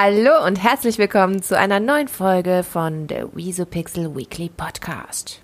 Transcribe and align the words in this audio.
Hallo 0.00 0.46
und 0.46 0.62
herzlich 0.62 0.96
willkommen 0.98 1.42
zu 1.42 1.58
einer 1.58 1.80
neuen 1.80 2.06
Folge 2.06 2.62
von 2.62 3.08
der 3.08 3.34
Weasel 3.34 3.66
Weekly 3.66 4.48
Podcast. 4.48 5.42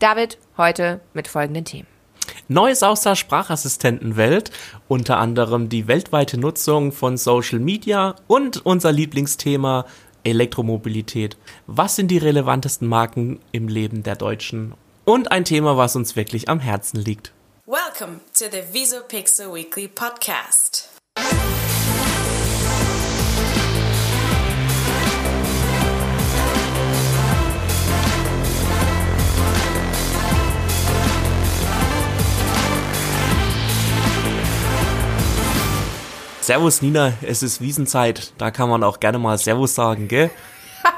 David, 0.00 0.36
heute 0.56 1.00
mit 1.12 1.28
folgenden 1.28 1.64
Themen. 1.64 1.86
Neues 2.48 2.82
aus 2.82 3.02
der 3.02 3.14
Sprachassistentenwelt, 3.14 4.50
unter 4.88 5.18
anderem 5.18 5.68
die 5.68 5.86
weltweite 5.86 6.38
Nutzung 6.38 6.90
von 6.90 7.16
Social 7.16 7.60
Media 7.60 8.16
und 8.26 8.66
unser 8.66 8.90
Lieblingsthema 8.90 9.86
Elektromobilität. 10.24 11.36
Was 11.68 11.94
sind 11.94 12.08
die 12.08 12.18
relevantesten 12.18 12.88
Marken 12.88 13.38
im 13.52 13.68
Leben 13.68 14.02
der 14.02 14.16
Deutschen? 14.16 14.74
Und 15.04 15.30
ein 15.30 15.44
Thema, 15.44 15.76
was 15.76 15.94
uns 15.94 16.16
wirklich 16.16 16.48
am 16.48 16.58
Herzen 16.58 16.98
liegt. 16.98 17.32
Welcome 17.64 18.22
to 18.36 18.46
the 18.50 18.64
Visopixel 18.72 19.54
Weekly 19.54 19.86
Podcast. 19.86 20.90
Servus 36.44 36.82
Nina, 36.82 37.14
es 37.22 37.42
ist 37.42 37.62
Wiesenzeit. 37.62 38.34
Da 38.36 38.50
kann 38.50 38.68
man 38.68 38.82
auch 38.82 39.00
gerne 39.00 39.18
mal 39.18 39.38
Servus 39.38 39.74
sagen, 39.74 40.08
gell? 40.08 40.30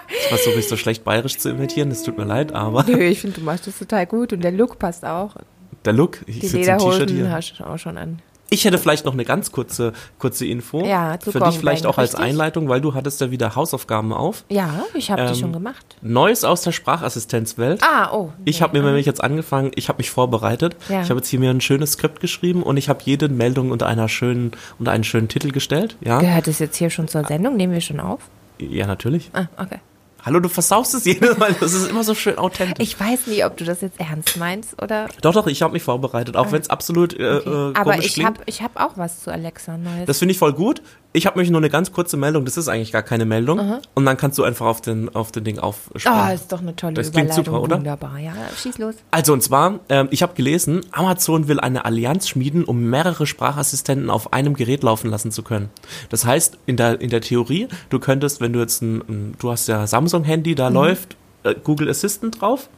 Ich 0.09 0.27
versuche 0.27 0.59
ich 0.59 0.66
so 0.66 0.77
schlecht 0.77 1.05
bayerisch 1.05 1.38
zu 1.38 1.50
imitieren, 1.50 1.88
das 1.88 2.02
tut 2.02 2.19
mir 2.19 2.24
leid, 2.24 2.50
aber. 2.52 2.82
Nö, 2.82 2.98
ich 3.05 3.20
finde, 3.20 3.38
du 3.38 3.45
machst 3.45 3.64
das 3.69 3.78
total 3.78 4.06
gut 4.06 4.32
und 4.32 4.42
der 4.42 4.50
Look 4.50 4.80
passt 4.80 5.05
auch. 5.05 5.36
Der 5.84 5.92
Look, 5.92 6.19
ich 6.27 6.41
Die 6.41 6.48
Lederhosen 6.48 7.06
hier. 7.09 7.30
hast 7.30 7.55
du 7.60 7.64
auch 7.64 7.78
schon 7.78 7.96
an. 7.96 8.19
Ich 8.48 8.64
hätte 8.64 8.78
vielleicht 8.78 9.05
noch 9.05 9.12
eine 9.12 9.24
ganz 9.24 9.50
kurze, 9.50 9.92
kurze 10.18 10.46
Info. 10.46 10.84
Ja, 10.84 11.18
zu 11.18 11.32
Für 11.32 11.41
dich 11.41 11.59
vielleicht 11.59 11.84
auch 11.84 11.98
als 11.98 12.12
richtig? 12.12 12.24
Einleitung, 12.27 12.69
weil 12.69 12.80
du 12.80 12.95
hattest 12.95 13.20
ja 13.20 13.30
wieder 13.30 13.56
Hausaufgaben 13.56 14.12
auf. 14.12 14.45
Ja, 14.48 14.84
ich 14.95 15.10
habe 15.10 15.22
die 15.22 15.28
Ähm, 15.30 15.34
schon 15.34 15.52
gemacht. 15.52 15.96
Neues 16.00 16.45
aus 16.45 16.62
der 16.62 16.70
Sprachassistenzwelt. 16.72 17.83
Ah, 17.83 18.12
oh. 18.12 18.33
Ich 18.44 18.62
habe 18.62 18.78
mir 18.78 18.84
nämlich 18.84 19.06
jetzt 19.06 19.22
angefangen, 19.22 19.72
ich 19.75 19.88
habe 19.88 19.98
mich 19.98 20.11
vorbereitet. 20.11 20.77
Ja. 20.88 21.03
Ich 21.03 21.11
habe 21.11 21.19
jetzt 21.19 21.28
hier 21.28 21.41
mir 21.41 21.50
ein 21.50 21.61
schönes 21.61 21.92
Skript 21.92 22.20
geschrieben 22.20 22.62
und 22.62 22.77
ich 22.77 22.88
habe 22.88 23.00
jede 23.05 23.28
Meldung 23.28 23.70
unter 23.72 23.86
einer 23.86 24.08
schönen, 24.08 24.53
unter 24.78 24.92
einen 24.92 25.05
schönen 25.05 25.28
Titel 25.28 25.50
gestellt. 25.50 25.97
Ja, 26.00 26.20
Gehört 26.20 26.47
es 26.47 26.58
jetzt 26.60 26.77
hier 26.77 26.91
schon 26.91 27.08
zur 27.08 27.25
Sendung? 27.25 27.56
Nehmen 27.56 27.72
wir 27.72 27.81
schon 27.81 28.00
auf? 28.00 28.20
ja 28.58 28.86
natürlich. 28.86 29.31
Ah, 29.34 29.47
okay. 29.58 29.81
Hallo, 30.27 30.41
du 30.41 30.48
versaust 30.48 30.92
es 30.92 31.05
jedes 31.05 31.38
Mal. 31.38 31.55
Das 31.60 31.72
ist 31.72 31.88
immer 31.88 32.02
so 32.02 32.12
schön 32.16 32.36
authentisch. 32.36 32.82
Ich 32.82 32.98
weiß 32.98 33.28
nie, 33.28 33.44
ob 33.44 33.56
du 33.56 33.64
das 33.64 33.80
jetzt 33.80 34.00
ernst 34.00 34.36
meinst 34.36 34.82
oder. 34.82 35.06
doch, 35.22 35.32
doch, 35.32 35.46
ich 35.46 35.62
habe 35.62 35.72
mich 35.72 35.84
vorbereitet, 35.84 36.36
auch 36.36 36.50
wenn 36.50 36.60
es 36.60 36.69
absolut 36.69 37.14
äh, 37.14 37.36
Okay. 37.36 37.48
äh, 37.48 37.72
Aber 37.78 37.98
ich 37.98 38.24
habe 38.24 38.41
ich 38.47 38.60
hab 38.60 38.80
auch 38.80 38.98
was 38.98 39.22
zu 39.22 39.30
Alexa 39.32 39.78
Neues. 39.78 40.06
Das 40.06 40.19
finde 40.19 40.32
ich 40.32 40.38
voll 40.38 40.52
gut. 40.52 40.82
Ich 41.17 41.25
habe 41.25 41.39
nämlich 41.39 41.50
nur 41.50 41.61
eine 41.61 41.70
ganz 41.70 41.92
kurze 41.92 42.19
Meldung. 42.19 42.45
Das 42.45 42.59
ist 42.59 42.69
eigentlich 42.69 42.92
gar 42.92 43.03
keine 43.03 43.25
Meldung. 43.25 43.81
Und 43.95 44.05
dann 44.05 44.19
kannst 44.19 44.36
du 44.39 44.45
einfach 44.45 44.67
auf 44.67 44.83
den, 44.83 45.14
auf 45.14 45.33
den 45.33 45.45
Ding 45.45 45.59
aufspringen. 45.59 46.19
Ah, 46.19 46.31
ist 46.33 46.53
doch 46.53 46.61
eine 46.61 46.77
tolle 46.77 46.92
Das 46.92 47.11
klingt 47.11 47.28
Überleitung. 47.28 47.45
super, 47.47 47.62
oder? 47.62 47.77
Wunderbar, 47.78 48.19
ja. 48.19 48.34
Schieß 48.55 48.77
los. 48.77 48.97
Also 49.11 49.33
und 49.33 49.42
zwar, 49.42 49.81
ähm, 49.89 50.09
ich 50.11 50.22
habe 50.22 50.34
gelesen, 50.34 50.83
Amazon 50.92 51.48
will 51.48 51.59
eine 51.59 51.87
Allianz 51.87 52.28
schmieden, 52.28 52.64
um 52.64 52.83
mehrere 52.91 53.27
Sprachassistenten 53.27 54.11
auf 54.11 54.34
einem 54.34 54.55
Gerät 54.55 54.83
laufen 54.83 55.09
lassen 55.11 55.31
zu 55.33 55.42
können. 55.42 55.70
Das 56.11 56.27
heißt, 56.27 56.59
in 56.67 56.77
der, 56.77 57.00
in 57.00 57.09
der 57.09 57.22
Theorie, 57.22 57.69
du 57.89 57.98
könntest, 57.98 58.42
wenn 58.42 58.53
du 58.53 58.61
jetzt 58.61 58.83
ein, 58.83 58.98
ein 59.09 59.34
du 59.39 59.50
hast 59.50 59.69
ja 59.69 59.87
Samsung-Handy, 59.87 60.55
da 60.55 60.69
läuft 60.69 61.17
äh, 61.44 61.55
Google 61.64 61.89
Assistant 61.89 62.42
drauf, 62.42 62.69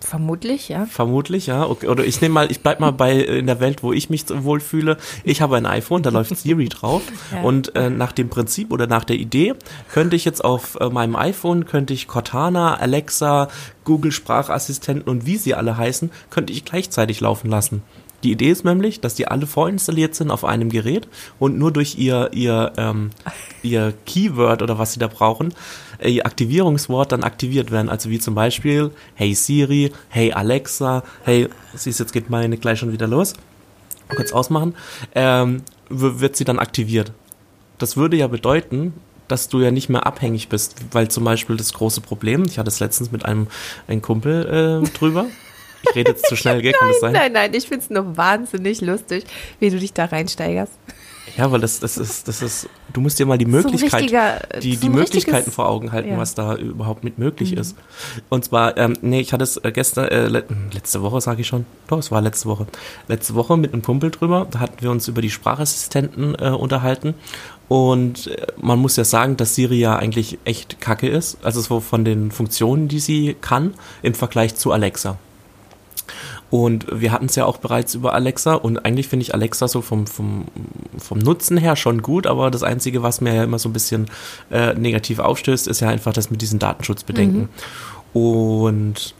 Vermutlich, 0.00 0.68
ja. 0.68 0.86
vermutlich, 0.86 1.46
ja. 1.48 1.68
Okay. 1.68 1.88
Oder 1.88 2.04
ich 2.04 2.20
nehme 2.20 2.34
mal, 2.34 2.50
ich 2.50 2.60
bleib 2.60 2.80
mal 2.80 2.92
bei 2.92 3.12
äh, 3.12 3.38
in 3.38 3.46
der 3.46 3.60
Welt, 3.60 3.82
wo 3.82 3.92
ich 3.92 4.10
mich 4.10 4.24
wohlfühle. 4.28 4.96
Ich 5.24 5.42
habe 5.42 5.56
ein 5.56 5.66
iPhone, 5.66 6.02
da 6.02 6.10
läuft 6.10 6.36
Siri 6.36 6.68
drauf. 6.68 7.02
Ja. 7.30 7.42
Und 7.42 7.76
äh, 7.76 7.90
nach 7.90 8.12
dem 8.12 8.30
Prinzip 8.30 8.72
oder 8.72 8.86
nach 8.86 9.04
der 9.04 9.16
Idee 9.16 9.54
könnte 9.92 10.16
ich 10.16 10.24
jetzt 10.24 10.42
auf 10.42 10.78
äh, 10.80 10.88
meinem 10.88 11.14
iPhone, 11.14 11.66
könnte 11.66 11.92
ich 11.92 12.06
Cortana, 12.06 12.76
Alexa, 12.76 13.48
Google 13.84 14.12
Sprachassistenten 14.12 15.06
und 15.10 15.26
wie 15.26 15.36
sie 15.36 15.54
alle 15.54 15.76
heißen, 15.76 16.10
könnte 16.30 16.52
ich 16.52 16.64
gleichzeitig 16.64 17.20
laufen 17.20 17.50
lassen. 17.50 17.82
Die 18.24 18.32
Idee 18.32 18.50
ist 18.50 18.64
nämlich, 18.64 19.00
dass 19.00 19.14
die 19.14 19.28
alle 19.28 19.46
vorinstalliert 19.46 20.14
sind 20.14 20.30
auf 20.30 20.44
einem 20.44 20.70
Gerät 20.70 21.08
und 21.38 21.56
nur 21.56 21.72
durch 21.72 21.96
ihr, 21.98 22.30
ihr, 22.32 22.72
ähm, 22.76 23.10
ihr 23.62 23.94
Keyword 24.06 24.62
oder 24.62 24.78
was 24.78 24.92
sie 24.92 24.98
da 24.98 25.06
brauchen, 25.06 25.54
äh, 25.98 26.10
ihr 26.10 26.26
Aktivierungswort 26.26 27.12
dann 27.12 27.22
aktiviert 27.22 27.70
werden. 27.70 27.88
Also 27.88 28.10
wie 28.10 28.18
zum 28.18 28.34
Beispiel, 28.34 28.90
hey 29.14 29.34
Siri, 29.34 29.92
hey 30.08 30.32
Alexa, 30.32 31.04
hey, 31.24 31.48
siehst 31.74 32.00
jetzt 32.00 32.12
geht 32.12 32.28
meine 32.28 32.56
gleich 32.56 32.80
schon 32.80 32.92
wieder 32.92 33.06
los. 33.06 33.34
Kurz 34.08 34.32
ausmachen. 34.32 34.74
Ähm, 35.14 35.62
wird 35.88 36.36
sie 36.36 36.44
dann 36.44 36.58
aktiviert. 36.58 37.12
Das 37.78 37.96
würde 37.96 38.16
ja 38.16 38.26
bedeuten, 38.26 38.94
dass 39.28 39.48
du 39.48 39.60
ja 39.60 39.70
nicht 39.70 39.88
mehr 39.88 40.06
abhängig 40.06 40.48
bist, 40.48 40.76
weil 40.90 41.08
zum 41.08 41.24
Beispiel 41.24 41.56
das 41.56 41.72
große 41.72 42.00
Problem, 42.00 42.44
ich 42.46 42.58
hatte 42.58 42.68
es 42.68 42.80
letztens 42.80 43.12
mit 43.12 43.24
einem, 43.24 43.46
einem 43.86 44.02
Kumpel 44.02 44.82
äh, 44.84 44.90
drüber. 44.98 45.26
Ich 45.82 45.94
rede 45.94 46.12
jetzt 46.12 46.26
zu 46.26 46.36
schnell, 46.36 46.62
gell? 46.62 46.72
Kann 46.72 46.88
das 46.88 47.00
sein? 47.00 47.12
Nein, 47.12 47.32
nein, 47.32 47.54
ich 47.54 47.68
finde 47.68 47.84
es 47.84 47.90
nur 47.90 48.16
wahnsinnig 48.16 48.80
lustig, 48.80 49.24
wie 49.60 49.70
du 49.70 49.78
dich 49.78 49.92
da 49.92 50.06
reinsteigerst. 50.06 50.72
Ja, 51.36 51.52
weil 51.52 51.60
das, 51.60 51.78
das 51.78 51.98
ist, 51.98 52.26
das 52.26 52.42
ist, 52.42 52.68
du 52.92 53.00
musst 53.00 53.18
dir 53.18 53.26
mal 53.26 53.38
die 53.38 53.44
So 53.44 53.50
Möglichkeit, 53.50 54.10
äh, 54.10 54.60
die, 54.60 54.74
so 54.74 54.80
die 54.80 54.88
Möglichkeiten 54.88 55.52
vor 55.52 55.68
Augen 55.68 55.92
halten, 55.92 56.08
ja. 56.08 56.16
Mhm. 56.16 56.20
was 56.20 56.34
da 56.34 56.56
überhaupt 56.56 57.04
mit 57.04 57.18
möglich 57.18 57.52
ist. 57.52 57.76
Und 58.28 58.44
zwar, 58.44 58.76
ähm, 58.76 58.94
nee, 59.02 59.20
ich 59.20 59.32
hatte 59.32 59.44
es 59.44 59.56
äh, 59.58 59.70
gestern, 59.70 60.08
äh, 60.08 60.26
le 60.26 60.44
letzte 60.72 61.02
Woche 61.02 61.20
sage 61.20 61.42
ich 61.42 61.46
schon, 61.46 61.66
doch, 61.86 61.98
es 61.98 62.10
war 62.10 62.20
letzte 62.22 62.48
Woche. 62.48 62.66
Letzte 63.06 63.34
Woche 63.34 63.56
mit 63.56 63.72
einem 63.72 63.82
Kumpel 63.82 64.10
drüber, 64.10 64.46
da 64.50 64.60
hatten 64.60 64.80
wir 64.80 64.90
uns 64.90 65.06
über 65.06 65.22
die 65.22 65.30
Sprachassistenten 65.30 66.34
äh, 66.34 66.48
unterhalten. 66.48 67.14
Und 67.68 68.28
äh, 68.28 68.46
man 68.56 68.78
muss 68.78 68.96
ja 68.96 69.04
sagen, 69.04 69.36
dass 69.36 69.54
Siri 69.54 69.78
ja 69.78 69.96
eigentlich 69.96 70.38
echt 70.44 70.80
kacke 70.80 71.08
ist. 71.08 71.38
Also 71.44 71.60
so 71.60 71.80
von 71.80 72.04
den 72.04 72.30
Funktionen, 72.30 72.88
die 72.88 72.98
sie 72.98 73.36
kann, 73.40 73.74
im 74.02 74.14
Vergleich 74.14 74.54
zu 74.56 74.72
Alexa. 74.72 75.18
Und 76.50 76.86
wir 76.90 77.12
hatten 77.12 77.26
es 77.26 77.36
ja 77.36 77.44
auch 77.44 77.58
bereits 77.58 77.94
über 77.94 78.14
Alexa. 78.14 78.54
Und 78.54 78.84
eigentlich 78.84 79.08
finde 79.08 79.22
ich 79.22 79.34
Alexa 79.34 79.68
so 79.68 79.82
vom, 79.82 80.06
vom, 80.06 80.46
vom 80.96 81.18
Nutzen 81.18 81.58
her 81.58 81.76
schon 81.76 82.02
gut, 82.02 82.26
aber 82.26 82.50
das 82.50 82.62
Einzige, 82.62 83.02
was 83.02 83.20
mir 83.20 83.34
ja 83.34 83.44
immer 83.44 83.58
so 83.58 83.68
ein 83.68 83.72
bisschen 83.72 84.06
äh, 84.50 84.74
negativ 84.74 85.18
aufstößt, 85.18 85.68
ist 85.68 85.80
ja 85.80 85.88
einfach 85.88 86.12
das 86.12 86.30
mit 86.30 86.40
diesen 86.40 86.58
Datenschutzbedenken. 86.58 87.48
Und 88.14 89.14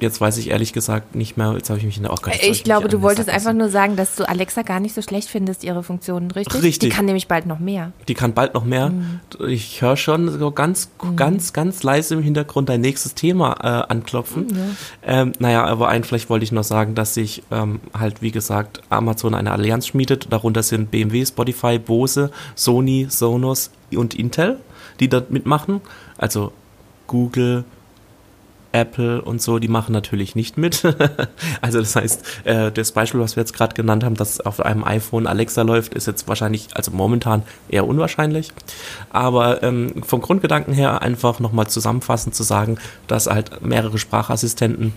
jetzt 0.00 0.20
weiß 0.20 0.38
ich 0.38 0.50
ehrlich 0.50 0.72
gesagt 0.72 1.14
nicht 1.14 1.36
mehr, 1.36 1.52
jetzt 1.56 1.70
habe 1.70 1.78
ich 1.78 1.84
mich 1.86 1.96
in 1.96 2.02
der 2.02 2.12
jetzt 2.12 2.24
soll 2.24 2.50
Ich 2.50 2.64
glaube, 2.64 2.88
du 2.88 3.02
wolltest 3.02 3.28
einfach 3.28 3.52
nur 3.52 3.68
sagen, 3.68 3.96
dass 3.96 4.16
du 4.16 4.28
Alexa 4.28 4.62
gar 4.62 4.80
nicht 4.80 4.94
so 4.94 5.02
schlecht 5.02 5.28
findest, 5.28 5.64
ihre 5.64 5.82
Funktionen, 5.82 6.30
richtig? 6.30 6.62
Richtig. 6.62 6.78
Die 6.78 6.88
kann 6.88 7.04
nämlich 7.04 7.28
bald 7.28 7.46
noch 7.46 7.58
mehr. 7.58 7.92
Die 8.08 8.14
kann 8.14 8.34
bald 8.34 8.54
noch 8.54 8.64
mehr. 8.64 8.92
Ich 9.46 9.82
höre 9.82 9.96
schon 9.96 10.38
so 10.38 10.50
ganz, 10.50 10.90
ganz, 11.16 11.52
ganz 11.52 11.82
leise 11.82 12.14
im 12.14 12.22
Hintergrund 12.22 12.68
dein 12.68 12.80
nächstes 12.80 13.14
Thema 13.14 13.56
äh, 13.62 13.92
anklopfen. 13.92 14.76
Ähm, 15.02 15.32
naja, 15.38 15.64
aber 15.64 15.88
ein, 15.88 16.04
vielleicht 16.04 16.28
wollte 16.30 16.44
ich 16.44 16.52
noch 16.52 16.64
sagen, 16.64 16.94
dass 16.94 17.14
sich 17.14 17.42
ähm, 17.50 17.80
halt, 17.98 18.22
wie 18.22 18.30
gesagt, 18.30 18.82
Amazon 18.90 19.34
eine 19.34 19.52
Allianz 19.52 19.86
schmiedet. 19.86 20.26
Darunter 20.30 20.62
sind 20.62 20.90
BMW, 20.90 21.24
Spotify, 21.24 21.78
Bose, 21.78 22.30
Sony, 22.54 23.06
Sonos 23.08 23.70
und 23.94 24.14
Intel, 24.14 24.58
die 25.00 25.08
dort 25.08 25.30
mitmachen. 25.30 25.80
Also 26.18 26.52
Google, 27.06 27.64
Apple 28.74 29.22
und 29.22 29.40
so, 29.40 29.58
die 29.58 29.68
machen 29.68 29.92
natürlich 29.92 30.34
nicht 30.34 30.58
mit. 30.58 30.84
also 31.60 31.78
das 31.78 31.96
heißt, 31.96 32.24
äh, 32.44 32.72
das 32.72 32.92
Beispiel, 32.92 33.20
was 33.20 33.36
wir 33.36 33.42
jetzt 33.42 33.54
gerade 33.54 33.74
genannt 33.74 34.04
haben, 34.04 34.16
dass 34.16 34.40
auf 34.40 34.60
einem 34.60 34.84
iPhone 34.84 35.26
Alexa 35.26 35.62
läuft, 35.62 35.94
ist 35.94 36.06
jetzt 36.06 36.28
wahrscheinlich, 36.28 36.68
also 36.74 36.90
momentan 36.90 37.42
eher 37.68 37.86
unwahrscheinlich. 37.86 38.52
Aber 39.10 39.62
ähm, 39.62 40.02
vom 40.04 40.20
Grundgedanken 40.20 40.74
her 40.74 41.02
einfach 41.02 41.40
nochmal 41.40 41.68
zusammenfassend 41.68 42.34
zu 42.34 42.42
sagen, 42.42 42.78
dass 43.06 43.26
halt 43.26 43.62
mehrere 43.64 43.98
Sprachassistenten 43.98 44.92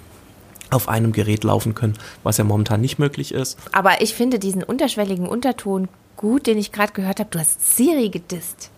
auf 0.71 0.89
einem 0.89 1.13
Gerät 1.13 1.44
laufen 1.44 1.75
können, 1.75 1.94
was 2.23 2.38
ja 2.38 2.44
momentan 2.44 2.81
nicht 2.81 2.99
möglich 2.99 3.33
ist. 3.33 3.57
Aber 3.71 4.01
ich 4.01 4.15
finde 4.15 4.39
diesen 4.39 4.63
unterschwelligen 4.63 5.27
Unterton 5.27 5.88
gut, 6.17 6.47
den 6.47 6.57
ich 6.57 6.71
gerade 6.71 6.94
gehört 6.94 7.19
habe. 7.19 7.29
Du 7.29 7.39
hast 7.39 7.75
Siri 7.75 8.09
gedisst. 8.09 8.71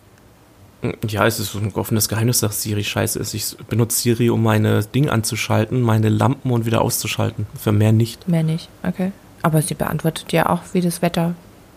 Ja, 1.06 1.26
es 1.26 1.38
ist 1.38 1.54
ein 1.54 1.72
offenes 1.74 2.08
Geheimnis, 2.08 2.40
dass 2.40 2.62
Siri 2.62 2.84
scheiße 2.84 3.18
ist. 3.18 3.34
Ich 3.34 3.56
benutze 3.68 4.00
Siri, 4.00 4.30
um 4.30 4.42
meine 4.42 4.82
Dinge 4.82 5.12
anzuschalten, 5.12 5.82
meine 5.82 6.08
Lampen 6.08 6.50
und 6.50 6.64
wieder 6.64 6.80
auszuschalten. 6.80 7.46
Für 7.58 7.72
mehr 7.72 7.92
nicht. 7.92 8.26
Mehr 8.28 8.42
nicht, 8.42 8.68
okay. 8.82 9.12
Aber 9.42 9.62
sie 9.62 9.74
beantwortet 9.74 10.32
ja 10.32 10.48
auch, 10.48 10.60
wie 10.72 10.80
das 10.80 11.02
Wetter 11.02 11.34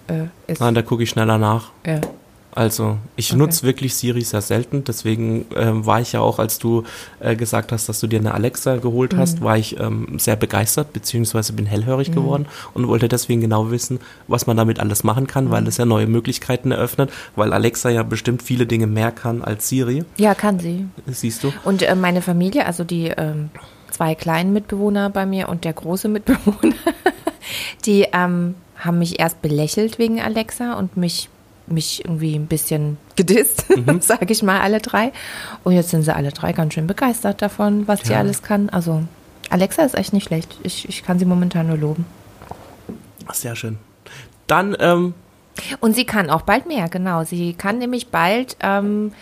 äh, 0.08 0.26
ist. 0.48 0.60
Nein, 0.62 0.74
da 0.74 0.82
gucke 0.82 1.04
ich 1.04 1.10
schneller 1.10 1.38
nach. 1.38 1.72
ja. 1.86 2.02
Also, 2.56 2.98
ich 3.16 3.32
Okay. 3.32 3.40
nutze 3.40 3.64
wirklich 3.64 3.96
Siri 3.96 4.22
sehr 4.22 4.42
selten, 4.42 4.84
deswegen 4.84 5.46
ähm, 5.56 5.86
war 5.88 6.02
ich 6.02 6.12
ja 6.14 6.20
auch, 6.22 6.38
als 6.38 6.60
du 6.60 6.84
äh, 7.20 7.36
gesagt 7.36 7.72
hast, 7.72 7.90
dass 7.90 8.00
du 8.00 8.06
dir 8.08 8.20
eine 8.20 8.34
Alexa 8.34 8.76
geholt 8.78 9.16
hast, 9.18 9.40
Mhm. 9.40 9.44
war 9.44 9.58
ich 9.58 9.80
ähm, 9.80 10.20
sehr 10.20 10.36
begeistert, 10.36 10.94
beziehungsweise 10.94 11.54
bin 11.54 11.66
hellhörig 11.66 12.12
geworden 12.12 12.46
und 12.76 12.88
wollte 12.88 13.08
deswegen 13.08 13.42
genau 13.42 13.72
wissen, 13.72 14.00
was 14.28 14.46
man 14.46 14.56
damit 14.56 14.80
alles 14.80 15.04
machen 15.04 15.26
kann, 15.26 15.46
Mhm. 15.46 15.50
weil 15.52 15.68
es 15.68 15.78
ja 15.78 15.86
neue 15.86 16.06
Möglichkeiten 16.06 16.72
eröffnet, 16.72 17.12
weil 17.36 17.54
Alexa 17.54 17.90
ja 17.90 18.04
bestimmt 18.04 18.44
viele 18.44 18.68
Dinge 18.68 18.86
mehr 18.88 19.12
kann 19.12 19.42
als 19.44 19.68
Siri, 19.70 20.04
ja, 20.18 20.36
kann 20.36 20.60
sie. 20.60 20.86
siehst 21.08 21.44
du. 21.44 21.52
Und 21.64 21.82
äh, 21.82 21.96
meine 21.96 22.22
Familie, 22.22 22.66
also 22.68 22.84
die 22.84 23.08
ähm, 23.08 23.50
zwei 23.90 24.14
kleinen 24.16 24.54
Mitbewohner 24.54 25.10
bei 25.10 25.26
mir 25.26 25.50
und 25.50 25.66
der 25.66 25.74
große 25.74 26.08
Mitbewohner, 26.08 26.76
die 27.86 28.06
ähm, 28.14 28.56
haben 28.78 29.00
mich 29.00 29.20
erst 29.20 29.42
belächelt 29.42 29.98
wegen 30.00 30.22
Alexa 30.22 30.74
und 30.74 30.98
mich 30.98 31.30
mich 31.68 32.04
irgendwie 32.06 32.36
ein 32.36 32.48
bisschen 32.48 32.98
gedisst, 33.16 33.66
Mhm. 33.76 34.02
sage 34.02 34.32
ich 34.32 34.44
mal, 34.44 34.60
alle 34.62 34.80
drei. 34.80 35.12
Und 35.64 35.74
jetzt 35.74 35.90
sind 35.90 36.04
sie 36.04 36.14
alle 36.16 36.32
drei 36.32 36.52
ganz 36.54 36.74
schön 36.74 36.88
begeistert 36.88 37.42
davon, 37.42 37.88
was 37.88 38.02
sie 38.02 38.14
Ja. 38.14 38.20
alles 38.20 38.42
kann. 38.44 38.70
Also 38.70 39.04
Alexa 39.50 39.84
ist 39.84 39.96
echt 39.96 40.14
nicht 40.14 40.26
schlecht. 40.28 40.58
Ich, 40.64 40.88
ich 40.90 41.04
kann 41.04 41.20
sie 41.20 41.26
momentan 41.26 41.68
nur 41.68 41.78
loben. 41.78 42.06
Sehr 43.32 43.56
schön. 43.56 43.78
Dann, 44.48 44.76
ähm, 44.80 45.14
Und 45.80 45.96
sie 45.96 46.06
kann 46.06 46.30
auch 46.30 46.42
bald 46.42 46.66
mehr, 46.66 46.90
genau. 46.90 47.24
Sie 47.24 47.54
kann 47.54 47.78
nämlich 47.78 48.08
bald, 48.08 48.58
ähm, 48.62 49.14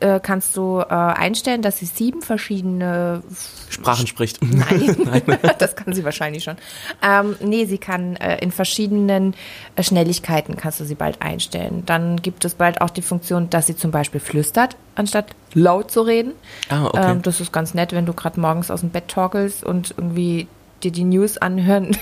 äh, 0.00 0.20
kannst 0.22 0.56
du 0.56 0.80
äh, 0.80 0.84
einstellen, 0.92 1.62
dass 1.62 1.78
sie 1.78 1.86
sieben 1.86 2.22
verschiedene 2.22 3.22
Sprachen 3.68 4.06
spricht. 4.06 4.38
Nein, 4.42 4.96
das 5.58 5.76
kann 5.76 5.92
sie 5.92 6.04
wahrscheinlich 6.04 6.44
schon. 6.44 6.56
Ähm, 7.02 7.36
nee, 7.40 7.64
sie 7.66 7.78
kann 7.78 8.16
äh, 8.16 8.38
in 8.38 8.50
verschiedenen 8.50 9.34
äh, 9.76 9.82
Schnelligkeiten 9.82 10.56
kannst 10.56 10.80
du 10.80 10.84
sie 10.84 10.94
bald 10.94 11.22
einstellen. 11.22 11.82
Dann 11.86 12.16
gibt 12.16 12.44
es 12.44 12.54
bald 12.54 12.80
auch 12.80 12.90
die 12.90 13.02
Funktion, 13.02 13.50
dass 13.50 13.66
sie 13.66 13.76
zum 13.76 13.90
Beispiel 13.90 14.20
flüstert, 14.20 14.76
anstatt 14.94 15.34
laut 15.54 15.90
zu 15.90 16.02
reden. 16.02 16.32
Ah, 16.68 16.86
okay. 16.86 17.12
Ähm, 17.12 17.22
das 17.22 17.40
ist 17.40 17.52
ganz 17.52 17.74
nett, 17.74 17.92
wenn 17.92 18.06
du 18.06 18.12
gerade 18.12 18.40
morgens 18.40 18.70
aus 18.70 18.80
dem 18.80 18.90
Bett 18.90 19.08
torkelst 19.08 19.64
und 19.64 19.94
irgendwie 19.96 20.48
dir 20.82 20.92
die 20.92 21.04
News 21.04 21.38
anhören 21.38 21.96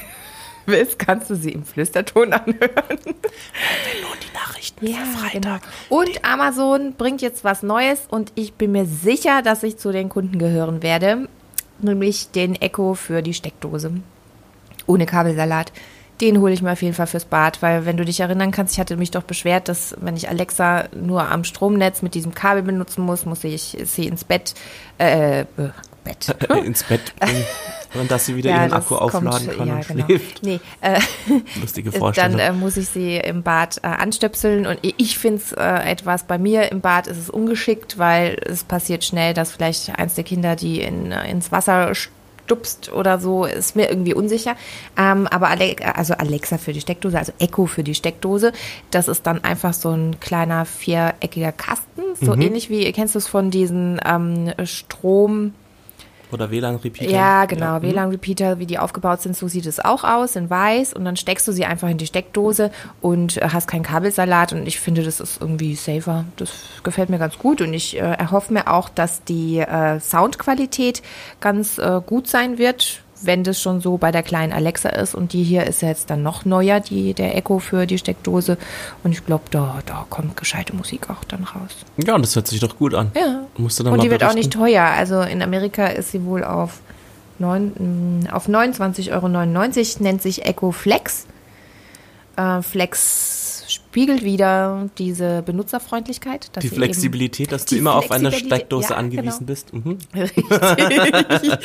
willst, 0.66 0.98
kannst 0.98 1.30
du 1.30 1.34
sie 1.36 1.50
im 1.52 1.64
Flüsterton 1.64 2.32
anhören. 2.32 2.98
Nun 3.04 4.18
die 4.22 4.34
Nachrichten 4.34 4.86
Ja, 4.86 4.98
für 4.98 5.30
genau. 5.30 5.48
Freitag. 5.50 5.62
Und 5.88 6.24
Amazon 6.24 6.94
bringt 6.94 7.22
jetzt 7.22 7.44
was 7.44 7.62
Neues 7.62 8.02
und 8.08 8.32
ich 8.34 8.54
bin 8.54 8.72
mir 8.72 8.86
sicher, 8.86 9.42
dass 9.42 9.62
ich 9.62 9.76
zu 9.78 9.92
den 9.92 10.08
Kunden 10.08 10.38
gehören 10.38 10.82
werde, 10.82 11.28
nämlich 11.80 12.30
den 12.30 12.54
Echo 12.54 12.94
für 12.94 13.22
die 13.22 13.34
Steckdose. 13.34 13.92
Ohne 14.86 15.06
Kabelsalat. 15.06 15.72
Den 16.20 16.40
hole 16.40 16.52
ich 16.52 16.62
mir 16.62 16.70
auf 16.72 16.82
jeden 16.82 16.94
Fall 16.94 17.08
fürs 17.08 17.24
Bad, 17.24 17.60
weil 17.60 17.86
wenn 17.86 17.96
du 17.96 18.04
dich 18.04 18.20
erinnern 18.20 18.52
kannst, 18.52 18.74
ich 18.74 18.78
hatte 18.80 18.96
mich 18.96 19.10
doch 19.10 19.24
beschwert, 19.24 19.68
dass 19.68 19.96
wenn 20.00 20.16
ich 20.16 20.28
Alexa 20.28 20.84
nur 20.94 21.28
am 21.28 21.42
Stromnetz 21.42 22.02
mit 22.02 22.14
diesem 22.14 22.34
Kabel 22.34 22.62
benutzen 22.62 23.02
muss, 23.02 23.26
muss 23.26 23.42
ich 23.42 23.76
sie 23.82 24.06
ins 24.06 24.22
Bett, 24.22 24.54
äh, 24.98 25.40
äh, 25.40 25.44
Bett. 26.04 26.36
Äh, 26.50 26.58
ins 26.66 26.82
Bett 26.84 27.00
bringen 27.18 27.44
und 28.00 28.10
dass 28.10 28.26
sie 28.26 28.36
wieder 28.36 28.50
ihren 28.50 28.70
das 28.70 28.84
Akku 28.84 28.96
aufladen 28.96 29.46
kommt- 29.46 29.56
kann 29.58 29.68
ja, 29.68 29.74
und 29.76 29.88
genau. 29.88 30.04
schläft. 30.06 30.42
Nee, 30.42 30.60
äh, 30.80 31.00
Lustige 31.60 31.90
dann 31.90 31.98
Vorstellung. 32.00 32.38
äh, 32.38 32.52
muss 32.52 32.76
ich 32.76 32.88
sie 32.88 33.16
im 33.16 33.42
Bad 33.42 33.78
äh, 33.82 33.86
anstöpseln 33.86 34.66
und 34.66 34.78
ich- 34.82 35.18
finde 35.18 35.40
es 35.42 35.52
äh, 35.52 35.90
etwas, 35.90 36.24
bei 36.24 36.38
mir 36.38 36.70
im 36.70 36.80
Bad 36.80 37.06
ist 37.06 37.18
es 37.18 37.30
ungeschickt, 37.30 37.98
weil 37.98 38.36
es 38.44 38.64
passiert 38.64 39.04
schnell, 39.04 39.32
dass 39.34 39.52
vielleicht 39.52 39.98
eins 39.98 40.14
der 40.14 40.24
Kinder 40.24 40.54
die 40.56 40.80
in, 40.80 41.12
äh, 41.12 41.30
ins 41.30 41.50
Wasser 41.52 41.92
stupst 41.94 42.92
oder 42.92 43.18
so, 43.18 43.46
ist 43.46 43.74
mir 43.74 43.88
irgendwie 43.88 44.12
unsicher. 44.12 44.54
Ähm, 44.98 45.26
aber 45.28 45.48
Ale 45.48 45.76
also 45.94 46.12
Alexa 46.14 46.58
für 46.58 46.74
die 46.74 46.80
Steckdose, 46.82 47.18
also 47.18 47.32
Echo 47.38 47.64
für 47.64 47.82
die 47.82 47.94
Steckdose, 47.94 48.52
das 48.90 49.08
ist 49.08 49.26
dann 49.26 49.42
einfach 49.44 49.72
so 49.72 49.90
ein 49.92 50.20
kleiner 50.20 50.66
viereckiger 50.66 51.52
Kasten, 51.52 52.02
Mhm. 52.20 52.26
so 52.26 52.34
ähnlich 52.34 52.68
wie, 52.68 52.92
kennst 52.92 53.14
du 53.14 53.18
es 53.18 53.26
von 53.28 53.50
diesen 53.50 53.98
ähm, 54.04 54.52
Strom... 54.64 55.54
Oder 56.34 56.50
WLAN-Repeater. 56.50 57.10
Ja, 57.10 57.44
genau. 57.46 57.78
Mhm. 57.78 57.82
WLAN-Repeater, 57.82 58.58
wie 58.58 58.66
die 58.66 58.78
aufgebaut 58.78 59.22
sind, 59.22 59.36
so 59.36 59.48
sieht 59.48 59.66
es 59.66 59.80
auch 59.80 60.04
aus, 60.04 60.36
in 60.36 60.50
weiß. 60.50 60.92
Und 60.92 61.04
dann 61.04 61.16
steckst 61.16 61.46
du 61.46 61.52
sie 61.52 61.64
einfach 61.64 61.88
in 61.88 61.98
die 61.98 62.06
Steckdose 62.06 62.70
und 63.00 63.36
äh, 63.36 63.48
hast 63.52 63.68
keinen 63.68 63.84
Kabelsalat. 63.84 64.52
Und 64.52 64.66
ich 64.66 64.80
finde, 64.80 65.02
das 65.04 65.20
ist 65.20 65.40
irgendwie 65.40 65.74
safer. 65.76 66.24
Das 66.36 66.50
gefällt 66.82 67.08
mir 67.08 67.18
ganz 67.18 67.38
gut. 67.38 67.60
Und 67.60 67.72
ich 67.72 67.96
äh, 67.96 68.00
erhoffe 68.00 68.52
mir 68.52 68.68
auch, 68.68 68.88
dass 68.88 69.22
die 69.24 69.58
äh, 69.58 70.00
Soundqualität 70.00 71.02
ganz 71.40 71.78
äh, 71.78 72.00
gut 72.04 72.26
sein 72.26 72.58
wird, 72.58 73.03
wenn 73.26 73.44
das 73.44 73.60
schon 73.60 73.80
so 73.80 73.96
bei 73.96 74.10
der 74.12 74.22
kleinen 74.22 74.52
Alexa 74.52 74.88
ist. 74.90 75.14
Und 75.14 75.32
die 75.32 75.42
hier 75.42 75.64
ist 75.66 75.82
ja 75.82 75.88
jetzt 75.88 76.10
dann 76.10 76.22
noch 76.22 76.44
neuer, 76.44 76.80
die, 76.80 77.14
der 77.14 77.36
Echo 77.36 77.58
für 77.58 77.86
die 77.86 77.98
Steckdose. 77.98 78.56
Und 79.02 79.12
ich 79.12 79.24
glaube, 79.24 79.44
da, 79.50 79.78
da 79.86 80.06
kommt 80.10 80.36
gescheite 80.36 80.74
Musik 80.74 81.10
auch 81.10 81.24
dann 81.24 81.44
raus. 81.44 81.76
Ja, 81.96 82.14
und 82.14 82.22
das 82.22 82.34
hört 82.36 82.46
sich 82.46 82.60
doch 82.60 82.76
gut 82.78 82.94
an. 82.94 83.10
Ja. 83.14 83.40
Musst 83.56 83.78
du 83.78 83.84
dann 83.84 83.92
Und 83.92 84.02
die 84.02 84.10
wird 84.10 84.22
auch 84.24 84.32
berichten. 84.32 84.48
nicht 84.48 84.52
teuer. 84.52 84.84
Also 84.84 85.20
in 85.20 85.42
Amerika 85.42 85.86
ist 85.86 86.10
sie 86.12 86.24
wohl 86.24 86.44
auf, 86.44 86.80
mh, 87.38 88.32
auf 88.32 88.48
29,99 88.48 89.12
Euro, 89.12 89.28
nennt 89.28 90.22
sich 90.22 90.44
Echo 90.46 90.72
Flex. 90.72 91.26
Äh, 92.36 92.62
Flex 92.62 93.43
spiegelt 93.74 94.24
wieder 94.24 94.88
diese 94.98 95.42
Benutzerfreundlichkeit. 95.42 96.50
dass 96.52 96.62
Die 96.62 96.68
Flexibilität, 96.68 97.52
dass 97.52 97.64
du 97.64 97.74
Die 97.74 97.80
immer 97.80 97.94
auf 97.96 98.10
eine 98.10 98.32
Steckdose 98.32 98.90
ja, 98.90 98.96
angewiesen 98.96 99.46
genau. 99.46 99.46
bist. 99.46 99.72
Mhm. 99.72 99.98
Eben 100.14 101.58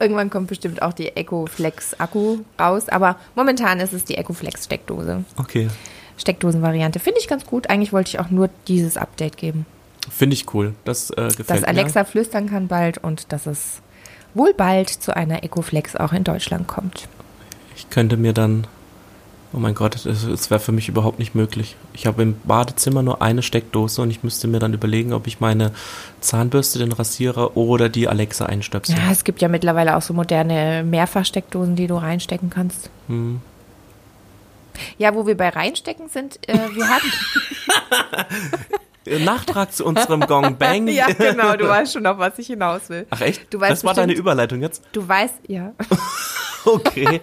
Irgendwann 0.00 0.30
kommt 0.30 0.48
bestimmt 0.48 0.82
auch 0.82 0.92
die 0.92 1.08
Echo 1.16 1.46
Flex 1.46 1.98
Akku 1.98 2.38
raus. 2.58 2.88
Aber 2.88 3.16
momentan 3.34 3.80
ist 3.80 3.92
es 3.92 4.04
die 4.04 4.16
Echo 4.16 4.32
Flex 4.32 4.64
Steckdose. 4.64 5.24
Okay. 5.36 5.68
Steckdosenvariante. 6.16 6.98
Finde 6.98 7.20
ich 7.20 7.28
ganz 7.28 7.46
gut. 7.46 7.70
Eigentlich 7.70 7.92
wollte 7.92 8.08
ich 8.10 8.18
auch 8.18 8.30
nur 8.30 8.50
dieses 8.66 8.96
Update 8.96 9.36
geben. 9.36 9.66
Finde 10.10 10.34
ich 10.34 10.52
cool. 10.54 10.74
Das 10.84 11.10
äh, 11.10 11.28
gefällt 11.28 11.50
dass 11.50 11.60
mir. 11.60 11.68
Alexa 11.68 12.04
flüstern 12.04 12.48
kann 12.48 12.68
bald 12.68 12.98
und 12.98 13.32
dass 13.32 13.46
es 13.46 13.80
wohl 14.34 14.54
bald 14.54 14.88
zu 14.88 15.14
einer 15.14 15.42
Ecoflex 15.44 15.96
auch 15.96 16.12
in 16.12 16.24
Deutschland 16.24 16.66
kommt. 16.66 17.08
Ich 17.76 17.90
könnte 17.90 18.16
mir 18.16 18.32
dann. 18.32 18.66
Oh 19.54 19.58
mein 19.58 19.74
Gott, 19.74 19.94
es 20.04 20.24
es 20.24 20.50
wäre 20.50 20.60
für 20.60 20.72
mich 20.72 20.88
überhaupt 20.90 21.18
nicht 21.18 21.34
möglich. 21.34 21.76
Ich 21.94 22.06
habe 22.06 22.22
im 22.22 22.38
Badezimmer 22.44 23.02
nur 23.02 23.22
eine 23.22 23.42
Steckdose 23.42 24.02
und 24.02 24.10
ich 24.10 24.22
müsste 24.22 24.46
mir 24.46 24.58
dann 24.58 24.74
überlegen, 24.74 25.14
ob 25.14 25.26
ich 25.26 25.40
meine 25.40 25.72
Zahnbürste, 26.20 26.78
den 26.78 26.92
Rasierer 26.92 27.56
oder 27.56 27.88
die 27.88 28.08
Alexa 28.08 28.44
einstöpsel. 28.46 28.96
Ja, 28.96 29.10
es 29.10 29.24
gibt 29.24 29.40
ja 29.40 29.48
mittlerweile 29.48 29.96
auch 29.96 30.02
so 30.02 30.12
moderne 30.12 30.84
Mehrfachsteckdosen, 30.84 31.76
die 31.76 31.86
du 31.86 31.96
reinstecken 31.96 32.50
kannst. 32.50 32.90
Hm. 33.06 33.40
Ja, 34.98 35.14
wo 35.14 35.26
wir 35.26 35.36
bei 35.36 35.48
reinstecken 35.48 36.08
sind, 36.10 36.38
äh, 36.46 36.58
wir 36.74 36.86
hatten. 36.88 37.10
Nachtrag 39.24 39.72
zu 39.72 39.86
unserem 39.86 40.20
Gong 40.20 40.58
Bang. 40.58 40.86
ja, 40.88 41.06
genau, 41.06 41.56
du 41.56 41.66
weißt 41.66 41.94
schon, 41.94 42.06
auf 42.06 42.18
was 42.18 42.38
ich 42.38 42.48
hinaus 42.48 42.90
will. 42.90 43.06
Ach 43.08 43.22
echt? 43.22 43.52
Du 43.52 43.58
weißt 43.58 43.72
das 43.72 43.84
war 43.84 43.94
deine 43.94 44.08
bestimmt- 44.08 44.20
Überleitung 44.20 44.60
jetzt? 44.60 44.82
Du 44.92 45.08
weißt, 45.08 45.34
ja. 45.48 45.72
Okay. 46.64 47.20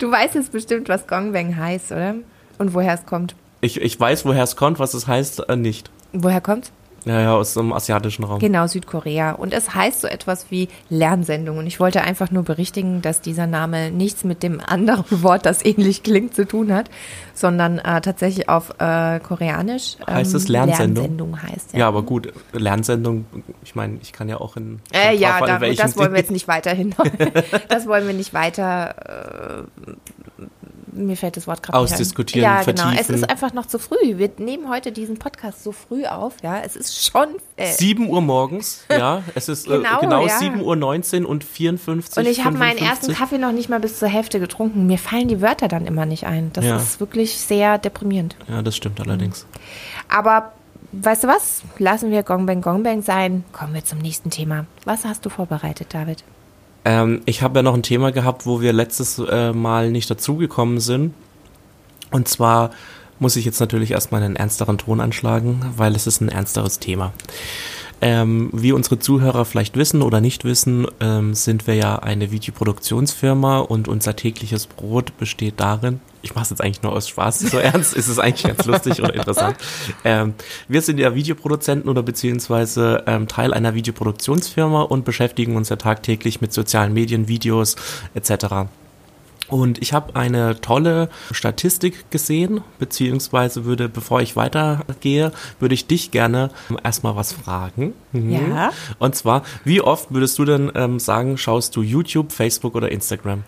Du 0.00 0.10
weißt 0.10 0.34
jetzt 0.34 0.50
bestimmt, 0.50 0.88
was 0.88 1.06
Gongbang 1.06 1.56
heißt, 1.56 1.92
oder? 1.92 2.14
Und 2.58 2.72
woher 2.72 2.94
es 2.94 3.04
kommt. 3.04 3.34
ich, 3.60 3.80
ich 3.80 4.00
weiß, 4.00 4.24
woher 4.24 4.42
es 4.42 4.56
kommt, 4.56 4.78
was 4.78 4.94
es 4.94 5.06
heißt, 5.06 5.48
äh, 5.48 5.56
nicht. 5.56 5.90
Woher 6.14 6.40
kommt's? 6.40 6.72
Ja, 7.04 7.20
ja, 7.20 7.34
aus 7.34 7.54
dem 7.54 7.72
asiatischen 7.72 8.24
Raum. 8.24 8.38
Genau, 8.38 8.66
Südkorea. 8.66 9.32
Und 9.32 9.54
es 9.54 9.74
heißt 9.74 10.02
so 10.02 10.08
etwas 10.08 10.50
wie 10.50 10.68
Lernsendung. 10.88 11.58
Und 11.58 11.66
ich 11.66 11.80
wollte 11.80 12.02
einfach 12.02 12.30
nur 12.30 12.42
berichtigen, 12.42 13.00
dass 13.02 13.20
dieser 13.20 13.46
Name 13.46 13.90
nichts 13.90 14.24
mit 14.24 14.42
dem 14.42 14.60
anderen 14.60 15.04
Wort, 15.22 15.46
das 15.46 15.64
ähnlich 15.64 16.02
klingt, 16.02 16.34
zu 16.34 16.46
tun 16.46 16.72
hat, 16.72 16.90
sondern 17.34 17.78
äh, 17.78 18.00
tatsächlich 18.00 18.48
auf 18.48 18.74
äh, 18.78 19.18
Koreanisch 19.20 19.96
ähm, 20.06 20.14
Heißt 20.14 20.34
es 20.34 20.48
Lernsendung? 20.48 21.04
Lernsendung 21.04 21.42
heißt. 21.42 21.74
Ja, 21.74 21.88
aber 21.88 22.02
gut, 22.02 22.32
Lernsendung, 22.52 23.24
ich 23.64 23.74
meine, 23.74 23.98
ich 24.02 24.12
kann 24.12 24.28
ja 24.28 24.38
auch 24.38 24.56
in. 24.56 24.80
Äh, 24.92 25.16
ja, 25.16 25.40
da, 25.40 25.58
das 25.58 25.96
wollen 25.96 26.12
wir 26.12 26.18
jetzt 26.18 26.30
nicht 26.30 26.48
weiterhin. 26.48 26.94
das 27.68 27.86
wollen 27.86 28.06
wir 28.06 28.14
nicht 28.14 28.34
weiter. 28.34 29.66
Äh, 30.94 30.98
mir 30.98 31.16
fällt 31.16 31.36
das 31.36 31.46
Wort 31.46 31.62
gerade 31.62 31.78
nicht 31.80 31.90
ein. 31.92 31.94
Ausdiskutieren, 31.94 32.42
Ja, 32.44 32.62
genau. 32.62 32.82
Es 32.90 33.06
vertiefen. 33.06 33.14
ist 33.16 33.30
einfach 33.30 33.52
noch 33.52 33.66
zu 33.66 33.78
früh. 33.78 34.18
Wir 34.18 34.30
nehmen 34.38 34.68
heute 34.68 34.92
diesen 34.92 35.18
Podcast 35.18 35.62
so 35.64 35.72
früh 35.72 36.04
auf. 36.06 36.34
Ja, 36.42 36.60
es 36.60 36.76
ist 36.76 37.04
schon. 37.10 37.28
Äh, 37.56 37.72
7 37.72 38.08
Uhr 38.08 38.20
morgens, 38.20 38.84
ja. 38.90 39.22
Es 39.34 39.48
ist 39.48 39.66
genau, 39.68 39.78
Genau, 39.82 39.96
äh, 39.98 40.00
genau 40.00 40.26
ja. 40.26 40.38
7 40.38 40.60
Uhr 40.62 40.76
19 40.76 41.24
und 41.24 41.44
54. 41.44 42.16
Und 42.18 42.30
ich 42.30 42.44
habe 42.44 42.56
meinen 42.56 42.78
55. 42.78 42.88
ersten 42.88 43.12
Kaffee 43.14 43.38
noch 43.38 43.52
nicht 43.52 43.68
mal 43.68 43.80
bis 43.80 43.98
zur 43.98 44.08
Hälfte 44.08 44.40
getrunken. 44.40 44.86
Mir 44.86 44.98
fallen 44.98 45.28
die 45.28 45.40
Wörter 45.40 45.68
dann 45.68 45.86
immer 45.86 46.06
nicht 46.06 46.24
ein. 46.26 46.50
Das 46.52 46.64
Ja. 46.64 46.76
ist 46.76 47.00
wirklich 47.00 47.36
sehr 47.38 47.78
deprimierend. 47.78 48.36
Ja, 48.48 48.62
das 48.62 48.76
stimmt 48.76 49.00
allerdings. 49.00 49.46
Aber 50.08 50.52
weißt 50.92 51.24
du 51.24 51.28
was? 51.28 51.62
Lassen 51.78 52.10
wir 52.10 52.22
Gongbang 52.22 52.62
Gongbang 52.62 53.02
sein. 53.02 53.44
Kommen 53.52 53.74
wir 53.74 53.84
zum 53.84 53.98
nächsten 53.98 54.30
Thema. 54.30 54.66
Was 54.84 55.04
hast 55.04 55.24
du 55.24 55.30
vorbereitet, 55.30 55.88
David? 55.94 56.24
Ähm, 56.84 57.22
ich 57.26 57.42
habe 57.42 57.58
ja 57.58 57.62
noch 57.62 57.74
ein 57.74 57.82
Thema 57.82 58.12
gehabt, 58.12 58.46
wo 58.46 58.60
wir 58.60 58.72
letztes 58.72 59.18
äh, 59.18 59.52
Mal 59.52 59.90
nicht 59.90 60.10
dazugekommen 60.10 60.80
sind. 60.80 61.14
Und 62.10 62.28
zwar 62.28 62.70
muss 63.18 63.36
ich 63.36 63.44
jetzt 63.44 63.60
natürlich 63.60 63.92
erstmal 63.92 64.22
einen 64.22 64.36
ernsteren 64.36 64.78
Ton 64.78 65.00
anschlagen, 65.00 65.60
weil 65.76 65.94
es 65.94 66.06
ist 66.06 66.20
ein 66.20 66.28
ernsteres 66.28 66.78
Thema. 66.78 67.12
Ähm, 68.02 68.48
wie 68.52 68.72
unsere 68.72 68.98
Zuhörer 68.98 69.44
vielleicht 69.44 69.76
wissen 69.76 70.02
oder 70.02 70.20
nicht 70.20 70.44
wissen, 70.44 70.86
ähm, 71.00 71.34
sind 71.34 71.66
wir 71.66 71.74
ja 71.74 71.96
eine 71.96 72.30
Videoproduktionsfirma 72.30 73.58
und 73.58 73.88
unser 73.88 74.16
tägliches 74.16 74.66
Brot 74.66 75.16
besteht 75.18 75.60
darin, 75.60 76.00
ich 76.22 76.34
mache 76.34 76.44
es 76.44 76.50
jetzt 76.50 76.62
eigentlich 76.62 76.82
nur 76.82 76.92
aus 76.92 77.08
Spaß, 77.08 77.40
so 77.40 77.58
ernst 77.58 77.94
ist 77.94 78.08
es 78.08 78.18
eigentlich 78.18 78.44
ganz 78.44 78.64
lustig 78.64 79.00
oder 79.00 79.14
interessant. 79.14 79.56
Ähm, 80.04 80.34
wir 80.68 80.82
sind 80.82 80.98
ja 80.98 81.14
Videoproduzenten 81.14 81.90
oder 81.90 82.02
beziehungsweise 82.02 83.04
ähm, 83.06 83.28
Teil 83.28 83.52
einer 83.52 83.74
Videoproduktionsfirma 83.74 84.82
und 84.82 85.04
beschäftigen 85.04 85.56
uns 85.56 85.68
ja 85.68 85.76
tagtäglich 85.76 86.40
mit 86.40 86.52
sozialen 86.52 86.92
Medien, 86.92 87.28
Videos 87.28 87.76
etc. 88.14 88.66
Und 89.50 89.82
ich 89.82 89.92
habe 89.92 90.16
eine 90.16 90.60
tolle 90.60 91.08
Statistik 91.32 92.10
gesehen, 92.10 92.62
beziehungsweise 92.78 93.64
würde, 93.64 93.88
bevor 93.88 94.20
ich 94.20 94.36
weitergehe, 94.36 95.32
würde 95.58 95.74
ich 95.74 95.86
dich 95.86 96.10
gerne 96.10 96.50
erstmal 96.84 97.16
was 97.16 97.32
fragen. 97.32 97.94
Mhm. 98.12 98.32
Ja. 98.32 98.72
Und 98.98 99.14
zwar, 99.14 99.42
wie 99.64 99.80
oft 99.80 100.12
würdest 100.12 100.38
du 100.38 100.44
denn 100.44 100.70
ähm, 100.74 100.98
sagen, 100.98 101.36
schaust 101.36 101.74
du 101.76 101.82
YouTube, 101.82 102.32
Facebook 102.32 102.74
oder 102.74 102.90
Instagram? 102.90 103.42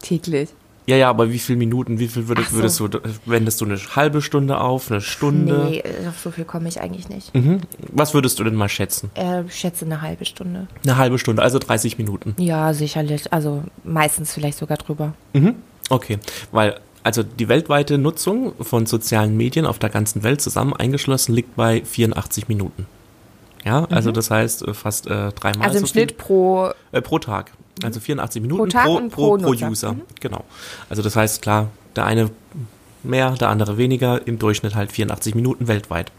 Täglich. 0.00 0.50
Ja, 0.88 0.96
ja, 0.96 1.10
aber 1.10 1.30
wie 1.30 1.38
viele 1.38 1.58
Minuten, 1.58 1.98
wie 1.98 2.08
viel 2.08 2.28
würdest, 2.28 2.48
so. 2.50 2.56
würdest 2.56 2.80
du, 2.80 2.88
wendest 3.26 3.60
du 3.60 3.66
eine 3.66 3.76
halbe 3.94 4.22
Stunde 4.22 4.58
auf, 4.58 4.90
eine 4.90 5.02
Stunde? 5.02 5.66
Nee, 5.68 5.80
äh, 5.80 6.08
auf 6.08 6.18
so 6.18 6.30
viel 6.30 6.46
komme 6.46 6.66
ich 6.66 6.80
eigentlich 6.80 7.10
nicht. 7.10 7.34
Mhm. 7.34 7.60
Was 7.92 8.14
würdest 8.14 8.38
du 8.38 8.44
denn 8.44 8.54
mal 8.54 8.70
schätzen? 8.70 9.10
Äh, 9.14 9.42
ich 9.42 9.54
schätze 9.54 9.84
eine 9.84 10.00
halbe 10.00 10.24
Stunde. 10.24 10.66
Eine 10.84 10.96
halbe 10.96 11.18
Stunde, 11.18 11.42
also 11.42 11.58
30 11.58 11.98
Minuten. 11.98 12.34
Ja, 12.38 12.72
sicherlich. 12.72 13.30
Also 13.34 13.64
meistens 13.84 14.32
vielleicht 14.32 14.56
sogar 14.56 14.78
drüber. 14.78 15.12
Mhm. 15.34 15.56
Okay, 15.90 16.20
weil 16.52 16.80
also 17.02 17.22
die 17.22 17.48
weltweite 17.50 17.98
Nutzung 17.98 18.54
von 18.58 18.86
sozialen 18.86 19.36
Medien 19.36 19.66
auf 19.66 19.78
der 19.78 19.90
ganzen 19.90 20.22
Welt 20.22 20.40
zusammen 20.40 20.72
eingeschlossen 20.72 21.34
liegt 21.34 21.54
bei 21.54 21.84
84 21.84 22.48
Minuten. 22.48 22.86
Ja, 23.62 23.84
also 23.90 24.10
das 24.10 24.30
heißt 24.30 24.66
äh, 24.66 24.72
fast 24.72 25.06
äh, 25.06 25.32
dreimal 25.32 25.58
Mhm. 25.58 25.62
Also 25.64 25.78
im 25.80 25.84
so. 25.84 25.92
Schnitt 25.92 26.16
pro. 26.16 26.70
Äh, 26.92 27.02
pro 27.02 27.18
Tag. 27.18 27.52
Also 27.82 28.00
84 28.00 28.42
Minuten 28.42 28.70
Tag 28.70 28.86
pro, 28.86 28.96
und 28.96 29.10
pro, 29.10 29.36
pro 29.36 29.52
pro. 29.52 29.66
User. 29.66 29.92
Mhm. 29.92 30.02
Genau. 30.20 30.44
Also 30.88 31.02
das 31.02 31.16
heißt, 31.16 31.42
klar, 31.42 31.70
der 31.96 32.06
eine 32.06 32.30
mehr, 33.02 33.32
der 33.32 33.48
andere 33.48 33.78
weniger, 33.78 34.26
im 34.26 34.38
Durchschnitt 34.38 34.74
halt 34.74 34.92
84 34.92 35.34
Minuten 35.34 35.68
weltweit. 35.68 36.12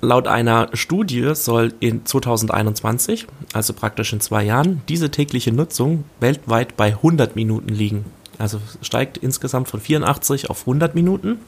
Laut 0.00 0.26
einer 0.26 0.68
Studie 0.72 1.34
soll 1.34 1.74
in 1.80 2.04
2021, 2.04 3.26
also 3.52 3.72
praktisch 3.72 4.12
in 4.12 4.20
zwei 4.20 4.44
Jahren, 4.44 4.82
diese 4.88 5.10
tägliche 5.10 5.52
Nutzung 5.52 6.04
weltweit 6.20 6.76
bei 6.76 6.88
100 6.88 7.36
Minuten 7.36 7.68
liegen. 7.68 8.04
Also 8.38 8.60
steigt 8.82 9.16
insgesamt 9.16 9.68
von 9.68 9.80
84 9.80 10.50
auf 10.50 10.60
100 10.60 10.94
Minuten. 10.94 11.40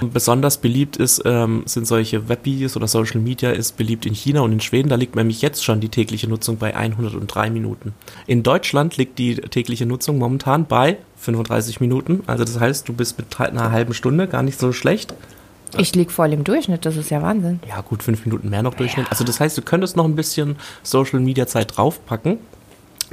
Besonders 0.00 0.58
beliebt 0.58 0.96
ist, 0.96 1.22
ähm, 1.24 1.62
sind 1.66 1.86
solche 1.86 2.28
Webvideos 2.28 2.76
oder 2.76 2.88
Social 2.88 3.20
Media 3.20 3.50
ist 3.50 3.76
beliebt 3.76 4.06
in 4.06 4.14
China 4.14 4.40
und 4.40 4.52
in 4.52 4.60
Schweden. 4.60 4.88
Da 4.88 4.96
liegt 4.96 5.16
nämlich 5.16 5.42
jetzt 5.42 5.64
schon 5.64 5.80
die 5.80 5.88
tägliche 5.88 6.28
Nutzung 6.28 6.58
bei 6.58 6.76
103 6.76 7.50
Minuten. 7.50 7.94
In 8.26 8.42
Deutschland 8.42 8.96
liegt 8.96 9.18
die 9.18 9.36
tägliche 9.36 9.86
Nutzung 9.86 10.18
momentan 10.18 10.66
bei 10.66 10.98
35 11.18 11.80
Minuten. 11.80 12.22
Also 12.26 12.44
das 12.44 12.60
heißt, 12.60 12.88
du 12.88 12.92
bist 12.92 13.18
mit 13.18 13.38
einer 13.40 13.70
halben 13.70 13.94
Stunde 13.94 14.28
gar 14.28 14.42
nicht 14.42 14.58
so 14.58 14.72
schlecht. 14.72 15.14
Ich 15.78 15.94
lieg 15.94 16.10
voll 16.10 16.32
im 16.32 16.44
Durchschnitt, 16.44 16.86
das 16.86 16.96
ist 16.96 17.10
ja 17.10 17.22
Wahnsinn. 17.22 17.60
Ja, 17.68 17.80
gut, 17.80 18.02
fünf 18.02 18.24
Minuten 18.24 18.48
mehr 18.48 18.62
noch 18.62 18.74
Durchschnitt. 18.74 19.06
Also 19.10 19.24
das 19.24 19.40
heißt, 19.40 19.58
du 19.58 19.62
könntest 19.62 19.96
noch 19.96 20.04
ein 20.04 20.14
bisschen 20.14 20.56
Social 20.82 21.20
Media 21.20 21.46
Zeit 21.46 21.76
draufpacken. 21.76 22.38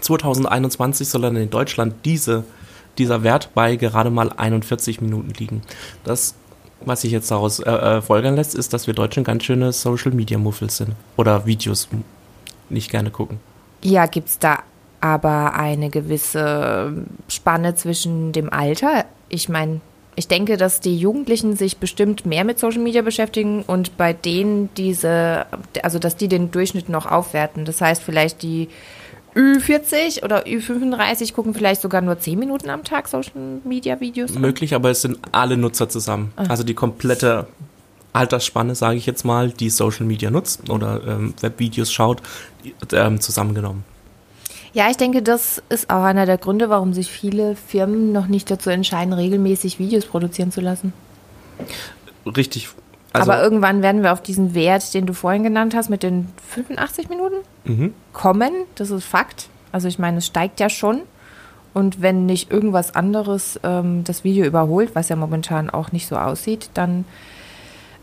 2021 0.01 1.07
soll 1.07 1.21
dann 1.21 1.35
in 1.35 1.49
Deutschland 1.49 1.95
diese, 2.05 2.43
dieser 2.97 3.23
Wert 3.23 3.49
bei 3.53 3.75
gerade 3.75 4.09
mal 4.09 4.31
41 4.31 5.01
Minuten 5.01 5.33
liegen. 5.37 5.61
Das, 6.03 6.35
was 6.81 7.01
sich 7.01 7.11
jetzt 7.11 7.31
daraus 7.31 7.59
äh, 7.59 7.71
äh, 7.71 8.01
folgern 8.01 8.35
lässt, 8.35 8.55
ist, 8.55 8.73
dass 8.73 8.87
wir 8.87 8.93
Deutschen 8.93 9.23
ganz 9.23 9.43
schöne 9.43 9.71
Social 9.71 10.11
Media 10.11 10.37
Muffels 10.37 10.77
sind. 10.77 10.95
Oder 11.17 11.45
Videos 11.45 11.87
nicht 12.69 12.91
gerne 12.91 13.11
gucken. 13.11 13.39
Ja, 13.81 14.05
gibt's 14.05 14.39
da 14.39 14.59
aber 15.01 15.53
eine 15.55 15.89
gewisse 15.89 16.93
Spanne 17.27 17.75
zwischen 17.75 18.31
dem 18.31 18.51
Alter? 18.51 19.05
Ich 19.27 19.49
meine, 19.49 19.81
ich 20.15 20.27
denke, 20.27 20.57
dass 20.57 20.79
die 20.79 20.97
Jugendlichen 20.97 21.55
sich 21.55 21.77
bestimmt 21.77 22.25
mehr 22.25 22.43
mit 22.43 22.59
Social 22.59 22.81
Media 22.81 23.01
beschäftigen 23.01 23.63
und 23.63 23.97
bei 23.97 24.13
denen 24.13 24.69
diese, 24.75 25.45
also 25.81 25.99
dass 25.99 26.15
die 26.15 26.27
den 26.27 26.51
Durchschnitt 26.51 26.87
noch 26.87 27.05
aufwerten. 27.05 27.65
Das 27.65 27.81
heißt, 27.81 28.01
vielleicht 28.01 28.43
die 28.43 28.69
Ü40 29.35 30.23
oder 30.23 30.45
Ü35 30.45 31.33
gucken 31.33 31.53
vielleicht 31.53 31.81
sogar 31.81 32.01
nur 32.01 32.19
10 32.19 32.37
Minuten 32.37 32.69
am 32.69 32.83
Tag 32.83 33.07
Social 33.07 33.59
Media 33.63 33.99
Videos. 33.99 34.35
an. 34.35 34.41
Möglich, 34.41 34.75
aber 34.75 34.91
es 34.91 35.01
sind 35.01 35.17
alle 35.31 35.57
Nutzer 35.57 35.89
zusammen. 35.89 36.33
Also 36.35 36.63
die 36.63 36.73
komplette 36.73 37.47
Altersspanne, 38.13 38.75
sage 38.75 38.97
ich 38.97 39.05
jetzt 39.05 39.25
mal, 39.25 39.49
die 39.49 39.69
Social 39.69 40.05
Media 40.05 40.29
nutzt 40.29 40.69
oder 40.69 41.01
ähm, 41.07 41.33
Webvideos 41.41 41.91
schaut, 41.91 42.21
ähm, 42.91 43.19
zusammengenommen. 43.19 43.83
Ja, 44.73 44.89
ich 44.89 44.97
denke, 44.97 45.21
das 45.21 45.61
ist 45.69 45.89
auch 45.89 46.03
einer 46.03 46.25
der 46.25 46.37
Gründe, 46.37 46.69
warum 46.69 46.93
sich 46.93 47.11
viele 47.11 47.55
Firmen 47.55 48.11
noch 48.11 48.27
nicht 48.27 48.49
dazu 48.49 48.69
entscheiden, 48.69 49.13
regelmäßig 49.13 49.77
Videos 49.77 50.05
produzieren 50.05 50.51
zu 50.51 50.61
lassen. 50.61 50.93
Richtig. 52.25 52.69
Also, 53.13 53.31
Aber 53.31 53.43
irgendwann 53.43 53.81
werden 53.83 54.01
wir 54.01 54.11
auf 54.11 54.23
diesen 54.23 54.55
Wert, 54.55 54.93
den 54.93 55.05
du 55.05 55.13
vorhin 55.13 55.43
genannt 55.43 55.75
hast, 55.75 55.89
mit 55.89 56.01
den 56.03 56.29
85 56.49 57.09
Minuten 57.09 57.35
mhm. 57.63 57.93
kommen. 58.11 58.51
Das 58.75 58.89
ist 58.89 59.05
Fakt. 59.05 59.49
Also 59.71 59.87
ich 59.87 59.99
meine, 59.99 60.17
es 60.17 60.25
steigt 60.25 60.59
ja 60.59 60.69
schon. 60.69 61.01
Und 61.73 62.01
wenn 62.01 62.25
nicht 62.25 62.51
irgendwas 62.51 62.95
anderes 62.95 63.59
ähm, 63.63 64.03
das 64.03 64.23
Video 64.23 64.45
überholt, 64.45 64.91
was 64.93 65.09
ja 65.09 65.15
momentan 65.15 65.69
auch 65.69 65.91
nicht 65.91 66.07
so 66.07 66.15
aussieht, 66.17 66.69
dann 66.73 67.05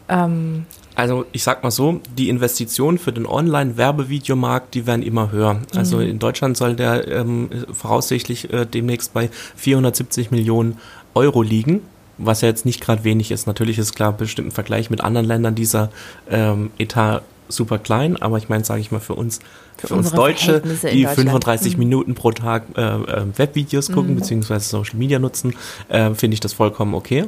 ähm, 0.09 0.67
Also 0.97 1.25
ich 1.33 1.45
sag 1.45 1.63
mal 1.63 1.71
so, 1.71 2.01
die 2.17 2.29
Investitionen 2.29 2.99
für 2.99 3.13
den 3.13 3.27
Online-Werbevideomarkt, 3.27 4.75
die 4.75 4.87
werden 4.87 5.03
immer 5.03 5.31
höher. 5.31 5.61
Also 5.75 5.99
Mhm. 5.99 6.03
in 6.03 6.19
Deutschland 6.19 6.57
soll 6.57 6.75
der 6.75 7.07
ähm, 7.09 7.49
voraussichtlich 7.73 8.53
äh, 8.53 8.67
demnächst 8.67 9.13
bei 9.15 9.31
470 9.57 10.31
Millionen 10.33 10.79
Euro 11.15 11.43
liegen, 11.43 11.83
was 12.23 12.41
ja 12.41 12.49
jetzt 12.49 12.65
nicht 12.65 12.81
gerade 12.81 13.05
wenig 13.05 13.31
ist. 13.31 13.47
Natürlich 13.47 13.79
ist 13.79 13.95
klar, 13.95 14.13
bestimmt 14.13 14.49
im 14.49 14.53
Vergleich 14.53 14.91
mit 14.91 15.01
anderen 15.01 15.27
Ländern 15.27 15.55
dieser 15.55 15.91
ähm, 16.31 16.71
Etat 16.79 17.23
super 17.49 17.79
klein, 17.79 18.17
aber 18.17 18.39
ich 18.39 18.49
meine, 18.49 18.65
sage 18.65 18.81
ich 18.81 18.91
mal, 18.91 19.01
für 19.01 19.15
uns, 19.15 19.41
für, 19.77 19.95
uns 19.95 20.07
unsere 20.07 20.17
Deutsche, 20.17 20.61
die 20.61 21.03
Deutschland. 21.03 21.17
35 21.17 21.77
Minuten 21.77 22.15
pro 22.15 22.31
Tag 22.33 22.65
äh, 22.77 22.81
äh, 22.81 23.27
Webvideos 23.37 23.91
gucken, 23.91 24.15
beziehungsweise 24.15 24.69
Social 24.69 24.97
Media 24.97 25.19
nutzen, 25.19 25.55
äh, 25.89 26.15
finde 26.15 26.35
ich 26.35 26.41
das 26.41 26.53
vollkommen 26.53 26.95
okay. 26.95 27.27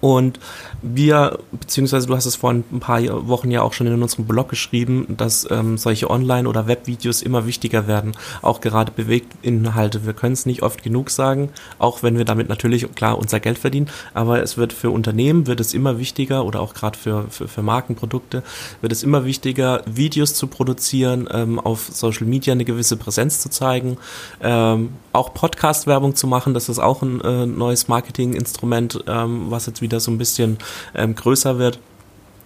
Und 0.00 0.38
wir, 0.82 1.38
beziehungsweise 1.52 2.06
du 2.06 2.16
hast 2.16 2.26
es 2.26 2.36
vor 2.36 2.50
ein 2.50 2.62
paar 2.80 3.00
Wochen 3.28 3.50
ja 3.50 3.62
auch 3.62 3.72
schon 3.72 3.86
in 3.86 4.02
unserem 4.02 4.26
Blog 4.26 4.48
geschrieben, 4.48 5.06
dass 5.16 5.46
ähm, 5.50 5.78
solche 5.78 6.10
Online- 6.10 6.48
oder 6.48 6.66
Webvideos 6.66 7.22
immer 7.22 7.46
wichtiger 7.46 7.86
werden. 7.86 8.12
Auch 8.42 8.60
gerade 8.60 8.92
Bewegtinhalte. 8.92 10.06
Wir 10.06 10.12
können 10.12 10.32
es 10.32 10.46
nicht 10.46 10.62
oft 10.62 10.82
genug 10.82 11.10
sagen, 11.10 11.50
auch 11.78 12.02
wenn 12.02 12.16
wir 12.18 12.24
damit 12.24 12.48
natürlich 12.48 12.94
klar 12.94 13.18
unser 13.18 13.40
Geld 13.40 13.58
verdienen. 13.58 13.88
Aber 14.14 14.42
es 14.42 14.56
wird 14.56 14.72
für 14.72 14.90
Unternehmen 14.90 15.46
wird 15.46 15.60
es 15.60 15.74
immer 15.74 15.98
wichtiger 15.98 16.44
oder 16.44 16.60
auch 16.60 16.74
gerade 16.74 16.98
für, 16.98 17.26
für, 17.28 17.48
für 17.48 17.62
Markenprodukte 17.62 18.42
wird 18.80 18.92
es 18.92 19.02
immer 19.02 19.24
wichtiger, 19.24 19.82
Videos 19.86 20.34
zu 20.34 20.46
produzieren, 20.46 21.28
ähm, 21.32 21.58
auf 21.58 21.88
Social 21.92 22.26
Media 22.26 22.52
eine 22.52 22.64
gewisse 22.64 22.96
Präsenz 22.96 23.40
zu 23.40 23.50
zeigen, 23.50 23.98
ähm, 24.42 24.90
auch 25.12 25.34
Podcast-Werbung 25.34 26.14
zu 26.14 26.26
machen. 26.26 26.54
Das 26.54 26.68
ist 26.68 26.78
auch 26.78 27.02
ein 27.02 27.20
äh, 27.20 27.46
neues 27.46 27.88
Marketinginstrument, 27.88 29.04
ähm, 29.06 29.46
was 29.50 29.66
jetzt 29.66 29.82
wieder 29.82 30.00
so 30.00 30.10
ein 30.10 30.18
bisschen 30.18 30.58
ähm, 30.94 31.14
größer 31.14 31.58
wird. 31.58 31.78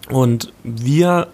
Und 0.09 0.53
wir, 0.63 1.27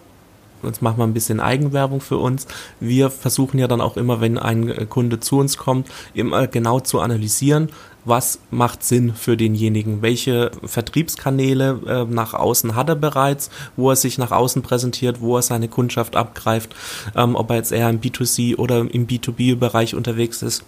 jetzt 0.64 0.82
machen 0.82 0.98
wir 0.98 1.04
ein 1.04 1.14
bisschen 1.14 1.40
Eigenwerbung 1.40 2.00
für 2.00 2.18
uns, 2.18 2.48
wir 2.80 3.10
versuchen 3.10 3.60
ja 3.60 3.68
dann 3.68 3.82
auch 3.82 3.98
immer, 3.98 4.22
wenn 4.22 4.38
ein 4.38 4.70
äh, 4.70 4.86
Kunde 4.86 5.20
zu 5.20 5.40
uns 5.40 5.58
kommt, 5.58 5.88
immer 6.14 6.48
genau 6.48 6.80
zu 6.80 7.00
analysieren, 7.00 7.70
was 8.06 8.40
macht 8.50 8.84
Sinn 8.84 9.14
für 9.14 9.38
denjenigen, 9.38 10.02
welche 10.02 10.52
Vertriebskanäle 10.64 11.80
äh, 11.86 12.06
nach 12.12 12.34
außen 12.34 12.76
hat 12.76 12.90
er 12.90 12.96
bereits, 12.96 13.50
wo 13.76 13.90
er 13.90 13.96
sich 13.96 14.18
nach 14.18 14.32
außen 14.32 14.62
präsentiert, 14.62 15.22
wo 15.22 15.36
er 15.36 15.42
seine 15.42 15.68
Kundschaft 15.68 16.16
abgreift, 16.16 16.76
ähm, 17.16 17.36
ob 17.36 17.50
er 17.50 17.58
jetzt 17.58 17.72
eher 17.72 17.90
im 17.90 18.00
B2C 18.00 18.58
oder 18.58 18.80
im 18.80 19.08
B2B-Bereich 19.08 19.96
unterwegs 19.96 20.42
ist 20.42 20.64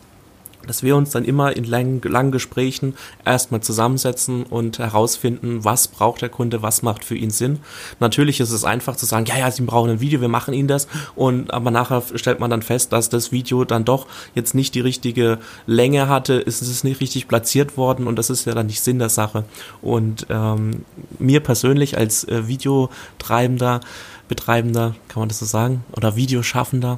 dass 0.67 0.83
wir 0.83 0.95
uns 0.95 1.11
dann 1.11 1.25
immer 1.25 1.55
in 1.55 1.63
langen, 1.63 2.01
langen 2.01 2.31
Gesprächen 2.31 2.95
erstmal 3.25 3.61
zusammensetzen 3.61 4.43
und 4.43 4.79
herausfinden, 4.79 5.63
was 5.63 5.87
braucht 5.87 6.21
der 6.21 6.29
Kunde, 6.29 6.61
was 6.61 6.81
macht 6.81 7.03
für 7.03 7.15
ihn 7.15 7.29
Sinn. 7.29 7.59
Natürlich 7.99 8.39
ist 8.39 8.51
es 8.51 8.63
einfach 8.63 8.95
zu 8.95 9.05
sagen, 9.05 9.25
ja, 9.25 9.37
ja, 9.37 9.51
Sie 9.51 9.63
brauchen 9.63 9.89
ein 9.89 9.99
Video, 9.99 10.21
wir 10.21 10.27
machen 10.27 10.53
Ihnen 10.53 10.67
das. 10.67 10.87
Und 11.15 11.53
aber 11.53 11.71
nachher 11.71 12.03
stellt 12.15 12.39
man 12.39 12.49
dann 12.49 12.61
fest, 12.61 12.93
dass 12.93 13.09
das 13.09 13.31
Video 13.31 13.65
dann 13.65 13.85
doch 13.85 14.07
jetzt 14.35 14.55
nicht 14.55 14.75
die 14.75 14.81
richtige 14.81 15.39
Länge 15.65 16.07
hatte, 16.07 16.33
ist 16.33 16.61
es 16.61 16.83
nicht 16.83 17.01
richtig 17.01 17.27
platziert 17.27 17.77
worden 17.77 18.07
und 18.07 18.17
das 18.17 18.29
ist 18.29 18.45
ja 18.45 18.53
dann 18.53 18.67
nicht 18.67 18.81
Sinn 18.81 18.99
der 18.99 19.09
Sache. 19.09 19.45
Und 19.81 20.27
ähm, 20.29 20.85
mir 21.19 21.39
persönlich 21.41 21.97
als 21.97 22.23
äh, 22.25 22.47
Videotreibender, 22.47 23.81
Betreibender, 24.27 24.95
kann 25.09 25.21
man 25.21 25.29
das 25.29 25.39
so 25.39 25.45
sagen, 25.45 25.83
oder 25.91 26.15
Videoschaffender, 26.15 26.97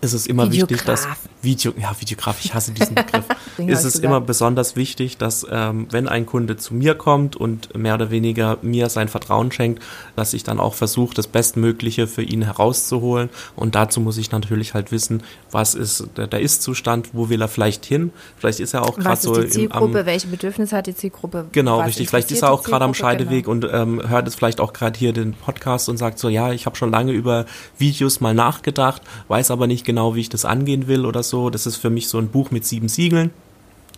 ist 0.00 0.12
es 0.12 0.26
immer 0.26 0.50
wichtig, 0.50 0.82
dass 0.84 1.02
Videograf. 1.02 1.18
Video, 1.42 1.72
ja, 1.80 2.00
Videograf, 2.00 2.44
ich 2.44 2.54
hasse 2.54 2.72
diesen 2.72 2.94
Begriff. 2.94 3.24
Ist 3.58 3.84
es 3.84 3.96
immer 3.96 4.20
besonders 4.20 4.76
wichtig, 4.76 5.18
dass 5.18 5.46
ähm, 5.50 5.86
wenn 5.90 6.08
ein 6.08 6.24
Kunde 6.24 6.56
zu 6.56 6.74
mir 6.74 6.94
kommt 6.94 7.36
und 7.36 7.76
mehr 7.76 7.94
oder 7.94 8.10
weniger 8.10 8.58
mir 8.62 8.88
sein 8.88 9.08
Vertrauen 9.08 9.52
schenkt, 9.52 9.82
dass 10.16 10.32
ich 10.32 10.42
dann 10.42 10.58
auch 10.58 10.74
versuche, 10.74 11.14
das 11.14 11.26
Bestmögliche 11.26 12.06
für 12.06 12.22
ihn 12.22 12.42
herauszuholen. 12.42 13.28
Und 13.56 13.74
dazu 13.74 14.00
muss 14.00 14.16
ich 14.16 14.30
natürlich 14.32 14.72
halt 14.72 14.90
wissen, 14.90 15.22
was 15.50 15.74
ist 15.74 16.08
der, 16.16 16.26
der 16.28 16.40
Ist-Zustand, 16.40 17.10
wo 17.12 17.28
will 17.28 17.42
er 17.42 17.48
vielleicht 17.48 17.84
hin. 17.84 18.12
Vielleicht 18.38 18.60
ist 18.60 18.72
er 18.74 18.82
auch 18.82 18.98
gerade 18.98 19.20
so 19.20 19.34
die 19.34 19.40
im, 19.40 19.44
am, 19.44 19.50
Zielgruppe, 19.50 20.06
welche 20.06 20.26
Bedürfnisse 20.28 20.76
hat 20.76 20.86
die 20.86 20.94
Zielgruppe? 20.94 21.46
Genau, 21.52 21.80
richtig. 21.80 22.08
Vielleicht 22.08 22.30
ist 22.30 22.42
er 22.42 22.50
auch 22.50 22.62
gerade 22.62 22.84
am 22.84 22.94
Zielgruppe? 22.94 23.18
Scheideweg 23.18 23.42
Genau. 23.42 23.50
und 23.50 23.68
ähm, 23.72 24.08
hört 24.08 24.26
jetzt 24.26 24.36
vielleicht 24.36 24.60
auch 24.60 24.72
gerade 24.72 24.98
hier 24.98 25.12
den 25.12 25.34
Podcast 25.34 25.88
und 25.88 25.96
sagt 25.96 26.18
so, 26.18 26.28
ja, 26.28 26.52
ich 26.52 26.66
habe 26.66 26.76
schon 26.76 26.90
lange 26.90 27.12
über 27.12 27.46
Videos 27.78 28.20
mal 28.20 28.34
nachgedacht, 28.34 29.02
weiß 29.28 29.50
aber 29.50 29.66
nicht 29.66 29.81
genau, 29.84 30.14
wie 30.14 30.20
ich 30.20 30.28
das 30.28 30.44
angehen 30.44 30.86
will 30.86 31.06
oder 31.06 31.22
so. 31.22 31.50
Das 31.50 31.66
ist 31.66 31.76
für 31.76 31.90
mich 31.90 32.08
so 32.08 32.18
ein 32.18 32.28
Buch 32.28 32.50
mit 32.50 32.64
sieben 32.64 32.88
Siegeln. 32.88 33.30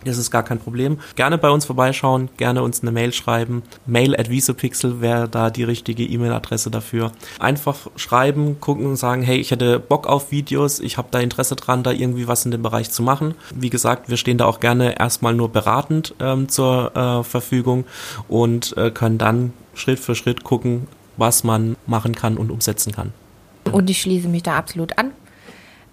Das 0.05 0.17
ist 0.17 0.29
gar 0.29 0.43
kein 0.43 0.59
Problem. 0.59 0.99
Gerne 1.15 1.37
bei 1.37 1.49
uns 1.49 1.65
vorbeischauen, 1.65 2.29
gerne 2.37 2.61
uns 2.61 2.81
eine 2.81 2.91
Mail 2.91 3.11
schreiben. 3.11 3.63
Mail 3.87 4.15
at 4.15 4.29
Visopixel 4.29 5.01
wäre 5.01 5.27
da 5.27 5.49
die 5.49 5.63
richtige 5.63 6.03
E-Mail-Adresse 6.03 6.69
dafür. 6.69 7.11
Einfach 7.39 7.87
schreiben, 7.95 8.59
gucken 8.59 8.85
und 8.85 8.97
sagen, 8.97 9.23
hey, 9.23 9.37
ich 9.37 9.51
hätte 9.51 9.79
Bock 9.79 10.07
auf 10.07 10.31
Videos, 10.31 10.79
ich 10.79 10.97
habe 10.97 11.07
da 11.11 11.19
Interesse 11.19 11.55
dran, 11.55 11.81
da 11.81 11.91
irgendwie 11.91 12.27
was 12.27 12.45
in 12.45 12.51
dem 12.51 12.61
Bereich 12.61 12.91
zu 12.91 13.01
machen. 13.01 13.33
Wie 13.53 13.69
gesagt, 13.69 14.09
wir 14.09 14.17
stehen 14.17 14.37
da 14.37 14.45
auch 14.45 14.59
gerne 14.59 14.99
erstmal 14.99 15.33
nur 15.33 15.49
beratend 15.49 16.13
ähm, 16.19 16.49
zur 16.49 16.95
äh, 16.95 17.23
Verfügung 17.23 17.85
und 18.27 18.77
äh, 18.77 18.91
können 18.91 19.17
dann 19.17 19.53
Schritt 19.73 19.99
für 19.99 20.13
Schritt 20.13 20.43
gucken, 20.43 20.87
was 21.17 21.43
man 21.43 21.75
machen 21.87 22.13
kann 22.13 22.37
und 22.37 22.51
umsetzen 22.51 22.91
kann. 22.91 23.11
Und 23.71 23.89
ich 23.89 24.01
schließe 24.01 24.27
mich 24.27 24.43
da 24.43 24.55
absolut 24.55 24.97
an. 24.99 25.11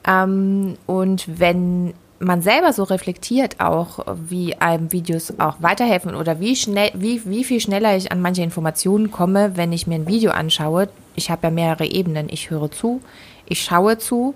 Ähm, 0.07 0.77
und 0.87 1.27
wenn 1.39 1.95
man 2.19 2.41
selber 2.41 2.73
so 2.73 2.85
reflektiert 2.85 3.61
auch, 3.61 4.05
wie 4.29 4.55
einem 4.57 4.93
Videos 4.93 5.39
auch 5.39 5.57
weiterhelfen 5.61 6.15
oder 6.15 6.41
wie 6.41 6.55
schnell, 6.55 6.91
wie, 6.95 7.23
wie 7.25 7.45
viel 7.45 7.61
schneller 7.61 7.97
ich 7.97 8.13
an 8.13 8.21
manche 8.21 8.43
Informationen 8.43 9.11
komme, 9.11 9.57
wenn 9.57 9.73
ich 9.73 9.87
mir 9.87 9.97
ein 9.97 10.07
Video 10.07 10.31
anschaue. 10.31 10.89
Ich 11.17 11.31
habe 11.31 11.49
ja 11.49 11.51
mehrere 11.51 11.85
Ebenen. 11.85 12.29
Ich 12.29 12.51
höre 12.51 12.71
zu, 12.71 13.01
ich 13.47 13.63
schaue 13.63 13.99
zu, 13.99 14.35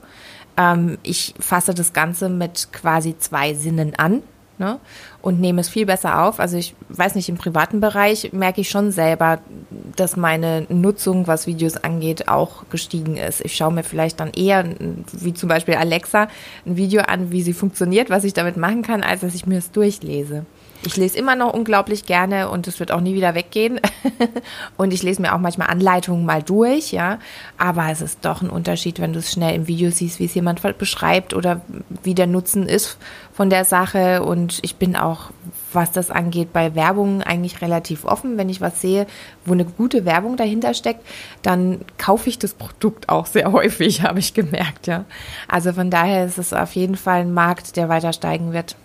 ähm, 0.56 0.98
ich 1.02 1.34
fasse 1.38 1.74
das 1.74 1.92
Ganze 1.92 2.28
mit 2.28 2.72
quasi 2.72 3.16
zwei 3.18 3.54
Sinnen 3.54 3.94
an 3.96 4.22
ne? 4.58 4.78
und 5.22 5.40
nehme 5.40 5.60
es 5.60 5.68
viel 5.68 5.86
besser 5.86 6.22
auf. 6.22 6.40
Also 6.40 6.56
ich 6.56 6.74
weiß 6.88 7.14
nicht, 7.14 7.28
im 7.28 7.36
privaten 7.36 7.80
Bereich 7.80 8.32
merke 8.32 8.60
ich 8.60 8.70
schon 8.70 8.92
selber, 8.92 9.40
dass 9.96 10.16
meine 10.16 10.66
Nutzung, 10.68 11.26
was 11.26 11.46
Videos 11.46 11.76
angeht, 11.76 12.28
auch 12.28 12.68
gestiegen 12.70 13.16
ist. 13.16 13.44
Ich 13.44 13.56
schaue 13.56 13.72
mir 13.72 13.82
vielleicht 13.82 14.20
dann 14.20 14.30
eher, 14.30 14.64
wie 15.12 15.34
zum 15.34 15.48
Beispiel 15.48 15.74
Alexa, 15.74 16.28
ein 16.64 16.76
Video 16.76 17.02
an, 17.02 17.30
wie 17.32 17.42
sie 17.42 17.52
funktioniert, 17.52 18.10
was 18.10 18.24
ich 18.24 18.34
damit 18.34 18.56
machen 18.56 18.82
kann, 18.82 19.02
als 19.02 19.20
dass 19.20 19.34
ich 19.34 19.46
mir 19.46 19.58
es 19.58 19.70
durchlese. 19.70 20.46
Ich 20.86 20.96
lese 20.96 21.18
immer 21.18 21.34
noch 21.34 21.52
unglaublich 21.52 22.06
gerne 22.06 22.48
und 22.48 22.68
es 22.68 22.78
wird 22.78 22.92
auch 22.92 23.00
nie 23.00 23.16
wieder 23.16 23.34
weggehen. 23.34 23.80
und 24.76 24.92
ich 24.92 25.02
lese 25.02 25.20
mir 25.20 25.34
auch 25.34 25.40
manchmal 25.40 25.66
Anleitungen 25.68 26.24
mal 26.24 26.44
durch, 26.44 26.92
ja. 26.92 27.18
Aber 27.58 27.90
es 27.90 28.00
ist 28.00 28.24
doch 28.24 28.40
ein 28.40 28.48
Unterschied, 28.48 29.00
wenn 29.00 29.12
du 29.12 29.18
es 29.18 29.32
schnell 29.32 29.56
im 29.56 29.66
Video 29.66 29.90
siehst, 29.90 30.20
wie 30.20 30.26
es 30.26 30.34
jemand 30.34 30.62
beschreibt 30.78 31.34
oder 31.34 31.60
wie 32.04 32.14
der 32.14 32.28
Nutzen 32.28 32.68
ist 32.68 32.98
von 33.32 33.50
der 33.50 33.64
Sache. 33.64 34.22
Und 34.22 34.60
ich 34.62 34.76
bin 34.76 34.94
auch, 34.94 35.30
was 35.72 35.90
das 35.90 36.12
angeht, 36.12 36.52
bei 36.52 36.76
Werbung 36.76 37.20
eigentlich 37.20 37.62
relativ 37.62 38.04
offen. 38.04 38.38
Wenn 38.38 38.48
ich 38.48 38.60
was 38.60 38.80
sehe, 38.80 39.08
wo 39.44 39.54
eine 39.54 39.64
gute 39.64 40.04
Werbung 40.04 40.36
dahinter 40.36 40.72
steckt, 40.72 41.04
dann 41.42 41.80
kaufe 41.98 42.28
ich 42.28 42.38
das 42.38 42.54
Produkt 42.54 43.08
auch 43.08 43.26
sehr 43.26 43.50
häufig, 43.50 44.02
habe 44.02 44.20
ich 44.20 44.34
gemerkt, 44.34 44.86
ja. 44.86 45.04
Also 45.48 45.72
von 45.72 45.90
daher 45.90 46.26
ist 46.26 46.38
es 46.38 46.52
auf 46.52 46.76
jeden 46.76 46.96
Fall 46.96 47.22
ein 47.22 47.34
Markt, 47.34 47.76
der 47.76 47.88
weiter 47.88 48.12
steigen 48.12 48.52
wird 48.52 48.76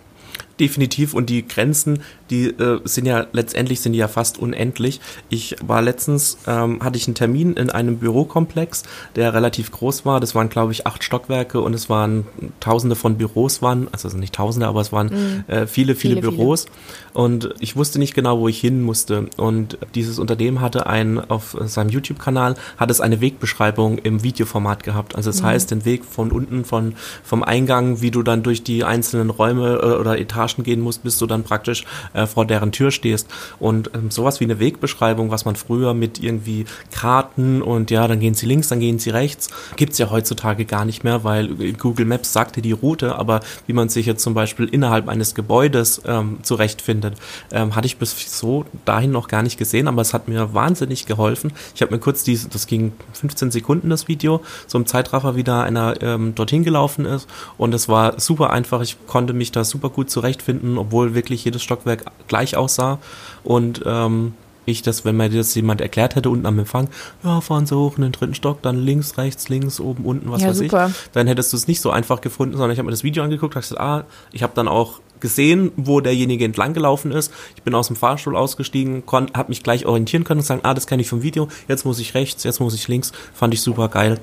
definitiv 0.62 1.12
und 1.12 1.28
die 1.28 1.46
Grenzen, 1.46 1.98
die 2.32 2.46
äh, 2.46 2.80
sind 2.84 3.06
ja 3.06 3.26
letztendlich 3.32 3.80
sind 3.80 3.92
die 3.92 3.98
ja 3.98 4.08
fast 4.08 4.38
unendlich. 4.38 5.00
Ich 5.28 5.56
war 5.62 5.82
letztens, 5.82 6.38
ähm, 6.46 6.82
hatte 6.82 6.96
ich 6.96 7.06
einen 7.06 7.14
Termin 7.14 7.54
in 7.54 7.70
einem 7.70 7.98
Bürokomplex, 7.98 8.84
der 9.14 9.34
relativ 9.34 9.70
groß 9.70 10.04
war. 10.06 10.18
Das 10.18 10.34
waren, 10.34 10.48
glaube 10.48 10.72
ich, 10.72 10.86
acht 10.86 11.04
Stockwerke 11.04 11.60
und 11.60 11.74
es 11.74 11.90
waren 11.90 12.26
tausende 12.60 12.96
von 12.96 13.18
Büros 13.18 13.60
waren, 13.62 13.88
also 13.92 14.08
nicht 14.16 14.34
tausende, 14.34 14.66
aber 14.66 14.80
es 14.80 14.92
waren 14.92 15.06
mhm. 15.08 15.44
äh, 15.46 15.66
viele, 15.66 15.94
viele, 15.94 16.16
viele, 16.16 16.20
Büros. 16.20 16.64
Viele. 16.64 17.22
Und 17.22 17.54
ich 17.60 17.76
wusste 17.76 17.98
nicht 17.98 18.14
genau, 18.14 18.40
wo 18.40 18.48
ich 18.48 18.58
hin 18.58 18.82
musste. 18.82 19.26
Und 19.36 19.78
dieses 19.94 20.18
Unternehmen 20.18 20.60
hatte 20.60 20.86
ein, 20.86 21.18
auf 21.30 21.56
seinem 21.66 21.90
YouTube-Kanal, 21.90 22.54
hat 22.78 22.90
es 22.90 23.00
eine 23.00 23.20
Wegbeschreibung 23.20 23.98
im 23.98 24.22
Videoformat 24.22 24.82
gehabt. 24.82 25.14
Also 25.16 25.30
das 25.30 25.42
mhm. 25.42 25.46
heißt, 25.46 25.70
den 25.70 25.84
Weg 25.84 26.04
von 26.06 26.32
unten, 26.32 26.64
von, 26.64 26.94
vom 27.22 27.42
Eingang, 27.42 28.00
wie 28.00 28.10
du 28.10 28.22
dann 28.22 28.42
durch 28.42 28.62
die 28.62 28.84
einzelnen 28.84 29.28
Räume 29.28 29.80
äh, 29.82 30.00
oder 30.00 30.18
Etagen 30.18 30.62
gehen 30.62 30.80
musst, 30.80 31.02
bis 31.02 31.18
du 31.18 31.26
dann 31.26 31.42
praktisch 31.42 31.84
äh, 32.14 32.21
vor 32.26 32.46
deren 32.46 32.72
Tür 32.72 32.90
stehst. 32.90 33.28
Und 33.58 33.90
ähm, 33.94 34.10
sowas 34.10 34.40
wie 34.40 34.44
eine 34.44 34.58
Wegbeschreibung, 34.58 35.30
was 35.30 35.44
man 35.44 35.56
früher 35.56 35.94
mit 35.94 36.22
irgendwie 36.22 36.64
Karten 36.90 37.62
und 37.62 37.90
ja, 37.90 38.06
dann 38.06 38.20
gehen 38.20 38.34
sie 38.34 38.46
links, 38.46 38.68
dann 38.68 38.80
gehen 38.80 38.98
sie 38.98 39.10
rechts, 39.10 39.48
gibt's 39.76 39.98
ja 39.98 40.10
heutzutage 40.10 40.64
gar 40.64 40.84
nicht 40.84 41.04
mehr, 41.04 41.24
weil 41.24 41.48
Google 41.74 42.06
Maps 42.06 42.32
sagte 42.32 42.62
die 42.62 42.72
Route, 42.72 43.16
aber 43.16 43.40
wie 43.66 43.72
man 43.72 43.88
sich 43.88 44.06
jetzt 44.06 44.22
zum 44.22 44.34
Beispiel 44.34 44.66
innerhalb 44.66 45.08
eines 45.08 45.34
Gebäudes 45.34 46.02
ähm, 46.06 46.38
zurechtfindet, 46.42 47.14
ähm, 47.50 47.74
hatte 47.74 47.86
ich 47.86 47.96
bis 47.96 48.38
so 48.38 48.64
dahin 48.84 49.10
noch 49.10 49.28
gar 49.28 49.42
nicht 49.42 49.58
gesehen, 49.58 49.88
aber 49.88 50.02
es 50.02 50.14
hat 50.14 50.28
mir 50.28 50.54
wahnsinnig 50.54 51.06
geholfen. 51.06 51.52
Ich 51.74 51.82
habe 51.82 51.92
mir 51.92 52.00
kurz 52.00 52.24
diese, 52.24 52.48
das 52.48 52.66
ging 52.66 52.92
15 53.12 53.50
Sekunden 53.50 53.90
das 53.90 54.08
Video, 54.08 54.42
so 54.66 54.78
im 54.78 54.86
Zeitraffer, 54.86 55.36
wie 55.36 55.44
da 55.44 55.62
einer 55.62 56.00
ähm, 56.02 56.34
dorthin 56.34 56.64
gelaufen 56.64 57.04
ist 57.04 57.28
und 57.58 57.74
es 57.74 57.88
war 57.88 58.20
super 58.20 58.50
einfach. 58.50 58.80
Ich 58.82 58.96
konnte 59.06 59.32
mich 59.32 59.52
da 59.52 59.64
super 59.64 59.90
gut 59.90 60.10
zurechtfinden, 60.10 60.78
obwohl 60.78 61.14
wirklich 61.14 61.44
jedes 61.44 61.62
Stockwerk 61.62 62.01
gleich 62.28 62.56
aussah 62.56 62.98
und 63.44 63.82
ähm, 63.86 64.34
ich 64.64 64.82
das, 64.82 65.04
wenn 65.04 65.16
mir 65.16 65.28
das 65.28 65.54
jemand 65.54 65.80
erklärt 65.80 66.14
hätte 66.14 66.30
unten 66.30 66.46
am 66.46 66.58
Empfang, 66.58 66.88
ja, 67.24 67.40
fahren 67.40 67.66
Sie 67.66 67.76
hoch 67.76 67.96
in 67.96 68.02
den 68.02 68.12
dritten 68.12 68.34
Stock, 68.34 68.62
dann 68.62 68.76
links, 68.78 69.18
rechts, 69.18 69.48
links, 69.48 69.80
oben, 69.80 70.04
unten, 70.04 70.30
was 70.30 70.42
ja, 70.42 70.48
weiß 70.48 70.58
super. 70.58 70.88
ich, 70.88 71.10
dann 71.12 71.26
hättest 71.26 71.52
du 71.52 71.56
es 71.56 71.66
nicht 71.66 71.80
so 71.80 71.90
einfach 71.90 72.20
gefunden, 72.20 72.56
sondern 72.56 72.70
ich 72.70 72.78
habe 72.78 72.86
mir 72.86 72.92
das 72.92 73.02
Video 73.04 73.24
angeguckt, 73.24 73.54
habe 73.56 73.62
gesagt, 73.62 73.80
ah, 73.80 74.04
ich 74.30 74.42
habe 74.42 74.52
dann 74.54 74.68
auch 74.68 75.00
gesehen, 75.20 75.72
wo 75.76 76.00
derjenige 76.00 76.44
entlang 76.44 76.74
gelaufen 76.74 77.12
ist. 77.12 77.32
Ich 77.54 77.62
bin 77.62 77.74
aus 77.74 77.86
dem 77.86 77.96
Fahrstuhl 77.96 78.36
ausgestiegen, 78.36 79.04
habe 79.06 79.48
mich 79.48 79.62
gleich 79.62 79.86
orientieren 79.86 80.24
können 80.24 80.40
und 80.40 80.46
sagen, 80.46 80.60
ah, 80.64 80.74
das 80.74 80.86
kenne 80.86 81.02
ich 81.02 81.08
vom 81.08 81.22
Video, 81.22 81.48
jetzt 81.68 81.84
muss 81.84 81.98
ich 82.00 82.14
rechts, 82.14 82.44
jetzt 82.44 82.60
muss 82.60 82.74
ich 82.74 82.88
links. 82.88 83.12
Fand 83.32 83.54
ich 83.54 83.60
super 83.60 83.88
geil. 83.88 84.20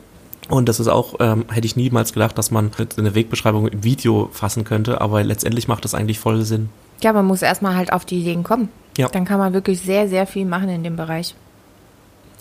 Und 0.49 0.67
das 0.67 0.79
ist 0.79 0.87
auch, 0.87 1.15
ähm, 1.19 1.45
hätte 1.49 1.67
ich 1.67 1.75
niemals 1.75 2.11
gedacht, 2.11 2.37
dass 2.37 2.51
man 2.51 2.71
eine 2.97 3.15
Wegbeschreibung 3.15 3.67
im 3.67 3.83
Video 3.83 4.29
fassen 4.33 4.63
könnte, 4.63 4.99
aber 4.99 5.23
letztendlich 5.23 5.67
macht 5.67 5.85
das 5.85 5.93
eigentlich 5.93 6.19
voll 6.19 6.43
Sinn. 6.43 6.69
Ja, 7.01 7.13
man 7.13 7.25
muss 7.25 7.41
erstmal 7.41 7.75
halt 7.75 7.93
auf 7.93 8.05
die 8.05 8.19
Ideen 8.19 8.43
kommen. 8.43 8.69
Ja. 8.97 9.07
Dann 9.07 9.25
kann 9.25 9.39
man 9.39 9.53
wirklich 9.53 9.79
sehr, 9.81 10.09
sehr 10.09 10.27
viel 10.27 10.45
machen 10.45 10.69
in 10.69 10.83
dem 10.83 10.95
Bereich. 10.95 11.35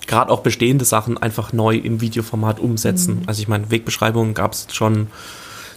Gerade 0.07 0.31
auch 0.31 0.41
bestehende 0.41 0.85
Sachen 0.85 1.19
einfach 1.19 1.53
neu 1.53 1.77
im 1.77 2.01
Videoformat 2.01 2.61
umsetzen. 2.61 3.21
Mhm. 3.21 3.23
Also 3.27 3.43
ich 3.43 3.49
meine, 3.49 3.71
Wegbeschreibungen 3.71 4.35
gab 4.35 4.53
es 4.53 4.67
schon 4.73 5.09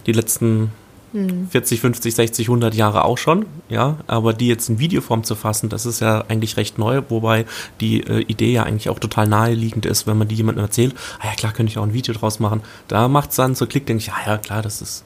die 0.06 0.12
letzten 0.12 0.72
40, 1.12 1.80
50, 1.80 2.14
60, 2.14 2.48
100 2.48 2.74
Jahre 2.74 3.04
auch 3.04 3.18
schon, 3.18 3.44
ja, 3.68 3.98
aber 4.06 4.32
die 4.32 4.48
jetzt 4.48 4.70
in 4.70 4.78
Videoform 4.78 5.24
zu 5.24 5.34
fassen, 5.34 5.68
das 5.68 5.84
ist 5.84 6.00
ja 6.00 6.24
eigentlich 6.28 6.56
recht 6.56 6.78
neu, 6.78 7.02
wobei 7.10 7.44
die 7.80 8.00
äh, 8.00 8.20
Idee 8.20 8.52
ja 8.52 8.62
eigentlich 8.62 8.88
auch 8.88 8.98
total 8.98 9.26
naheliegend 9.26 9.84
ist, 9.84 10.06
wenn 10.06 10.16
man 10.16 10.28
die 10.28 10.36
jemandem 10.36 10.64
erzählt, 10.64 10.94
ah 11.20 11.26
ja 11.26 11.34
klar, 11.34 11.52
könnte 11.52 11.70
ich 11.70 11.78
auch 11.78 11.82
ein 11.82 11.92
Video 11.92 12.14
draus 12.14 12.40
machen. 12.40 12.62
Da 12.88 13.08
macht 13.08 13.30
es 13.30 13.36
dann 13.36 13.54
so 13.54 13.66
Klick, 13.66 13.84
denke 13.86 14.00
ich, 14.00 14.06
ja, 14.06 14.14
ja, 14.26 14.38
klar, 14.38 14.62
das 14.62 14.80
ist 14.80 15.04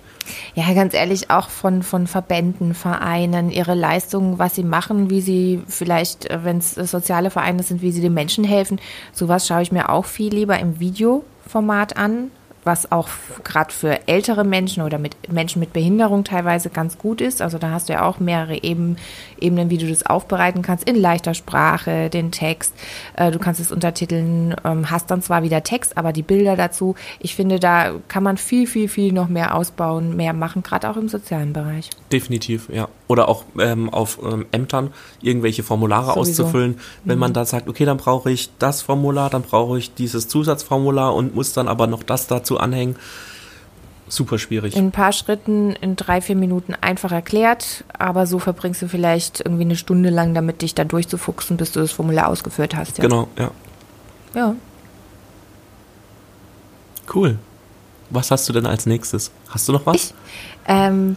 ja, 0.54 0.72
ganz 0.74 0.94
ehrlich, 0.94 1.30
auch 1.30 1.48
von, 1.50 1.82
von 1.82 2.06
Verbänden, 2.06 2.74
Vereinen, 2.74 3.50
ihre 3.50 3.74
Leistungen, 3.74 4.38
was 4.38 4.54
sie 4.54 4.64
machen, 4.64 5.10
wie 5.10 5.20
sie 5.20 5.62
vielleicht, 5.68 6.30
äh, 6.30 6.44
wenn 6.44 6.58
es 6.58 6.74
soziale 6.74 7.30
Vereine 7.30 7.62
sind, 7.62 7.82
wie 7.82 7.92
sie 7.92 8.00
den 8.00 8.14
Menschen 8.14 8.44
helfen. 8.44 8.80
Sowas 9.12 9.46
schaue 9.46 9.62
ich 9.62 9.72
mir 9.72 9.90
auch 9.90 10.04
viel 10.04 10.34
lieber 10.34 10.58
im 10.58 10.80
Videoformat 10.80 11.96
an, 11.96 12.30
was 12.66 12.90
auch 12.90 13.08
gerade 13.44 13.72
für 13.72 14.08
ältere 14.08 14.44
Menschen 14.44 14.82
oder 14.82 14.98
mit 14.98 15.32
Menschen 15.32 15.60
mit 15.60 15.72
Behinderung 15.72 16.24
teilweise 16.24 16.68
ganz 16.68 16.98
gut 16.98 17.20
ist. 17.20 17.40
Also 17.40 17.58
da 17.58 17.70
hast 17.70 17.88
du 17.88 17.94
ja 17.94 18.04
auch 18.04 18.18
mehrere 18.18 18.62
Eben, 18.62 18.96
Ebenen, 19.40 19.70
wie 19.70 19.78
du 19.78 19.88
das 19.88 20.04
aufbereiten 20.04 20.62
kannst, 20.62 20.88
in 20.88 20.96
leichter 20.96 21.34
Sprache, 21.34 22.10
den 22.10 22.32
Text. 22.32 22.74
Äh, 23.14 23.30
du 23.30 23.38
kannst 23.38 23.60
es 23.60 23.70
untertiteln, 23.70 24.54
ähm, 24.64 24.90
hast 24.90 25.10
dann 25.10 25.22
zwar 25.22 25.42
wieder 25.42 25.62
Text, 25.62 25.96
aber 25.96 26.12
die 26.12 26.22
Bilder 26.22 26.56
dazu. 26.56 26.96
Ich 27.20 27.34
finde, 27.36 27.60
da 27.60 27.92
kann 28.08 28.22
man 28.22 28.36
viel, 28.36 28.66
viel, 28.66 28.88
viel 28.88 29.12
noch 29.12 29.28
mehr 29.28 29.54
ausbauen, 29.54 30.16
mehr 30.16 30.32
machen, 30.32 30.62
gerade 30.62 30.90
auch 30.90 30.96
im 30.96 31.08
sozialen 31.08 31.52
Bereich. 31.52 31.90
Definitiv, 32.12 32.68
ja. 32.70 32.88
Oder 33.08 33.28
auch 33.28 33.44
ähm, 33.60 33.88
auf 33.88 34.18
ähm, 34.24 34.46
Ämtern 34.50 34.92
irgendwelche 35.22 35.62
Formulare 35.62 36.14
Sowieso. 36.14 36.42
auszufüllen. 36.42 36.80
Wenn 37.04 37.16
mhm. 37.16 37.20
man 37.20 37.32
da 37.32 37.44
sagt, 37.44 37.68
okay, 37.68 37.84
dann 37.84 37.98
brauche 37.98 38.32
ich 38.32 38.50
das 38.58 38.82
Formular, 38.82 39.30
dann 39.30 39.42
brauche 39.42 39.78
ich 39.78 39.94
dieses 39.94 40.26
Zusatzformular 40.26 41.14
und 41.14 41.34
muss 41.34 41.52
dann 41.52 41.68
aber 41.68 41.86
noch 41.86 42.02
das 42.02 42.26
dazu 42.26 42.55
anhängen. 42.58 42.96
Super 44.08 44.38
schwierig. 44.38 44.76
In 44.76 44.86
ein 44.86 44.92
paar 44.92 45.12
Schritten, 45.12 45.72
in 45.72 45.96
drei, 45.96 46.20
vier 46.20 46.36
Minuten 46.36 46.74
einfach 46.80 47.10
erklärt, 47.10 47.84
aber 47.98 48.26
so 48.26 48.38
verbringst 48.38 48.80
du 48.82 48.88
vielleicht 48.88 49.40
irgendwie 49.40 49.64
eine 49.64 49.74
Stunde 49.74 50.10
lang 50.10 50.32
damit, 50.32 50.62
dich 50.62 50.74
da 50.74 50.84
durchzufuchsen, 50.84 51.56
bis 51.56 51.72
du 51.72 51.80
das 51.80 51.90
Formular 51.90 52.28
ausgeführt 52.28 52.76
hast. 52.76 52.98
Ja. 52.98 53.02
Genau, 53.02 53.28
ja. 53.36 53.50
Ja. 54.34 54.54
Cool. 57.12 57.38
Was 58.10 58.30
hast 58.30 58.48
du 58.48 58.52
denn 58.52 58.66
als 58.66 58.86
nächstes? 58.86 59.32
Hast 59.48 59.68
du 59.68 59.72
noch 59.72 59.86
was? 59.86 59.96
Ich, 59.96 60.14
ähm, 60.68 61.16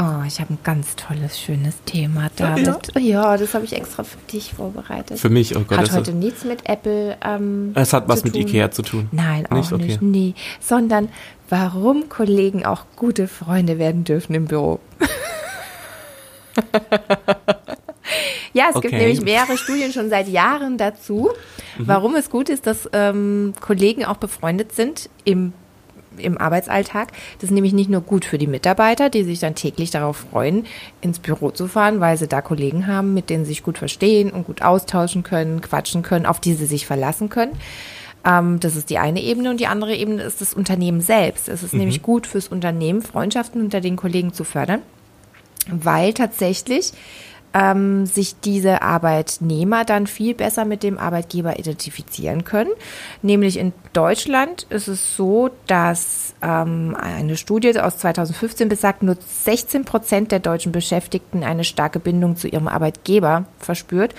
Oh, 0.00 0.22
ich 0.24 0.40
habe 0.40 0.54
ein 0.54 0.58
ganz 0.62 0.94
tolles, 0.94 1.40
schönes 1.40 1.82
Thema, 1.84 2.30
David. 2.36 2.92
Ja, 2.94 3.00
ja 3.00 3.36
das 3.36 3.52
habe 3.54 3.64
ich 3.64 3.72
extra 3.72 4.04
für 4.04 4.18
dich 4.32 4.54
vorbereitet. 4.54 5.18
Für 5.18 5.28
mich, 5.28 5.56
oh 5.56 5.64
Gott. 5.66 5.78
Hat 5.78 5.90
heute 5.90 6.12
nichts 6.12 6.44
mit 6.44 6.68
Apple 6.68 7.16
ähm, 7.24 7.72
Es 7.74 7.92
hat 7.92 8.08
was 8.08 8.22
mit 8.22 8.36
Ikea 8.36 8.70
zu 8.70 8.82
tun. 8.82 9.08
Nein, 9.10 9.46
auch 9.50 9.56
nicht, 9.56 9.72
nicht 9.72 10.00
nee. 10.00 10.34
Sondern 10.60 11.08
warum 11.48 12.08
Kollegen 12.08 12.64
auch 12.64 12.84
gute 12.94 13.26
Freunde 13.26 13.80
werden 13.80 14.04
dürfen 14.04 14.34
im 14.34 14.44
Büro. 14.44 14.78
ja, 18.52 18.66
es 18.70 18.76
okay. 18.76 18.88
gibt 18.88 19.00
nämlich 19.00 19.22
mehrere 19.22 19.58
Studien 19.58 19.92
schon 19.92 20.10
seit 20.10 20.28
Jahren 20.28 20.78
dazu, 20.78 21.30
mhm. 21.76 21.88
warum 21.88 22.14
es 22.14 22.30
gut 22.30 22.50
ist, 22.50 22.68
dass 22.68 22.88
ähm, 22.92 23.52
Kollegen 23.60 24.04
auch 24.04 24.18
befreundet 24.18 24.70
sind 24.76 25.10
im 25.24 25.54
im 26.18 26.38
Arbeitsalltag. 26.38 27.12
Das 27.38 27.50
ist 27.50 27.54
nämlich 27.54 27.72
nicht 27.72 27.90
nur 27.90 28.00
gut 28.00 28.24
für 28.24 28.38
die 28.38 28.46
Mitarbeiter, 28.46 29.10
die 29.10 29.24
sich 29.24 29.40
dann 29.40 29.54
täglich 29.54 29.90
darauf 29.90 30.26
freuen, 30.30 30.66
ins 31.00 31.18
Büro 31.18 31.50
zu 31.50 31.68
fahren, 31.68 32.00
weil 32.00 32.16
sie 32.16 32.28
da 32.28 32.40
Kollegen 32.40 32.86
haben, 32.86 33.14
mit 33.14 33.30
denen 33.30 33.44
sie 33.44 33.50
sich 33.50 33.62
gut 33.62 33.78
verstehen 33.78 34.30
und 34.30 34.46
gut 34.46 34.62
austauschen 34.62 35.22
können, 35.22 35.60
quatschen 35.60 36.02
können, 36.02 36.26
auf 36.26 36.40
die 36.40 36.54
sie 36.54 36.66
sich 36.66 36.86
verlassen 36.86 37.28
können. 37.28 37.52
Ähm, 38.24 38.60
das 38.60 38.76
ist 38.76 38.90
die 38.90 38.98
eine 38.98 39.22
Ebene 39.22 39.50
und 39.50 39.60
die 39.60 39.66
andere 39.66 39.94
Ebene 39.94 40.22
ist 40.22 40.40
das 40.40 40.54
Unternehmen 40.54 41.00
selbst. 41.00 41.48
Es 41.48 41.62
ist 41.62 41.72
mhm. 41.72 41.80
nämlich 41.80 42.02
gut 42.02 42.26
fürs 42.26 42.48
Unternehmen, 42.48 43.02
Freundschaften 43.02 43.62
unter 43.62 43.80
den 43.80 43.96
Kollegen 43.96 44.32
zu 44.32 44.44
fördern, 44.44 44.82
weil 45.68 46.12
tatsächlich 46.12 46.92
ähm, 47.58 48.06
sich 48.06 48.40
diese 48.40 48.82
Arbeitnehmer 48.82 49.84
dann 49.84 50.06
viel 50.06 50.34
besser 50.34 50.64
mit 50.64 50.82
dem 50.82 50.98
Arbeitgeber 50.98 51.58
identifizieren 51.58 52.44
können. 52.44 52.70
Nämlich 53.22 53.58
in 53.58 53.72
Deutschland 53.92 54.66
ist 54.70 54.86
es 54.86 55.16
so, 55.16 55.50
dass 55.66 56.34
ähm, 56.40 56.96
eine 57.00 57.36
Studie 57.36 57.78
aus 57.80 57.98
2015 57.98 58.68
besagt, 58.68 59.02
nur 59.02 59.16
16 59.20 59.84
Prozent 59.84 60.30
der 60.30 60.40
deutschen 60.40 60.72
Beschäftigten 60.72 61.42
eine 61.42 61.64
starke 61.64 61.98
Bindung 61.98 62.36
zu 62.36 62.48
ihrem 62.48 62.68
Arbeitgeber 62.68 63.44
verspürt 63.58 64.14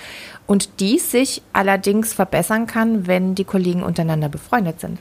und 0.46 0.80
dies 0.80 1.10
sich 1.10 1.42
allerdings 1.52 2.12
verbessern 2.12 2.66
kann, 2.66 3.06
wenn 3.06 3.34
die 3.34 3.44
Kollegen 3.44 3.82
untereinander 3.82 4.28
befreundet 4.28 4.80
sind. 4.80 4.98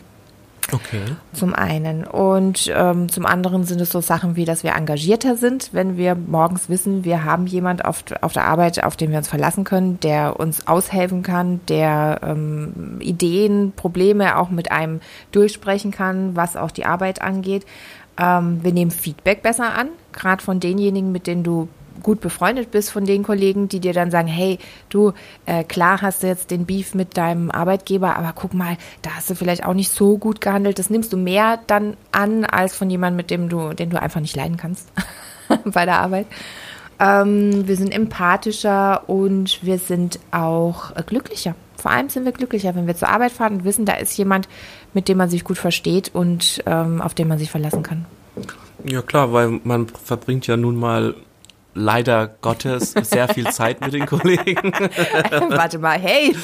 Okay. 0.72 1.02
Zum 1.34 1.54
einen. 1.54 2.04
Und 2.04 2.72
ähm, 2.76 3.10
zum 3.10 3.26
anderen 3.26 3.64
sind 3.64 3.82
es 3.82 3.90
so 3.90 4.02
Sachen 4.02 4.36
wie, 4.36 4.46
dass 4.46 4.64
wir 4.64 4.76
engagierter 4.76 5.36
sind, 5.36 5.70
wenn 5.74 5.98
wir 5.98 6.16
morgens 6.16 6.70
wissen, 6.70 7.04
wir 7.04 7.24
haben 7.24 7.48
jemand 7.48 7.86
auf, 7.86 8.04
auf 8.22 8.34
der 8.34 8.46
Arbeit, 8.46 8.84
auf 8.84 8.96
den 8.96 9.12
wir 9.12 9.18
uns 9.18 9.28
verlassen 9.28 9.64
können, 9.64 10.00
der 10.00 10.40
uns 10.40 10.68
aushelfen 10.68 11.24
kann, 11.24 11.62
der 11.68 12.20
ähm, 12.24 12.98
Ideen, 13.00 13.74
Probleme 13.76 14.38
auch 14.38 14.50
mit 14.50 14.72
einem 14.72 15.02
durchsprechen 15.32 15.92
kann, 15.92 16.36
was 16.36 16.56
auch 16.56 16.72
die 16.72 16.86
Arbeit 16.86 17.22
angeht. 17.22 17.66
Ähm, 18.20 18.60
wir 18.64 18.74
nehmen 18.74 18.92
Feedback 18.92 19.42
besser 19.42 19.74
an, 19.74 19.90
gerade 20.12 20.44
von 20.44 20.60
denjenigen, 20.60 21.12
mit 21.12 21.28
denen 21.28 21.44
du 21.44 21.70
gut 22.02 22.22
befreundet 22.22 22.72
bist 22.72 22.92
von 22.92 23.06
den 23.06 23.24
Kollegen, 23.24 23.68
die 23.70 23.80
dir 23.80 23.94
dann 23.94 24.12
sagen, 24.12 24.28
hey, 24.28 24.60
du, 24.90 25.14
äh, 25.46 25.64
klar 25.64 26.02
hast 26.02 26.24
du 26.24 26.28
jetzt 26.28 26.52
den 26.52 26.66
Beef 26.66 26.94
mit 26.94 27.18
deinem 27.18 27.52
Arbeitgeber, 27.52 28.16
aber 28.16 28.34
guck 28.34 28.54
mal, 28.54 28.78
da 29.02 29.12
hast 29.16 29.30
du 29.30 29.36
vielleicht 29.36 29.66
auch 29.66 29.74
nicht 29.74 29.92
so 29.92 30.18
gut 30.18 30.42
gehandelt. 30.42 30.80
Das 30.80 30.90
nimmst 30.90 31.14
du 31.14 31.18
mehr 31.18 31.60
dann 31.68 31.96
an, 32.12 32.46
als 32.46 32.76
von 32.76 32.90
jemandem, 32.90 33.18
mit 33.18 33.32
dem 33.32 33.50
du, 33.50 33.74
den 33.74 33.90
du 33.90 34.02
einfach 34.02 34.22
nicht 34.22 34.36
leiden 34.36 34.58
kannst 34.58 34.92
bei 35.66 35.86
der 35.86 36.00
Arbeit. 36.00 36.28
Ähm, 37.00 37.68
wir 37.68 37.78
sind 37.78 37.94
empathischer 37.94 39.08
und 39.08 39.64
wir 39.64 39.80
sind 39.80 40.20
auch 40.32 40.96
äh, 40.96 41.04
glücklicher. 41.04 41.56
Vor 41.78 41.92
allem 41.92 42.10
sind 42.10 42.26
wir 42.26 42.34
glücklicher, 42.34 42.76
wenn 42.76 42.88
wir 42.88 42.96
zur 42.96 43.08
Arbeit 43.08 43.32
fahren 43.32 43.54
und 43.54 43.64
wissen, 43.64 43.86
da 43.86 43.94
ist 43.94 44.18
jemand, 44.18 44.50
mit 44.94 45.08
dem 45.08 45.18
man 45.18 45.30
sich 45.30 45.46
gut 45.46 45.58
versteht 45.58 46.14
und 46.14 46.62
ähm, 46.66 47.02
auf 47.02 47.14
den 47.14 47.30
man 47.30 47.40
sich 47.40 47.50
verlassen 47.50 47.84
kann. 47.84 48.06
Ja 48.84 49.02
klar, 49.02 49.32
weil 49.32 49.62
man 49.64 49.88
verbringt 49.88 50.48
ja 50.48 50.58
nun 50.58 50.76
mal 50.76 51.16
leider 51.74 52.28
Gottes 52.42 52.92
sehr 52.92 53.28
viel 53.28 53.48
Zeit 53.52 53.82
mit 53.82 53.94
den 53.94 54.06
Kollegen. 54.06 54.74
Warte 55.50 55.80
mal, 55.80 56.00
hey. 56.00 56.36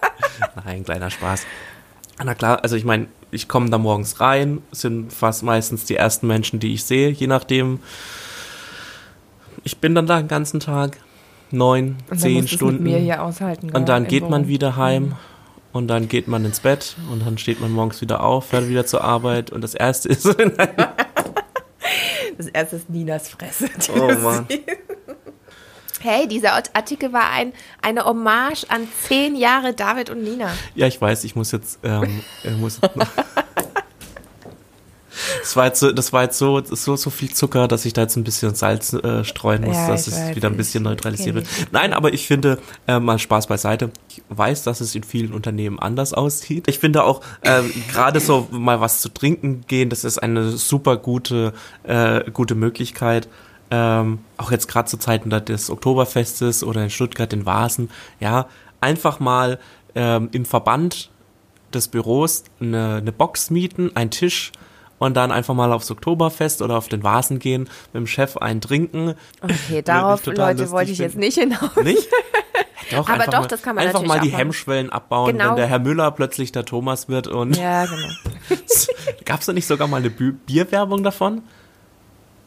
Nein, 0.64 0.84
kleiner 0.84 1.10
Spaß. 1.10 1.46
Na 2.24 2.34
klar, 2.34 2.60
also 2.62 2.76
ich 2.76 2.84
meine, 2.84 3.08
ich 3.30 3.48
komme 3.48 3.68
da 3.68 3.78
morgens 3.78 4.20
rein, 4.20 4.62
sind 4.72 5.12
fast 5.12 5.42
meistens 5.42 5.84
die 5.84 5.96
ersten 5.96 6.26
Menschen, 6.26 6.60
die 6.60 6.72
ich 6.72 6.84
sehe, 6.84 7.10
je 7.10 7.26
nachdem. 7.26 7.80
Ich 9.64 9.78
bin 9.78 9.94
dann 9.94 10.06
da 10.06 10.18
den 10.18 10.28
ganzen 10.28 10.60
Tag, 10.60 10.98
neun, 11.50 11.96
zehn 12.14 12.46
Stunden. 12.48 12.86
Und 13.72 13.88
dann 13.88 14.06
geht 14.06 14.28
man 14.30 14.48
wieder 14.48 14.76
heim 14.76 15.02
mhm. 15.02 15.16
und 15.72 15.88
dann 15.88 16.08
geht 16.08 16.28
man 16.28 16.44
ins 16.44 16.60
Bett 16.60 16.96
und 17.10 17.26
dann 17.26 17.36
steht 17.36 17.60
man 17.60 17.72
morgens 17.72 18.00
wieder 18.00 18.22
auf, 18.22 18.46
fährt 18.46 18.68
wieder 18.68 18.86
zur 18.86 19.04
Arbeit 19.04 19.50
und 19.50 19.62
das 19.62 19.74
erste 19.74 20.08
ist 20.08 20.26
Das 22.36 22.46
erste 22.46 22.76
ist 22.76 22.90
Ninas 22.90 23.28
Fresse. 23.28 23.68
Oh 23.94 24.12
Mann. 24.14 24.46
Hey, 26.00 26.28
dieser 26.28 26.52
Artikel 26.52 27.12
war 27.12 27.30
ein, 27.30 27.52
eine 27.82 28.04
Hommage 28.04 28.66
an 28.68 28.86
zehn 29.02 29.34
Jahre 29.34 29.72
David 29.72 30.10
und 30.10 30.22
Nina. 30.22 30.50
Ja, 30.74 30.86
ich 30.86 31.00
weiß, 31.00 31.24
ich 31.24 31.34
muss 31.34 31.52
jetzt, 31.52 31.78
ähm, 31.82 32.22
ich 32.44 32.56
muss 32.56 32.78
jetzt 32.80 32.94
das 35.46 35.54
war 35.54 35.66
jetzt 35.66 35.78
so, 35.78 35.92
das 35.92 36.12
war 36.12 36.24
jetzt 36.24 36.38
so, 36.38 36.60
so, 36.64 36.96
so 36.96 37.08
viel 37.08 37.32
Zucker, 37.32 37.68
dass 37.68 37.84
ich 37.84 37.92
da 37.92 38.02
jetzt 38.02 38.16
ein 38.16 38.24
bisschen 38.24 38.56
Salz 38.56 38.92
äh, 38.92 39.22
streuen 39.22 39.62
muss, 39.62 39.76
ja, 39.76 39.86
dass 39.86 40.08
es 40.08 40.34
wieder 40.34 40.48
ein 40.48 40.56
bisschen 40.56 40.82
neutralisiert 40.82 41.36
wird. 41.36 41.46
Nein, 41.70 41.92
aber 41.92 42.12
ich 42.12 42.26
finde, 42.26 42.58
äh, 42.88 42.98
mal 42.98 43.20
Spaß 43.20 43.46
beiseite. 43.46 43.92
Ich 44.08 44.24
weiß, 44.28 44.64
dass 44.64 44.80
es 44.80 44.96
in 44.96 45.04
vielen 45.04 45.32
Unternehmen 45.32 45.78
anders 45.78 46.14
aussieht. 46.14 46.66
Ich 46.68 46.80
finde 46.80 47.04
auch, 47.04 47.20
äh, 47.42 47.62
gerade 47.92 48.18
so 48.18 48.48
mal 48.50 48.80
was 48.80 49.00
zu 49.00 49.08
trinken 49.08 49.60
gehen, 49.68 49.88
das 49.88 50.02
ist 50.02 50.18
eine 50.18 50.50
super 50.50 50.96
gute, 50.96 51.52
äh, 51.84 52.28
gute 52.32 52.56
Möglichkeit. 52.56 53.28
Ähm, 53.70 54.18
auch 54.38 54.50
jetzt 54.50 54.66
gerade 54.66 54.88
zu 54.88 54.96
Zeiten 54.96 55.30
des 55.30 55.70
Oktoberfestes 55.70 56.64
oder 56.64 56.82
in 56.82 56.90
Stuttgart 56.90 57.32
in 57.32 57.46
Vasen, 57.46 57.90
ja, 58.18 58.46
einfach 58.80 59.20
mal 59.20 59.60
ähm, 59.94 60.28
im 60.32 60.44
Verband 60.44 61.10
des 61.72 61.86
Büros 61.88 62.44
eine, 62.60 62.96
eine 62.96 63.12
Box 63.12 63.50
mieten, 63.50 63.94
einen 63.94 64.10
Tisch, 64.10 64.50
und 64.98 65.16
dann 65.16 65.30
einfach 65.32 65.54
mal 65.54 65.72
aufs 65.72 65.90
Oktoberfest 65.90 66.62
oder 66.62 66.76
auf 66.76 66.88
den 66.88 67.02
Vasen 67.02 67.38
gehen, 67.38 67.62
mit 67.92 67.94
dem 68.02 68.06
Chef 68.06 68.36
einen 68.36 68.60
trinken. 68.60 69.14
Okay, 69.42 69.82
darauf, 69.84 70.24
Leute, 70.26 70.70
wollte 70.70 70.90
ich 70.92 70.98
jetzt 70.98 71.16
nicht 71.16 71.38
hinaus. 71.38 71.74
Nicht? 71.82 72.08
Doch, 72.92 73.08
Aber 73.08 73.24
doch, 73.24 73.32
mal, 73.40 73.46
das 73.48 73.62
kann 73.62 73.74
man 73.74 73.84
Einfach 73.84 74.02
mal 74.02 74.20
die 74.20 74.28
abbauen. 74.28 74.38
Hemmschwellen 74.38 74.90
abbauen, 74.90 75.32
Genau. 75.32 75.48
wenn 75.50 75.56
der 75.56 75.66
Herr 75.66 75.80
Müller 75.80 76.08
plötzlich 76.12 76.52
der 76.52 76.64
Thomas 76.64 77.08
wird 77.08 77.26
und 77.26 77.56
Ja, 77.56 77.84
genau. 77.84 78.06
gab 79.24 79.40
es 79.40 79.46
da 79.46 79.52
nicht 79.52 79.66
sogar 79.66 79.88
mal 79.88 79.96
eine 79.96 80.10
Bi- 80.10 80.30
Bierwerbung 80.46 81.02
davon? 81.02 81.42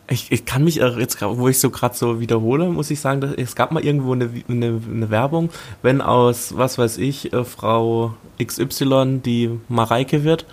Ich, 0.08 0.32
ich 0.32 0.46
kann 0.46 0.64
mich 0.64 0.76
jetzt, 0.78 1.22
wo 1.22 1.50
ich 1.50 1.60
so 1.60 1.70
gerade 1.70 1.94
so 1.96 2.22
wiederhole, 2.22 2.70
muss 2.70 2.90
ich 2.90 3.02
sagen, 3.02 3.20
dass, 3.20 3.34
es 3.34 3.54
gab 3.56 3.72
mal 3.74 3.84
irgendwo 3.84 4.14
eine, 4.14 4.30
eine, 4.48 4.82
eine 4.90 5.10
Werbung, 5.10 5.50
wenn 5.82 6.02
aus, 6.02 6.56
was 6.58 6.78
weiß 6.78 7.00
ich, 7.00 7.34
äh, 7.34 7.44
Frau 7.44 8.14
XY 8.42 9.20
die 9.24 9.60
Mareike 9.68 10.24
wird, 10.24 10.46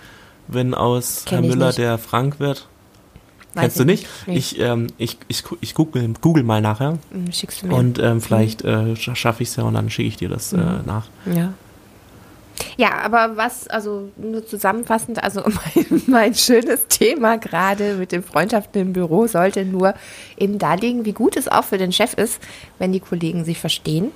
wenn 0.48 0.74
aus 0.74 1.22
Kenn 1.26 1.42
Herr 1.44 1.48
Müller 1.50 1.66
nicht. 1.66 1.78
der 1.78 1.98
Frank 1.98 2.38
wird. 2.40 2.66
Weiß 3.54 3.62
Kennst 3.62 3.80
du 3.80 3.84
nicht? 3.86 4.06
Nee. 4.26 4.36
Ich, 4.36 4.60
ähm, 4.60 4.88
ich, 4.98 5.16
ich, 5.28 5.42
ich 5.62 5.74
google, 5.74 6.12
google 6.20 6.42
mal 6.42 6.60
nachher 6.60 6.98
Hm, 7.10 7.32
Schickst 7.32 7.62
du 7.62 7.68
mir. 7.68 7.74
und 7.74 7.98
ähm, 7.98 8.20
vielleicht 8.20 8.62
äh, 8.62 8.92
scha- 8.94 9.14
schaffe 9.14 9.42
ich 9.42 9.48
es 9.48 9.56
ja 9.56 9.64
und 9.64 9.74
dann 9.74 9.88
schicke 9.88 10.08
ich 10.08 10.16
dir 10.18 10.28
das 10.28 10.52
äh, 10.52 10.56
Mhm. 10.58 10.80
nach. 10.84 11.06
Ja. 11.34 11.52
Ja, 12.78 12.90
aber 13.02 13.36
was, 13.36 13.68
also 13.68 14.10
nur 14.16 14.46
zusammenfassend, 14.46 15.22
also 15.22 15.42
mein, 15.74 16.02
mein 16.06 16.34
schönes 16.34 16.86
Thema 16.88 17.36
gerade 17.38 17.94
mit 17.96 18.12
den 18.12 18.22
Freundschaften 18.22 18.80
im 18.80 18.92
Büro 18.94 19.26
sollte 19.26 19.64
nur 19.64 19.94
eben 20.38 20.58
darlegen, 20.58 21.04
wie 21.04 21.12
gut 21.12 21.36
es 21.36 21.48
auch 21.48 21.64
für 21.64 21.76
den 21.78 21.92
Chef 21.92 22.14
ist, 22.14 22.40
wenn 22.78 22.92
die 22.92 23.00
Kollegen 23.00 23.44
sich 23.44 23.58
verstehen. 23.58 24.10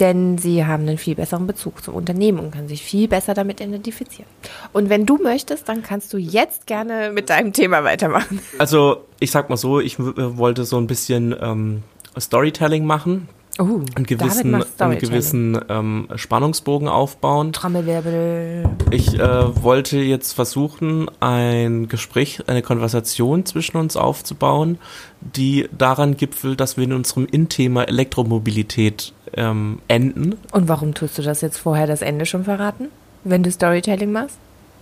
Denn 0.00 0.38
sie 0.38 0.66
haben 0.66 0.88
einen 0.88 0.98
viel 0.98 1.14
besseren 1.14 1.46
Bezug 1.46 1.82
zum 1.84 1.94
Unternehmen 1.94 2.38
und 2.40 2.50
können 2.50 2.68
sich 2.68 2.82
viel 2.82 3.08
besser 3.08 3.34
damit 3.34 3.60
identifizieren. 3.60 4.28
Und 4.72 4.88
wenn 4.88 5.06
du 5.06 5.18
möchtest, 5.18 5.68
dann 5.68 5.82
kannst 5.82 6.12
du 6.12 6.18
jetzt 6.18 6.66
gerne 6.66 7.10
mit 7.12 7.30
deinem 7.30 7.52
Thema 7.52 7.84
weitermachen. 7.84 8.40
Also, 8.58 9.04
ich 9.20 9.30
sag 9.30 9.50
mal 9.50 9.56
so, 9.56 9.80
ich 9.80 9.98
äh, 9.98 10.36
wollte 10.36 10.64
so 10.64 10.78
ein 10.78 10.86
bisschen 10.86 11.34
ähm, 11.40 11.82
Storytelling 12.18 12.84
machen, 12.84 13.28
Oh, 13.56 13.82
einen 13.94 14.04
gewissen, 14.04 14.64
einen 14.78 14.98
gewissen 14.98 15.60
ähm, 15.68 16.08
Spannungsbogen 16.16 16.88
aufbauen. 16.88 17.52
Trommelwirbel. 17.52 18.68
Ich 18.90 19.14
äh, 19.14 19.62
wollte 19.62 19.98
jetzt 19.98 20.32
versuchen, 20.32 21.08
ein 21.20 21.86
Gespräch, 21.86 22.48
eine 22.48 22.62
Konversation 22.62 23.46
zwischen 23.46 23.76
uns 23.76 23.96
aufzubauen, 23.96 24.78
die 25.20 25.68
daran 25.70 26.16
gipfelt, 26.16 26.58
dass 26.58 26.76
wir 26.76 26.82
in 26.82 26.92
unserem 26.92 27.26
In-Thema 27.26 27.84
Elektromobilität 27.84 29.12
ähm, 29.36 29.78
enden. 29.88 30.36
Und 30.52 30.68
warum 30.68 30.94
tust 30.94 31.18
du 31.18 31.22
das 31.22 31.40
jetzt 31.40 31.58
vorher 31.58 31.86
das 31.86 32.02
Ende 32.02 32.26
schon 32.26 32.44
verraten? 32.44 32.88
Wenn 33.24 33.42
du 33.42 33.50
Storytelling 33.50 34.12
machst? 34.12 34.36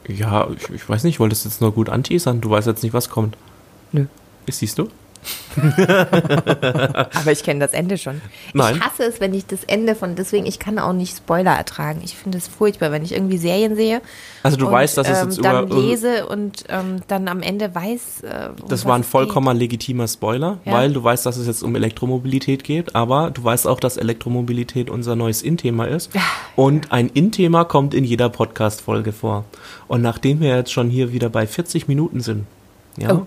Ja, 0.08 0.48
ich, 0.56 0.68
ich 0.70 0.88
weiß 0.88 1.04
nicht, 1.04 1.14
ich 1.14 1.20
wollte 1.20 1.34
es 1.34 1.44
jetzt 1.44 1.60
nur 1.60 1.72
gut 1.72 1.88
anteasern. 1.88 2.40
Du 2.40 2.50
weißt 2.50 2.66
jetzt 2.66 2.82
nicht, 2.82 2.92
was 2.92 3.08
kommt. 3.08 3.36
Nö. 3.92 4.06
Siehst 4.48 4.78
du? 4.78 4.88
Aber 7.14 7.30
ich 7.32 7.42
kenne 7.42 7.60
das 7.60 7.72
Ende 7.72 7.98
schon. 7.98 8.20
Nein. 8.54 8.76
Ich 8.76 8.82
hasse 8.82 9.04
es, 9.04 9.20
wenn 9.20 9.34
ich 9.34 9.46
das 9.46 9.64
Ende 9.64 9.94
von, 9.94 10.14
deswegen, 10.14 10.46
ich 10.46 10.58
kann 10.58 10.78
auch 10.78 10.92
nicht 10.92 11.16
Spoiler 11.16 11.52
ertragen. 11.52 12.00
Ich 12.04 12.16
finde 12.16 12.38
es 12.38 12.48
furchtbar, 12.48 12.90
wenn 12.90 13.04
ich 13.04 13.12
irgendwie 13.12 13.36
Serien 13.38 13.76
sehe. 13.76 14.00
Also 14.42 14.56
du 14.56 14.66
und, 14.66 14.72
weißt, 14.72 14.96
dass 14.98 15.08
es 15.08 15.20
ähm, 15.20 15.28
jetzt 15.28 15.44
dann 15.44 15.66
über... 15.66 15.80
lese 15.80 16.26
und 16.26 16.64
ähm, 16.68 16.96
dann 17.08 17.28
am 17.28 17.42
Ende 17.42 17.74
weiß. 17.74 18.22
Äh, 18.22 18.48
um 18.60 18.68
Das 18.68 18.84
war 18.84 18.96
ein 18.96 19.04
vollkommen 19.04 19.56
legitimer 19.56 20.08
Spoiler, 20.08 20.58
Ja. 20.64 20.72
weil 20.72 20.92
du 20.92 21.02
weißt, 21.02 21.24
dass 21.26 21.36
es 21.36 21.46
jetzt 21.46 21.62
um 21.62 21.74
Elektromobilität 21.76 22.64
geht, 22.64 22.94
aber 22.94 23.30
du 23.30 23.44
weißt 23.44 23.66
auch, 23.66 23.80
dass 23.80 23.96
Elektromobilität 23.96 24.90
unser 24.90 25.16
neues 25.16 25.42
In-Thema 25.42 25.84
ist. 25.86 26.10
Und 26.56 26.92
ein 26.92 27.08
In-Thema 27.08 27.64
kommt 27.64 27.94
in 27.94 28.04
jeder 28.04 28.28
Podcast-Folge 28.28 29.12
vor. 29.12 29.44
Und 29.88 30.02
nachdem 30.02 30.40
wir 30.40 30.56
jetzt 30.56 30.72
schon 30.72 30.88
hier 30.90 31.12
wieder 31.12 31.28
bei 31.28 31.46
40 31.46 31.88
Minuten 31.88 32.20
sind, 32.20 32.46
ja, 32.96 33.12
Oh, 33.12 33.26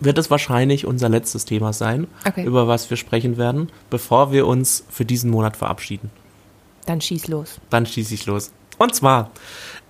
wird 0.00 0.18
es 0.18 0.30
wahrscheinlich 0.30 0.86
unser 0.86 1.08
letztes 1.08 1.44
Thema 1.44 1.72
sein, 1.72 2.06
Okay. 2.26 2.44
über 2.44 2.68
was 2.68 2.88
wir 2.90 2.96
sprechen 2.96 3.36
werden, 3.36 3.70
bevor 3.90 4.32
wir 4.32 4.46
uns 4.46 4.84
für 4.90 5.04
diesen 5.04 5.30
Monat 5.30 5.56
verabschieden. 5.56 6.10
Dann 6.86 7.00
schieß 7.00 7.28
los. 7.28 7.58
Dann 7.70 7.86
schieße 7.86 8.14
ich 8.14 8.26
los. 8.26 8.52
Und 8.78 8.94
zwar, 8.94 9.30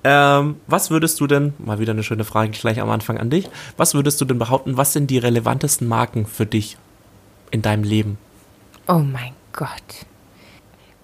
ähm, 0.02 0.56
was 0.66 0.90
würdest 0.90 1.20
du 1.20 1.26
denn, 1.28 1.54
mal 1.58 1.78
wieder 1.78 1.92
eine 1.92 2.02
schöne 2.02 2.24
Frage 2.24 2.50
gleich 2.50 2.80
am 2.80 2.90
Anfang 2.90 3.18
an 3.18 3.30
dich, 3.30 3.48
was 3.76 3.94
würdest 3.94 4.20
du 4.20 4.24
denn 4.24 4.38
behaupten, 4.38 4.76
was 4.76 4.92
sind 4.92 5.10
die 5.10 5.18
relevantesten 5.18 5.86
Marken 5.86 6.26
für 6.26 6.46
dich 6.46 6.76
in 7.52 7.62
deinem 7.62 7.84
Leben? 7.84 8.18
Oh 8.88 8.98
mein 8.98 9.32
Gott. 9.52 10.06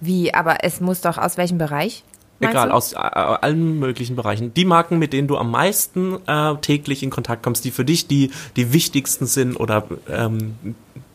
Wie, 0.01 0.33
aber 0.33 0.63
es 0.63 0.81
muss 0.81 1.01
doch 1.01 1.17
aus 1.17 1.37
welchem 1.37 1.57
Bereich? 1.57 2.03
Egal, 2.39 2.69
du? 2.69 2.73
aus 2.75 2.93
äh, 2.93 2.97
allen 2.97 3.79
möglichen 3.79 4.15
Bereichen. 4.15 4.53
Die 4.53 4.65
Marken, 4.65 4.99
mit 4.99 5.13
denen 5.13 5.27
du 5.27 5.37
am 5.37 5.49
meisten 5.51 6.17
äh, 6.27 6.55
täglich 6.57 7.01
in 7.03 7.09
Kontakt 7.09 7.43
kommst, 7.43 7.65
die 7.65 7.71
für 7.71 7.85
dich 7.85 8.07
die, 8.07 8.31
die 8.55 8.73
wichtigsten 8.73 9.25
sind 9.25 9.55
oder 9.55 9.85
ähm, 10.09 10.55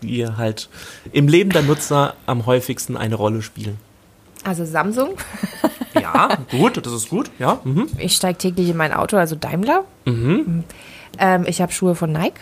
die 0.02 0.26
halt 0.26 0.68
im 1.12 1.28
Leben 1.28 1.50
der 1.50 1.62
Nutzer 1.62 2.14
am 2.26 2.46
häufigsten 2.46 2.96
eine 2.96 3.14
Rolle 3.14 3.42
spielen. 3.42 3.78
Also 4.44 4.64
Samsung. 4.64 5.10
Ja, 5.94 6.36
gut, 6.50 6.84
das 6.84 6.92
ist 6.92 7.10
gut, 7.10 7.30
ja. 7.38 7.60
Mhm. 7.62 7.86
Ich 7.98 8.16
steige 8.16 8.38
täglich 8.38 8.68
in 8.70 8.76
mein 8.76 8.92
Auto, 8.92 9.16
also 9.16 9.36
Daimler. 9.36 9.84
Ähm, 10.06 10.64
ich 11.46 11.60
habe 11.62 11.70
Schuhe 11.70 11.94
von 11.94 12.10
Nike. 12.10 12.40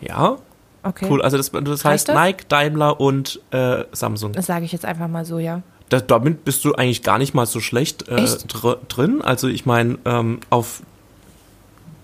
Ja, 0.00 0.36
Okay. 0.84 1.06
cool. 1.08 1.22
Also 1.22 1.36
das, 1.36 1.50
das 1.50 1.84
heißt 1.84 2.08
das? 2.08 2.16
Nike, 2.16 2.44
Daimler 2.48 3.00
und 3.00 3.40
äh, 3.52 3.84
Samsung. 3.92 4.32
Das 4.32 4.46
sage 4.46 4.64
ich 4.64 4.72
jetzt 4.72 4.84
einfach 4.84 5.06
mal 5.08 5.24
so, 5.24 5.38
ja. 5.38 5.62
Da, 5.88 6.00
damit 6.00 6.44
bist 6.44 6.64
du 6.64 6.74
eigentlich 6.74 7.02
gar 7.02 7.18
nicht 7.18 7.34
mal 7.34 7.46
so 7.46 7.60
schlecht 7.60 8.08
äh, 8.08 8.26
dr 8.48 8.78
drin. 8.88 9.20
Also 9.22 9.48
ich 9.48 9.66
meine, 9.66 9.98
ähm, 10.04 10.40
auf 10.50 10.82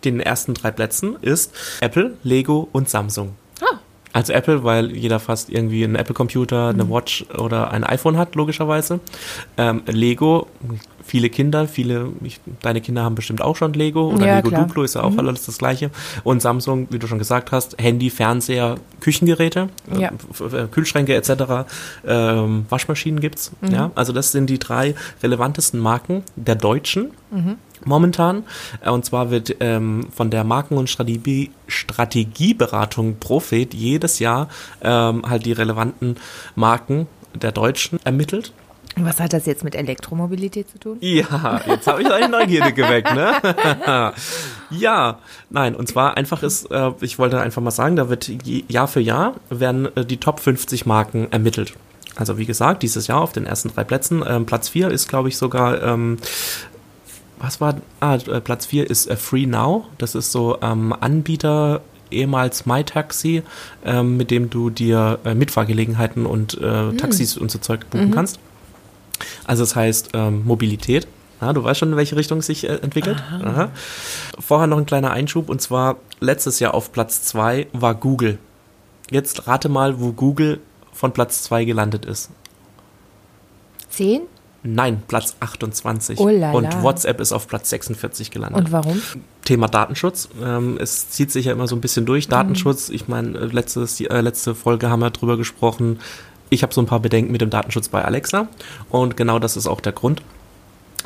den 0.05 0.21
ersten 0.21 0.55
drei 0.55 0.71
Plätzen 0.71 1.17
ist 1.23 1.53
Apple, 1.81 2.17
Lego 2.23 2.69
und 2.73 2.89
Samsung. 2.89 3.35
Ah. 3.61 3.79
Also 4.13 4.33
Apple, 4.33 4.63
weil 4.65 4.93
jeder 4.97 5.21
fast 5.21 5.51
irgendwie 5.51 5.85
einen 5.85 5.95
Apple-Computer, 5.97 6.73
Mhm. 6.73 6.81
eine 6.81 6.91
Watch 6.91 7.25
oder 7.37 7.71
ein 7.73 7.85
iPhone 7.85 8.17
hat, 8.17 8.35
logischerweise. 8.35 9.01
Ähm, 9.57 9.83
Lego, 9.87 10.47
viele 11.09 11.31
Kinder, 11.31 11.67
viele, 11.67 12.11
ich, 12.23 12.39
deine 12.63 12.81
Kinder 12.81 13.03
haben 13.03 13.15
bestimmt 13.17 13.41
auch 13.43 13.57
schon 13.57 13.73
Lego 13.73 14.11
oder 14.13 14.27
Ja, 14.27 14.37
Lego 14.37 14.51
klar. 14.51 14.63
Mhm. 14.63 14.69
Duplo 14.69 14.83
ist 14.85 14.95
ja 14.95 15.03
auch 15.03 15.17
alles 15.19 15.45
das 15.47 15.59
gleiche. 15.59 15.91
Und 16.23 16.41
Samsung, 16.43 16.87
wie 16.91 16.99
du 17.01 17.07
schon 17.09 17.19
gesagt 17.19 17.51
hast, 17.51 17.77
Handy, 17.83 18.11
Fernseher, 18.11 18.77
Küchengeräte, 19.01 19.69
Ja. 19.99 20.11
äh, 20.11 20.13
F- 20.31 20.53
äh, 20.53 20.67
Kühlschränke 20.71 21.15
etc., 21.15 21.67
ähm, 22.07 22.67
Waschmaschinen 22.69 23.21
gibt's. 23.21 23.51
Mhm. 23.61 23.71
Ja, 23.71 23.91
also 23.95 24.13
das 24.13 24.31
sind 24.33 24.49
die 24.51 24.59
drei 24.59 24.95
relevantesten 25.23 25.81
Marken 25.81 26.23
der 26.37 26.55
Deutschen 26.55 27.11
Mhm. 27.31 27.57
momentan. 27.85 28.45
Äh, 28.85 28.91
Und 28.91 29.05
zwar 29.05 29.31
wird 29.31 29.57
ähm, 29.61 30.07
von 30.15 30.31
der 30.31 30.45
Marken- 30.45 30.77
und 30.77 30.89
Strategie 30.91 31.51
Strategieberatung 31.67 33.17
Profit 33.19 33.75
jedes 33.75 34.19
Jahr 34.19 34.49
ähm, 34.83 35.23
halt 35.29 35.47
die 35.47 35.53
relevanten 35.53 36.17
Marken 36.55 37.07
der 37.35 37.53
Deutschen 37.53 37.99
ermittelt. 38.05 38.53
Was 39.05 39.21
hat 39.21 39.33
das 39.33 39.47
jetzt 39.47 39.65
mit 39.65 39.75
Elektromobilität 39.75 40.71
zu 40.71 40.79
tun? 40.79 40.99
Ja, 41.01 41.61
jetzt 41.67 41.87
habe 41.87 42.03
ich 42.03 42.11
eine 42.11 42.29
Neugierde 42.29 42.73
geweckt, 42.73 43.15
ne? 43.15 43.33
ja, 44.71 45.19
nein, 45.51 45.75
und 45.75 45.89
zwar 45.89 46.17
einfach 46.17 46.43
ist, 46.43 46.71
äh, 46.71 46.93
ich 47.01 47.19
wollte 47.19 47.41
einfach 47.41 47.63
mal 47.63 47.71
sagen, 47.71 47.97
da 47.97 48.09
wird 48.09 48.31
Jahr 48.69 48.89
für 48.89 49.01
Jahr 49.01 49.35
werden 49.51 49.95
äh, 49.97 50.05
die 50.05 50.19
Top 50.19 50.41
50 50.41 50.87
Marken 50.87 51.29
ermittelt. 51.31 51.75
Also 52.17 52.37
wie 52.37 52.47
gesagt, 52.47 52.83
dieses 52.83 53.07
Jahr 53.07 53.21
auf 53.21 53.33
den 53.33 53.47
ersten 53.47 53.73
drei 53.73 53.85
Plätzen. 53.85 54.25
Ähm, 54.27 54.45
Platz 54.45 54.69
4 54.69 54.91
ist, 54.91 55.09
glaube 55.09 55.29
ich, 55.29 55.37
sogar, 55.37 55.83
ähm, 55.83 56.19
was 57.39 57.61
war, 57.61 57.77
ah, 58.01 58.17
äh, 58.17 58.41
Platz 58.41 58.67
4 58.67 58.91
ist 58.91 59.07
äh, 59.07 59.17
Free 59.17 59.47
Now. 59.47 59.87
Das 59.99 60.17
ist 60.17 60.33
so 60.33 60.59
ähm, 60.61 60.93
Anbieter, 60.99 61.81
ehemals 62.11 62.67
MyTaxi, 62.67 63.43
ähm, 63.85 64.17
mit 64.17 64.31
dem 64.33 64.51
du 64.51 64.71
dir 64.71 65.21
äh, 65.25 65.35
Mitfahrgelegenheiten 65.35 66.27
und 66.27 66.61
äh, 66.61 66.93
Taxis 66.97 67.37
und 67.37 67.51
so 67.51 67.59
Zeug 67.59 67.89
buchen 67.91 68.11
kannst. 68.11 68.41
Also 69.45 69.63
das 69.63 69.77
heißt 69.77 70.11
ähm, 70.15 70.45
Mobilität. 70.45 71.07
Ja, 71.41 71.53
du 71.53 71.63
weißt 71.63 71.81
schon, 71.81 71.91
in 71.91 71.97
welche 71.97 72.17
Richtung 72.17 72.39
es 72.39 72.47
sich 72.47 72.65
äh, 72.65 72.77
entwickelt. 72.77 73.23
Aha. 73.31 73.71
Vorher 74.39 74.67
noch 74.67 74.79
ein 74.79 74.87
kleiner 74.87 75.11
Einschub 75.11 75.49
und 75.49 75.63
zwar 75.63 75.97
letztes 76.21 76.59
Jahr 76.61 76.75
auf 76.75 76.93
Platz 76.93 77.23
2 77.23 77.69
war 77.73 77.95
Google. 77.95 78.39
Jetzt 79.11 79.47
rate 79.47 79.69
mal, 79.69 80.01
wo 80.01 80.13
Google 80.13 80.61
von 80.93 81.13
Platz 81.13 81.43
2 81.45 81.65
gelandet 81.65 82.05
ist. 82.05 82.31
Zehn? 83.89 84.23
Nein, 84.65 85.03
Platz 85.07 85.37
28. 85.39 86.19
Oh. 86.19 86.27
Und 86.27 86.83
WhatsApp 86.83 87.21
ist 87.21 87.33
auf 87.33 87.47
Platz 87.47 87.71
46 87.71 88.31
gelandet. 88.31 88.59
Und 88.59 88.73
warum? 88.73 89.01
Thema 89.45 89.69
Datenschutz. 89.69 90.29
Ähm, 90.43 90.77
es 90.81 91.11
zieht 91.11 91.31
sich 91.31 91.47
ja 91.47 91.53
immer 91.53 91.69
so 91.69 91.77
ein 91.77 91.81
bisschen 91.81 92.05
durch. 92.05 92.29
Datenschutz, 92.29 92.89
ich 92.89 93.07
meine, 93.09 93.39
äh, 93.39 93.45
letztes, 93.47 94.01
äh, 94.01 94.21
letzte 94.21 94.55
Folge 94.55 94.91
haben 94.91 95.01
wir 95.01 95.11
drüber 95.11 95.37
gesprochen. 95.37 96.01
Ich 96.51 96.63
habe 96.63 96.73
so 96.75 96.81
ein 96.81 96.87
paar 96.87 97.01
Bedenken 97.01 97.33
mit 97.33 97.41
dem 97.41 97.51
Datenschutz 97.51 97.89
bei 97.89 98.05
Alexa. 98.05 98.49
Und 98.91 99.17
genau 99.17 99.39
das 99.39 99.57
ist 99.57 99.67
auch 99.67 99.81
der 99.81 99.93
Grund. 99.93 100.23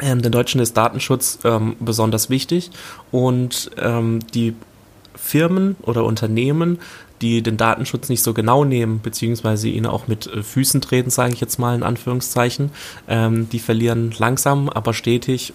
Ähm, 0.01 0.23
den 0.23 0.33
Deutschen 0.33 0.61
ist 0.61 0.77
Datenschutz 0.77 1.39
ähm, 1.45 1.77
besonders 1.81 2.31
wichtig. 2.31 2.71
Und 3.11 3.71
ähm, 3.79 4.21
die 4.35 4.55
Firmen 5.15 5.77
oder 5.83 6.05
Unternehmen, 6.05 6.79
die 7.21 7.43
den 7.43 7.57
Datenschutz 7.57 8.09
nicht 8.09 8.23
so 8.23 8.35
genau 8.35 8.65
nehmen, 8.65 9.01
beziehungsweise 9.01 9.69
ihn 9.69 9.87
auch 9.87 10.09
mit 10.09 10.27
äh, 10.27 10.43
Füßen 10.43 10.81
treten, 10.81 11.11
sage 11.11 11.33
ich 11.35 11.41
jetzt 11.41 11.59
mal 11.59 11.75
in 11.75 11.83
Anführungszeichen, 11.83 12.71
ähm, 13.09 13.49
die 13.51 13.61
verlieren 13.61 14.13
langsam, 14.19 14.69
aber 14.69 14.93
stetig 14.93 15.53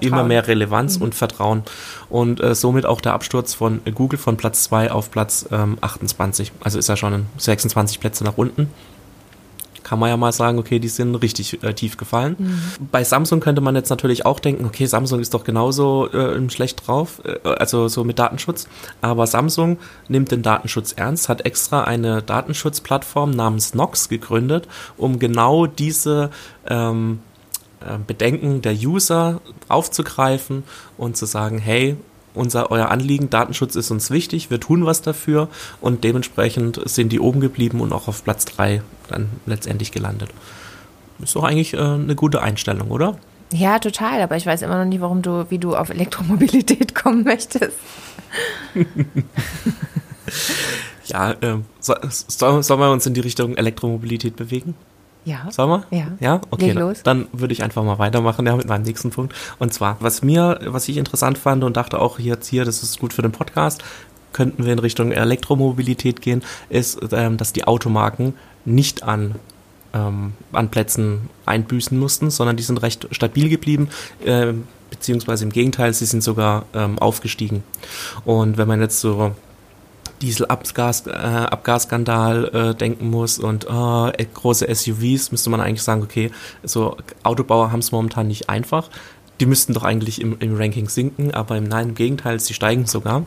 immer 0.00 0.24
mehr 0.24 0.46
Relevanz 0.46 0.96
und 0.96 1.14
Vertrauen. 1.14 1.62
Und 2.10 2.40
äh, 2.40 2.54
somit 2.54 2.84
auch 2.84 3.00
der 3.00 3.14
Absturz 3.14 3.54
von 3.54 3.80
Google 3.94 4.18
von 4.18 4.36
Platz 4.36 4.64
2 4.64 4.90
auf 4.90 5.10
Platz 5.10 5.46
ähm, 5.50 5.78
28. 5.80 6.52
Also 6.60 6.78
ist 6.78 6.88
ja 6.88 6.96
schon 6.96 7.26
26 7.38 8.00
Plätze 8.00 8.24
nach 8.24 8.36
unten. 8.36 8.68
Kann 9.90 9.98
man 9.98 10.08
ja 10.08 10.16
mal 10.16 10.30
sagen, 10.30 10.60
okay, 10.60 10.78
die 10.78 10.86
sind 10.86 11.16
richtig 11.16 11.64
äh, 11.64 11.74
tief 11.74 11.96
gefallen. 11.96 12.36
Bei 12.92 13.02
Samsung 13.02 13.40
könnte 13.40 13.60
man 13.60 13.74
jetzt 13.74 13.90
natürlich 13.90 14.24
auch 14.24 14.38
denken, 14.38 14.64
okay, 14.64 14.86
Samsung 14.86 15.18
ist 15.18 15.34
doch 15.34 15.42
genauso 15.42 16.08
äh, 16.12 16.48
schlecht 16.48 16.86
drauf, 16.86 17.20
äh, 17.24 17.40
also 17.42 17.88
so 17.88 18.04
mit 18.04 18.20
Datenschutz. 18.20 18.68
Aber 19.00 19.26
Samsung 19.26 19.78
nimmt 20.06 20.30
den 20.30 20.42
Datenschutz 20.42 20.92
ernst, 20.92 21.28
hat 21.28 21.44
extra 21.44 21.82
eine 21.82 22.22
Datenschutzplattform 22.22 23.32
namens 23.32 23.74
Nox 23.74 24.08
gegründet, 24.08 24.68
um 24.96 25.18
genau 25.18 25.66
diese 25.66 26.30
ähm, 26.68 27.18
äh, 27.80 27.98
Bedenken 28.06 28.62
der 28.62 28.74
User 28.74 29.40
aufzugreifen 29.66 30.62
und 30.98 31.16
zu 31.16 31.26
sagen, 31.26 31.58
hey, 31.58 31.96
unser, 32.34 32.70
euer 32.70 32.90
Anliegen, 32.90 33.30
Datenschutz 33.30 33.76
ist 33.76 33.90
uns 33.90 34.10
wichtig, 34.10 34.50
wir 34.50 34.60
tun 34.60 34.86
was 34.86 35.02
dafür 35.02 35.48
und 35.80 36.04
dementsprechend 36.04 36.80
sind 36.88 37.10
die 37.10 37.20
oben 37.20 37.40
geblieben 37.40 37.80
und 37.80 37.92
auch 37.92 38.08
auf 38.08 38.24
Platz 38.24 38.44
3 38.44 38.82
dann 39.08 39.28
letztendlich 39.46 39.92
gelandet. 39.92 40.30
Ist 41.22 41.36
doch 41.36 41.44
eigentlich 41.44 41.74
äh, 41.74 41.78
eine 41.78 42.14
gute 42.14 42.40
Einstellung, 42.42 42.90
oder? 42.90 43.18
Ja, 43.52 43.78
total, 43.78 44.22
aber 44.22 44.36
ich 44.36 44.46
weiß 44.46 44.62
immer 44.62 44.78
noch 44.78 44.84
nicht, 44.84 45.00
warum 45.00 45.22
du, 45.22 45.46
wie 45.50 45.58
du 45.58 45.74
auf 45.74 45.90
Elektromobilität 45.90 46.94
kommen 47.02 47.24
möchtest. 47.24 47.76
Ja, 51.10 51.34
ähm, 51.42 51.64
so, 51.80 51.94
so, 52.08 52.62
sollen 52.62 52.80
wir 52.80 52.92
uns 52.92 53.04
in 53.06 53.14
die 53.14 53.20
Richtung 53.20 53.56
Elektromobilität 53.56 54.36
bewegen? 54.36 54.74
Ja. 55.24 55.50
Sollen 55.50 55.70
wir? 55.70 55.84
Ja. 55.96 56.06
Ja? 56.20 56.40
Okay. 56.50 56.72
Dann- 56.72 56.82
los. 56.82 57.02
Dann 57.02 57.26
würde 57.32 57.52
ich 57.52 57.62
einfach 57.62 57.82
mal 57.82 57.98
weitermachen 57.98 58.46
ja, 58.46 58.56
mit 58.56 58.68
meinem 58.68 58.82
nächsten 58.82 59.10
Punkt. 59.10 59.34
Und 59.58 59.72
zwar, 59.74 59.96
was 60.00 60.22
mir, 60.22 60.60
was 60.66 60.88
ich 60.88 60.96
interessant 60.96 61.38
fand 61.38 61.62
und 61.64 61.76
dachte 61.76 61.98
auch 61.98 62.18
jetzt 62.18 62.46
hier, 62.48 62.64
das 62.64 62.82
ist 62.82 62.98
gut 62.98 63.12
für 63.12 63.22
den 63.22 63.32
Podcast, 63.32 63.82
könnten 64.32 64.64
wir 64.64 64.72
in 64.72 64.78
Richtung 64.78 65.12
Elektromobilität 65.12 66.22
gehen, 66.22 66.42
ist, 66.68 66.98
ähm, 67.12 67.36
dass 67.36 67.52
die 67.52 67.64
Automarken 67.64 68.34
nicht 68.64 69.02
an 69.02 69.34
ähm, 69.92 70.34
an 70.52 70.70
Plätzen 70.70 71.28
einbüßen 71.46 71.98
mussten, 71.98 72.30
sondern 72.30 72.56
die 72.56 72.62
sind 72.62 72.80
recht 72.82 73.08
stabil 73.10 73.48
geblieben, 73.48 73.88
ähm, 74.24 74.68
beziehungsweise 74.90 75.44
im 75.44 75.50
Gegenteil, 75.50 75.92
sie 75.94 76.06
sind 76.06 76.22
sogar 76.22 76.64
ähm, 76.74 76.98
aufgestiegen. 76.98 77.64
Und 78.24 78.56
wenn 78.56 78.68
man 78.68 78.80
jetzt 78.80 79.00
so 79.00 79.34
Dieselabgas, 80.22 81.06
äh, 81.06 81.10
Abgasskandal 81.10 82.44
äh, 82.52 82.74
denken 82.74 83.10
muss 83.10 83.38
und 83.38 83.64
äh, 83.64 84.08
äh, 84.10 84.26
große 84.32 84.72
SUVs, 84.72 85.32
müsste 85.32 85.50
man 85.50 85.60
eigentlich 85.60 85.82
sagen, 85.82 86.02
okay, 86.02 86.30
so 86.62 86.96
Autobauer 87.22 87.72
haben 87.72 87.80
es 87.80 87.92
momentan 87.92 88.28
nicht 88.28 88.48
einfach. 88.48 88.90
Die 89.40 89.46
müssten 89.46 89.72
doch 89.72 89.84
eigentlich 89.84 90.20
im, 90.20 90.36
im 90.40 90.54
Ranking 90.54 90.90
sinken, 90.90 91.32
aber 91.32 91.56
im, 91.56 91.64
nein, 91.64 91.90
im 91.90 91.94
Gegenteil, 91.94 92.38
sie 92.40 92.52
steigen 92.52 92.84
sogar. 92.84 93.24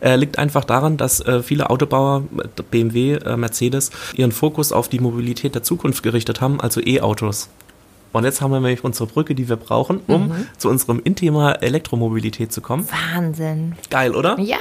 Äh, 0.00 0.16
liegt 0.16 0.38
einfach 0.38 0.64
daran, 0.64 0.96
dass 0.96 1.20
äh, 1.20 1.42
viele 1.42 1.68
Autobauer, 1.68 2.22
äh, 2.38 2.62
BMW, 2.62 3.16
äh, 3.16 3.36
Mercedes, 3.36 3.90
ihren 4.16 4.32
Fokus 4.32 4.72
auf 4.72 4.88
die 4.88 5.00
Mobilität 5.00 5.54
der 5.54 5.62
Zukunft 5.62 6.02
gerichtet 6.02 6.40
haben, 6.40 6.60
also 6.60 6.80
E-Autos. 6.80 7.50
Und 8.12 8.24
jetzt 8.24 8.40
haben 8.40 8.50
wir 8.50 8.60
nämlich 8.60 8.82
unsere 8.82 9.06
Brücke, 9.06 9.34
die 9.34 9.48
wir 9.48 9.56
brauchen, 9.56 10.00
um 10.08 10.32
zu 10.56 10.68
unserem 10.68 11.00
In-Thema 11.04 11.52
Elektromobilität 11.52 12.52
zu 12.52 12.60
kommen. 12.60 12.88
Wahnsinn. 12.90 13.76
Geil, 13.88 14.16
oder? 14.16 14.38
Ja. 14.40 14.58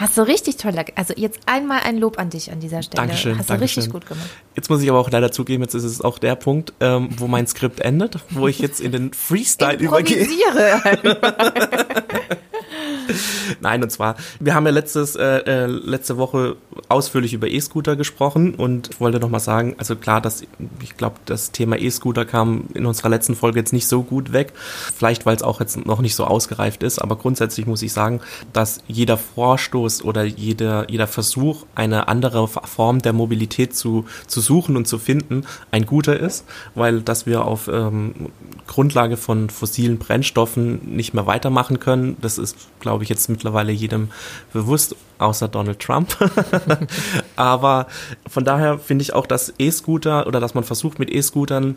Hast 0.00 0.16
du 0.16 0.22
richtig 0.22 0.56
toll. 0.56 0.72
Also 0.94 1.12
jetzt 1.14 1.40
einmal 1.44 1.80
ein 1.84 1.98
Lob 1.98 2.18
an 2.18 2.30
dich 2.30 2.50
an 2.50 2.58
dieser 2.58 2.82
Stelle. 2.82 3.06
Dankeschön, 3.06 3.36
Hast 3.36 3.50
du 3.50 3.52
Dankeschön. 3.52 3.82
richtig 3.82 3.92
gut 3.92 4.06
gemacht. 4.06 4.30
Jetzt 4.56 4.70
muss 4.70 4.80
ich 4.80 4.88
aber 4.88 4.98
auch 4.98 5.10
leider 5.10 5.30
zugeben, 5.30 5.62
jetzt 5.62 5.74
ist 5.74 5.84
es 5.84 6.00
auch 6.00 6.18
der 6.18 6.36
Punkt, 6.36 6.72
ähm, 6.80 7.10
wo 7.18 7.26
mein 7.26 7.46
Skript 7.46 7.80
endet, 7.80 8.18
wo 8.30 8.48
ich 8.48 8.60
jetzt 8.60 8.80
in 8.80 8.92
den 8.92 9.12
Freestyle 9.12 9.76
übergehe. 9.78 10.26
Nein, 13.60 13.82
und 13.82 13.90
zwar, 13.90 14.16
wir 14.38 14.54
haben 14.54 14.64
ja 14.64 14.72
letztes, 14.72 15.16
äh, 15.16 15.38
äh, 15.38 15.66
letzte 15.66 16.16
Woche 16.16 16.56
ausführlich 16.88 17.34
über 17.34 17.48
E-Scooter 17.48 17.96
gesprochen 17.96 18.54
und 18.54 18.90
ich 18.90 19.00
wollte 19.00 19.20
nochmal 19.20 19.40
sagen, 19.40 19.74
also 19.78 19.96
klar, 19.96 20.20
dass 20.20 20.42
ich 20.82 20.96
glaube, 20.96 21.16
das 21.24 21.50
Thema 21.50 21.76
E-Scooter 21.76 22.24
kam 22.24 22.64
in 22.74 22.86
unserer 22.86 23.08
letzten 23.08 23.34
Folge 23.34 23.58
jetzt 23.58 23.72
nicht 23.72 23.88
so 23.88 24.02
gut 24.02 24.32
weg. 24.32 24.52
Vielleicht, 24.96 25.26
weil 25.26 25.36
es 25.36 25.42
auch 25.42 25.60
jetzt 25.60 25.84
noch 25.84 26.00
nicht 26.00 26.14
so 26.14 26.24
ausgereift 26.24 26.82
ist, 26.82 27.00
aber 27.00 27.16
grundsätzlich 27.16 27.66
muss 27.66 27.82
ich 27.82 27.92
sagen, 27.92 28.20
dass 28.52 28.80
jeder 28.86 29.16
Vorstoß 29.16 29.89
oder 30.04 30.24
jeder, 30.24 30.90
jeder 30.90 31.06
Versuch, 31.06 31.66
eine 31.74 32.08
andere 32.08 32.46
Form 32.48 33.00
der 33.00 33.12
Mobilität 33.12 33.74
zu, 33.74 34.04
zu 34.26 34.40
suchen 34.40 34.76
und 34.76 34.86
zu 34.86 34.98
finden, 34.98 35.44
ein 35.70 35.86
guter 35.86 36.18
ist, 36.18 36.44
weil 36.74 37.02
dass 37.02 37.26
wir 37.26 37.44
auf 37.44 37.68
ähm, 37.68 38.30
Grundlage 38.66 39.16
von 39.16 39.50
fossilen 39.50 39.98
Brennstoffen 39.98 40.94
nicht 40.96 41.12
mehr 41.14 41.26
weitermachen 41.26 41.80
können, 41.80 42.16
das 42.20 42.38
ist, 42.38 42.56
glaube 42.78 43.02
ich, 43.02 43.10
jetzt 43.10 43.28
mittlerweile 43.28 43.72
jedem 43.72 44.10
bewusst, 44.52 44.94
außer 45.18 45.48
Donald 45.48 45.80
Trump. 45.80 46.16
Aber 47.36 47.86
von 48.28 48.44
daher 48.44 48.78
finde 48.78 49.02
ich 49.02 49.12
auch, 49.12 49.26
dass 49.26 49.52
E-Scooter 49.58 50.26
oder 50.26 50.40
dass 50.40 50.54
man 50.54 50.64
versucht 50.64 50.98
mit 50.98 51.10
E-Scootern 51.10 51.76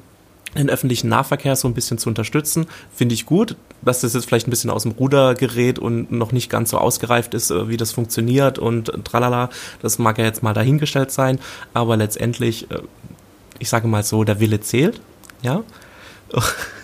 den 0.61 0.69
öffentlichen 0.69 1.09
Nahverkehr 1.09 1.55
so 1.55 1.67
ein 1.67 1.73
bisschen 1.73 1.97
zu 1.97 2.09
unterstützen, 2.09 2.67
finde 2.95 3.15
ich 3.15 3.25
gut, 3.25 3.55
dass 3.81 4.01
das 4.01 4.13
jetzt 4.13 4.25
vielleicht 4.25 4.47
ein 4.47 4.51
bisschen 4.51 4.69
aus 4.69 4.83
dem 4.83 4.91
Ruder 4.91 5.35
gerät 5.35 5.79
und 5.79 6.11
noch 6.11 6.31
nicht 6.31 6.49
ganz 6.49 6.69
so 6.69 6.77
ausgereift 6.77 7.33
ist, 7.33 7.51
äh, 7.51 7.69
wie 7.69 7.77
das 7.77 7.91
funktioniert 7.91 8.59
und 8.59 8.91
tralala, 9.03 9.49
das 9.81 9.99
mag 9.99 10.17
ja 10.17 10.25
jetzt 10.25 10.43
mal 10.43 10.53
dahingestellt 10.53 11.11
sein, 11.11 11.39
aber 11.73 11.97
letztendlich, 11.97 12.69
äh, 12.71 12.79
ich 13.59 13.69
sage 13.69 13.87
mal 13.87 14.03
so, 14.03 14.23
der 14.23 14.39
Wille 14.39 14.61
zählt, 14.61 15.01
ja. 15.41 15.63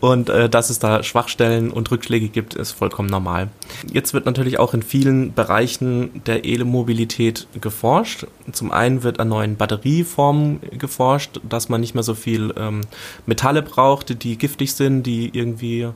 Und 0.00 0.28
äh, 0.28 0.48
dass 0.48 0.70
es 0.70 0.78
da 0.78 1.02
Schwachstellen 1.02 1.70
und 1.70 1.90
Rückschläge 1.90 2.28
gibt, 2.28 2.54
ist 2.54 2.72
vollkommen 2.72 3.08
normal. 3.08 3.48
Jetzt 3.92 4.14
wird 4.14 4.26
natürlich 4.26 4.58
auch 4.58 4.74
in 4.74 4.82
vielen 4.82 5.34
Bereichen 5.34 6.22
der 6.26 6.44
E-Mobilität 6.44 7.46
geforscht. 7.60 8.26
Zum 8.52 8.72
einen 8.72 9.02
wird 9.02 9.20
an 9.20 9.28
neuen 9.28 9.56
Batterieformen 9.56 10.60
geforscht, 10.78 11.40
dass 11.48 11.68
man 11.68 11.80
nicht 11.80 11.94
mehr 11.94 12.02
so 12.02 12.14
viel 12.14 12.52
ähm, 12.56 12.82
Metalle 13.26 13.62
braucht, 13.62 14.22
die 14.22 14.38
giftig 14.38 14.72
sind, 14.72 15.02
die 15.04 15.30
irgendwie 15.32 15.88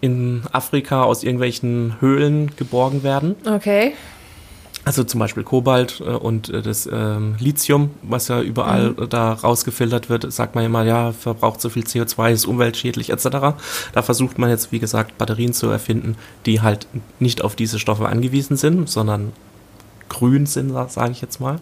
in 0.00 0.42
Afrika 0.52 1.02
aus 1.02 1.24
irgendwelchen 1.24 1.96
Höhlen 2.00 2.54
geborgen 2.56 3.02
werden. 3.02 3.34
Okay. 3.44 3.94
Also 4.84 5.04
zum 5.04 5.20
Beispiel 5.20 5.42
Kobalt 5.42 6.00
äh, 6.00 6.04
und 6.04 6.48
äh, 6.48 6.62
das 6.62 6.88
ähm, 6.90 7.36
Lithium, 7.38 7.90
was 8.02 8.28
ja 8.28 8.40
überall 8.40 8.90
mhm. 8.90 9.08
da 9.08 9.32
rausgefiltert 9.32 10.08
wird, 10.08 10.32
sagt 10.32 10.54
man 10.54 10.64
immer, 10.64 10.84
ja, 10.84 11.12
verbraucht 11.12 11.60
so 11.60 11.68
viel 11.68 11.84
CO2, 11.84 12.32
ist 12.32 12.46
umweltschädlich 12.46 13.10
etc. 13.10 13.24
Da 13.92 14.02
versucht 14.02 14.38
man 14.38 14.50
jetzt, 14.50 14.72
wie 14.72 14.78
gesagt, 14.78 15.18
Batterien 15.18 15.52
zu 15.52 15.68
erfinden, 15.68 16.16
die 16.46 16.60
halt 16.60 16.86
nicht 17.18 17.42
auf 17.42 17.56
diese 17.56 17.78
Stoffe 17.78 18.08
angewiesen 18.08 18.56
sind, 18.56 18.88
sondern 18.88 19.32
grün 20.08 20.46
sind, 20.46 20.72
sage 20.90 21.12
ich 21.12 21.20
jetzt 21.20 21.40
mal. 21.40 21.60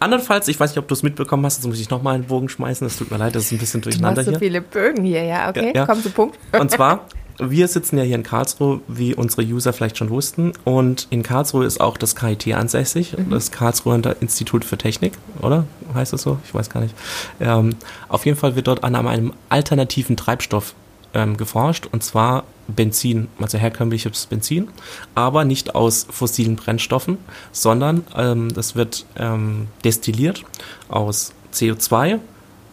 Andernfalls, 0.00 0.48
ich 0.48 0.58
weiß 0.58 0.70
nicht, 0.70 0.78
ob 0.78 0.88
du 0.88 0.94
es 0.94 1.04
mitbekommen 1.04 1.46
hast, 1.46 1.58
jetzt 1.58 1.66
muss 1.66 1.78
ich 1.78 1.88
nochmal 1.88 2.16
einen 2.16 2.24
Bogen 2.24 2.48
schmeißen, 2.48 2.84
es 2.86 2.96
tut 2.96 3.12
mir 3.12 3.18
leid, 3.18 3.36
das 3.36 3.44
ist 3.44 3.52
ein 3.52 3.58
bisschen 3.58 3.82
durcheinander 3.82 4.24
du 4.24 4.26
hast 4.26 4.34
so 4.34 4.38
viele 4.40 4.60
Bögen 4.60 5.04
hier, 5.04 5.22
ja, 5.22 5.48
okay, 5.48 5.66
ja, 5.68 5.82
ja. 5.82 5.86
komm 5.86 6.02
zu 6.02 6.10
Punkt. 6.10 6.36
Und 6.58 6.70
zwar 6.72 7.06
wir 7.50 7.68
sitzen 7.68 7.98
ja 7.98 8.04
hier 8.04 8.16
in 8.16 8.22
Karlsruhe, 8.22 8.80
wie 8.88 9.14
unsere 9.14 9.42
User 9.42 9.72
vielleicht 9.72 9.98
schon 9.98 10.10
wussten. 10.10 10.52
Und 10.64 11.06
in 11.10 11.22
Karlsruhe 11.22 11.64
ist 11.64 11.80
auch 11.80 11.96
das 11.96 12.16
KIT 12.16 12.54
ansässig, 12.54 13.16
mhm. 13.16 13.30
das 13.30 13.50
Karlsruher 13.50 14.00
Institut 14.20 14.64
für 14.64 14.78
Technik, 14.78 15.14
oder? 15.40 15.66
Heißt 15.94 16.12
das 16.12 16.22
so? 16.22 16.38
Ich 16.44 16.54
weiß 16.54 16.70
gar 16.70 16.80
nicht. 16.80 16.94
Ähm, 17.40 17.76
auf 18.08 18.26
jeden 18.26 18.38
Fall 18.38 18.56
wird 18.56 18.66
dort 18.66 18.84
an 18.84 18.94
einem 18.94 19.32
alternativen 19.48 20.16
Treibstoff 20.16 20.74
ähm, 21.14 21.36
geforscht, 21.36 21.86
und 21.90 22.02
zwar 22.02 22.44
Benzin, 22.68 23.28
also 23.40 23.58
herkömmliches 23.58 24.26
Benzin, 24.26 24.68
aber 25.14 25.44
nicht 25.44 25.74
aus 25.74 26.06
fossilen 26.08 26.56
Brennstoffen, 26.56 27.18
sondern 27.50 28.04
ähm, 28.16 28.52
das 28.54 28.76
wird 28.76 29.04
ähm, 29.16 29.68
destilliert 29.84 30.44
aus 30.88 31.32
CO2, 31.52 32.18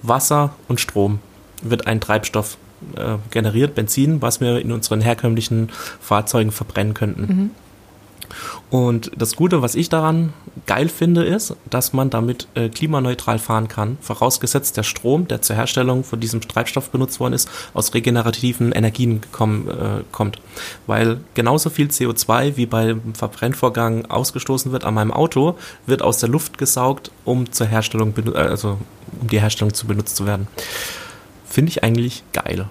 Wasser 0.04 0.54
und 0.68 0.80
Strom 0.80 1.20
wird 1.62 1.88
ein 1.88 2.00
Treibstoff 2.00 2.58
äh, 2.96 3.18
generiert, 3.32 3.76
Benzin, 3.76 4.22
was 4.22 4.42
wir 4.42 4.60
in 4.60 4.72
unseren 4.72 5.02
herkömmlichen 5.02 5.70
Fahrzeugen 6.00 6.52
verbrennen 6.52 6.94
könnten. 6.94 7.22
Mhm. 7.22 7.52
Und 8.70 9.12
das 9.18 9.36
Gute, 9.36 9.62
was 9.62 9.76
ich 9.76 9.90
daran 9.90 10.34
geil 10.66 10.90
finde, 10.90 11.24
ist, 11.24 11.56
dass 11.70 11.94
man 11.94 12.10
damit 12.10 12.48
äh, 12.54 12.70
klimaneutral 12.70 13.40
fahren 13.40 13.68
kann, 13.68 13.98
vorausgesetzt 14.02 14.78
der 14.78 14.84
Strom, 14.84 15.28
der 15.28 15.42
zur 15.42 15.56
Herstellung 15.56 16.04
von 16.04 16.20
diesem 16.20 16.42
Treibstoff 16.42 16.90
benutzt 16.90 17.20
worden 17.20 17.34
ist, 17.34 17.50
aus 17.74 17.94
regenerativen 17.94 18.72
Energien 18.72 19.22
gekommen, 19.22 19.68
äh, 19.70 20.04
kommt. 20.12 20.40
Weil 20.88 21.20
genauso 21.34 21.70
viel 21.70 21.88
CO2 21.88 22.58
wie 22.58 22.66
beim 22.66 23.14
Verbrennvorgang 23.14 24.06
ausgestoßen 24.06 24.72
wird 24.72 24.86
an 24.86 24.94
meinem 24.94 25.12
Auto, 25.12 25.56
wird 25.86 26.02
aus 26.02 26.20
der 26.20 26.30
Luft 26.30 26.58
gesaugt, 26.58 27.12
um 27.26 27.52
zur 27.52 27.68
Herstellung, 27.68 28.14
also 28.36 28.78
um 29.20 29.28
die 29.28 29.42
Herstellung 29.42 29.74
zu 29.74 29.88
benutzt 29.88 30.16
zu 30.16 30.26
werden 30.26 30.48
finde 31.60 31.72
ich 31.72 31.84
eigentlich 31.84 32.24
geil. 32.32 32.68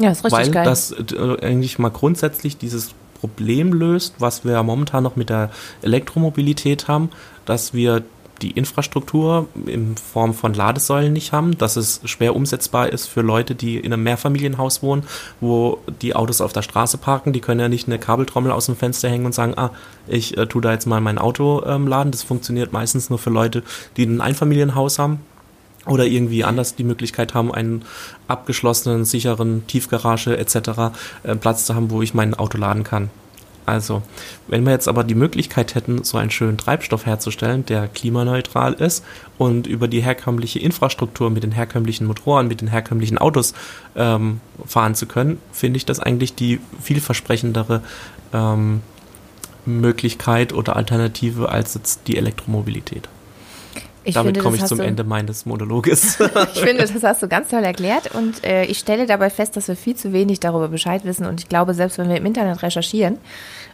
Ja, 0.00 0.10
ist 0.10 0.24
richtig 0.24 0.36
weil 0.36 0.50
geil. 0.50 0.64
Weil 0.64 0.70
das 0.72 0.90
äh, 0.90 1.46
eigentlich 1.46 1.78
mal 1.78 1.90
grundsätzlich 1.90 2.58
dieses 2.58 2.90
Problem 3.20 3.72
löst, 3.72 4.16
was 4.18 4.44
wir 4.44 4.60
momentan 4.64 5.04
noch 5.04 5.14
mit 5.14 5.30
der 5.30 5.50
Elektromobilität 5.82 6.88
haben, 6.88 7.10
dass 7.44 7.72
wir 7.72 8.02
die 8.42 8.50
Infrastruktur 8.50 9.46
in 9.66 9.96
Form 9.96 10.34
von 10.34 10.54
Ladesäulen 10.54 11.12
nicht 11.12 11.30
haben, 11.30 11.56
dass 11.56 11.76
es 11.76 12.00
schwer 12.04 12.34
umsetzbar 12.34 12.92
ist 12.92 13.06
für 13.06 13.22
Leute, 13.22 13.54
die 13.54 13.76
in 13.76 13.92
einem 13.92 14.02
Mehrfamilienhaus 14.02 14.82
wohnen, 14.82 15.04
wo 15.40 15.78
die 16.02 16.16
Autos 16.16 16.40
auf 16.40 16.52
der 16.52 16.62
Straße 16.62 16.98
parken. 16.98 17.32
Die 17.32 17.40
können 17.40 17.60
ja 17.60 17.68
nicht 17.68 17.86
eine 17.86 18.00
Kabeltrommel 18.00 18.50
aus 18.50 18.66
dem 18.66 18.74
Fenster 18.74 19.08
hängen 19.08 19.26
und 19.26 19.36
sagen, 19.36 19.54
ah, 19.56 19.70
ich 20.08 20.36
äh, 20.36 20.48
tue 20.48 20.62
da 20.62 20.72
jetzt 20.72 20.86
mal 20.86 21.00
mein 21.00 21.18
Auto 21.18 21.62
ähm, 21.64 21.86
laden. 21.86 22.10
Das 22.10 22.24
funktioniert 22.24 22.72
meistens 22.72 23.08
nur 23.08 23.20
für 23.20 23.30
Leute, 23.30 23.62
die 23.96 24.02
ein 24.02 24.20
Einfamilienhaus 24.20 24.98
haben 24.98 25.20
oder 25.86 26.04
irgendwie 26.04 26.44
anders 26.44 26.74
die 26.74 26.84
Möglichkeit 26.84 27.34
haben, 27.34 27.52
einen 27.52 27.84
abgeschlossenen, 28.28 29.04
sicheren 29.04 29.66
Tiefgarage 29.66 30.36
etc. 30.36 30.56
Äh, 31.22 31.36
Platz 31.36 31.66
zu 31.66 31.74
haben, 31.74 31.90
wo 31.90 32.02
ich 32.02 32.14
mein 32.14 32.34
Auto 32.34 32.58
laden 32.58 32.84
kann. 32.84 33.10
Also, 33.66 34.02
wenn 34.46 34.64
wir 34.64 34.72
jetzt 34.72 34.86
aber 34.86 35.02
die 35.02 35.16
Möglichkeit 35.16 35.74
hätten, 35.74 36.04
so 36.04 36.18
einen 36.18 36.30
schönen 36.30 36.56
Treibstoff 36.56 37.04
herzustellen, 37.04 37.66
der 37.66 37.88
klimaneutral 37.88 38.74
ist 38.74 39.04
und 39.38 39.66
über 39.66 39.88
die 39.88 40.00
herkömmliche 40.00 40.60
Infrastruktur 40.60 41.30
mit 41.30 41.42
den 41.42 41.50
herkömmlichen 41.50 42.06
Motoren, 42.06 42.46
mit 42.46 42.60
den 42.60 42.68
herkömmlichen 42.68 43.18
Autos 43.18 43.54
ähm, 43.96 44.40
fahren 44.64 44.94
zu 44.94 45.06
können, 45.06 45.40
finde 45.50 45.78
ich 45.78 45.84
das 45.84 45.98
eigentlich 45.98 46.36
die 46.36 46.60
vielversprechendere 46.80 47.82
ähm, 48.32 48.82
Möglichkeit 49.64 50.52
oder 50.52 50.76
Alternative 50.76 51.48
als 51.48 51.74
jetzt 51.74 52.06
die 52.06 52.16
Elektromobilität. 52.16 53.08
Ich 54.06 54.14
Damit 54.14 54.38
komme 54.38 54.56
ich 54.56 54.64
zum 54.64 54.78
Ende 54.78 55.02
meines 55.02 55.46
Monologes. 55.46 56.20
ich 56.54 56.60
finde, 56.60 56.86
das 56.86 57.02
hast 57.02 57.22
du 57.22 57.28
ganz 57.28 57.48
toll 57.48 57.64
erklärt 57.64 58.14
und 58.14 58.44
äh, 58.44 58.64
ich 58.64 58.78
stelle 58.78 59.06
dabei 59.06 59.30
fest, 59.30 59.56
dass 59.56 59.66
wir 59.66 59.74
viel 59.74 59.96
zu 59.96 60.12
wenig 60.12 60.38
darüber 60.38 60.68
Bescheid 60.68 61.04
wissen 61.04 61.26
und 61.26 61.40
ich 61.40 61.48
glaube, 61.48 61.74
selbst 61.74 61.98
wenn 61.98 62.08
wir 62.08 62.16
im 62.16 62.24
Internet 62.24 62.62
recherchieren, 62.62 63.18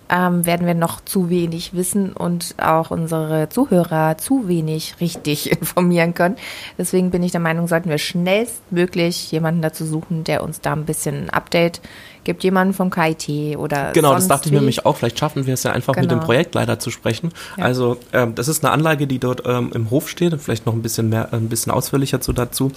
ähm, 0.08 0.46
werden 0.46 0.66
wir 0.66 0.74
noch 0.74 1.00
zu 1.02 1.30
wenig 1.30 1.74
wissen 1.74 2.12
und 2.12 2.54
auch 2.58 2.90
unsere 2.90 3.48
Zuhörer 3.50 4.16
zu 4.18 4.48
wenig 4.48 4.96
richtig 5.00 5.50
informieren 5.60 6.14
können. 6.14 6.36
Deswegen 6.78 7.10
bin 7.10 7.22
ich 7.22 7.32
der 7.32 7.40
Meinung, 7.40 7.68
sollten 7.68 7.90
wir 7.90 7.98
schnellstmöglich 7.98 9.30
jemanden 9.32 9.60
dazu 9.60 9.84
suchen, 9.84 10.24
der 10.24 10.42
uns 10.42 10.60
da 10.60 10.72
ein 10.72 10.86
bisschen 10.86 11.28
Update 11.30 11.80
gibt, 12.24 12.44
jemanden 12.44 12.74
vom 12.74 12.90
KIT 12.90 13.56
oder 13.56 13.92
Genau, 13.92 14.14
das 14.14 14.28
dachte 14.28 14.46
ich 14.46 14.52
mir 14.52 14.58
nämlich 14.58 14.86
auch. 14.86 14.96
Vielleicht 14.96 15.18
schaffen 15.18 15.46
wir 15.46 15.54
es 15.54 15.62
ja 15.62 15.72
einfach 15.72 15.94
genau. 15.94 16.02
mit 16.02 16.10
dem 16.10 16.18
genau. 16.18 16.26
Projektleiter 16.26 16.78
zu 16.78 16.90
sprechen. 16.90 17.30
Ja. 17.56 17.64
Also 17.64 17.98
ähm, 18.12 18.34
das 18.34 18.48
ist 18.48 18.64
eine 18.64 18.72
Anlage, 18.72 19.06
die 19.06 19.18
dort 19.18 19.42
ähm, 19.46 19.70
im 19.74 19.90
Hof 19.90 20.08
steht. 20.08 20.40
Vielleicht 20.40 20.66
noch 20.66 20.74
ein 20.74 20.82
bisschen 20.82 21.08
mehr, 21.08 21.32
ein 21.32 21.48
bisschen 21.48 21.72
ausführlicher 21.72 22.20
zu 22.20 22.32
dazu. 22.32 22.72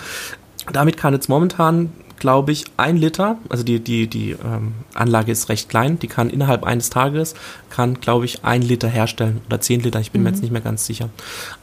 Damit 0.72 0.98
kann 0.98 1.14
jetzt 1.14 1.30
momentan 1.30 1.92
glaube 2.18 2.52
ich, 2.52 2.66
ein 2.78 2.98
Liter, 2.98 3.38
also 3.50 3.64
die, 3.64 3.80
die, 3.80 4.08
die 4.08 4.32
ähm, 4.32 4.74
Anlage 4.94 5.32
ist 5.32 5.50
recht 5.50 5.70
klein, 5.70 6.00
die 6.00 6.08
kann 6.08 6.30
innerhalb 6.30 6.64
eines 6.64 6.90
Tages, 6.90 7.36
kann, 7.70 8.00
glaube 8.00 8.26
ich, 8.26 8.44
ein 8.44 8.62
Liter 8.62 8.88
herstellen 8.88 9.42
oder 9.48 9.60
zehn 9.62 9.82
Liter, 9.82 10.00
ich 10.00 10.12
bin 10.12 10.22
mhm. 10.22 10.26
mir 10.26 10.30
jetzt 10.32 10.42
nicht 10.42 10.52
mehr 10.52 10.62
ganz 10.62 10.86
sicher. 10.86 11.10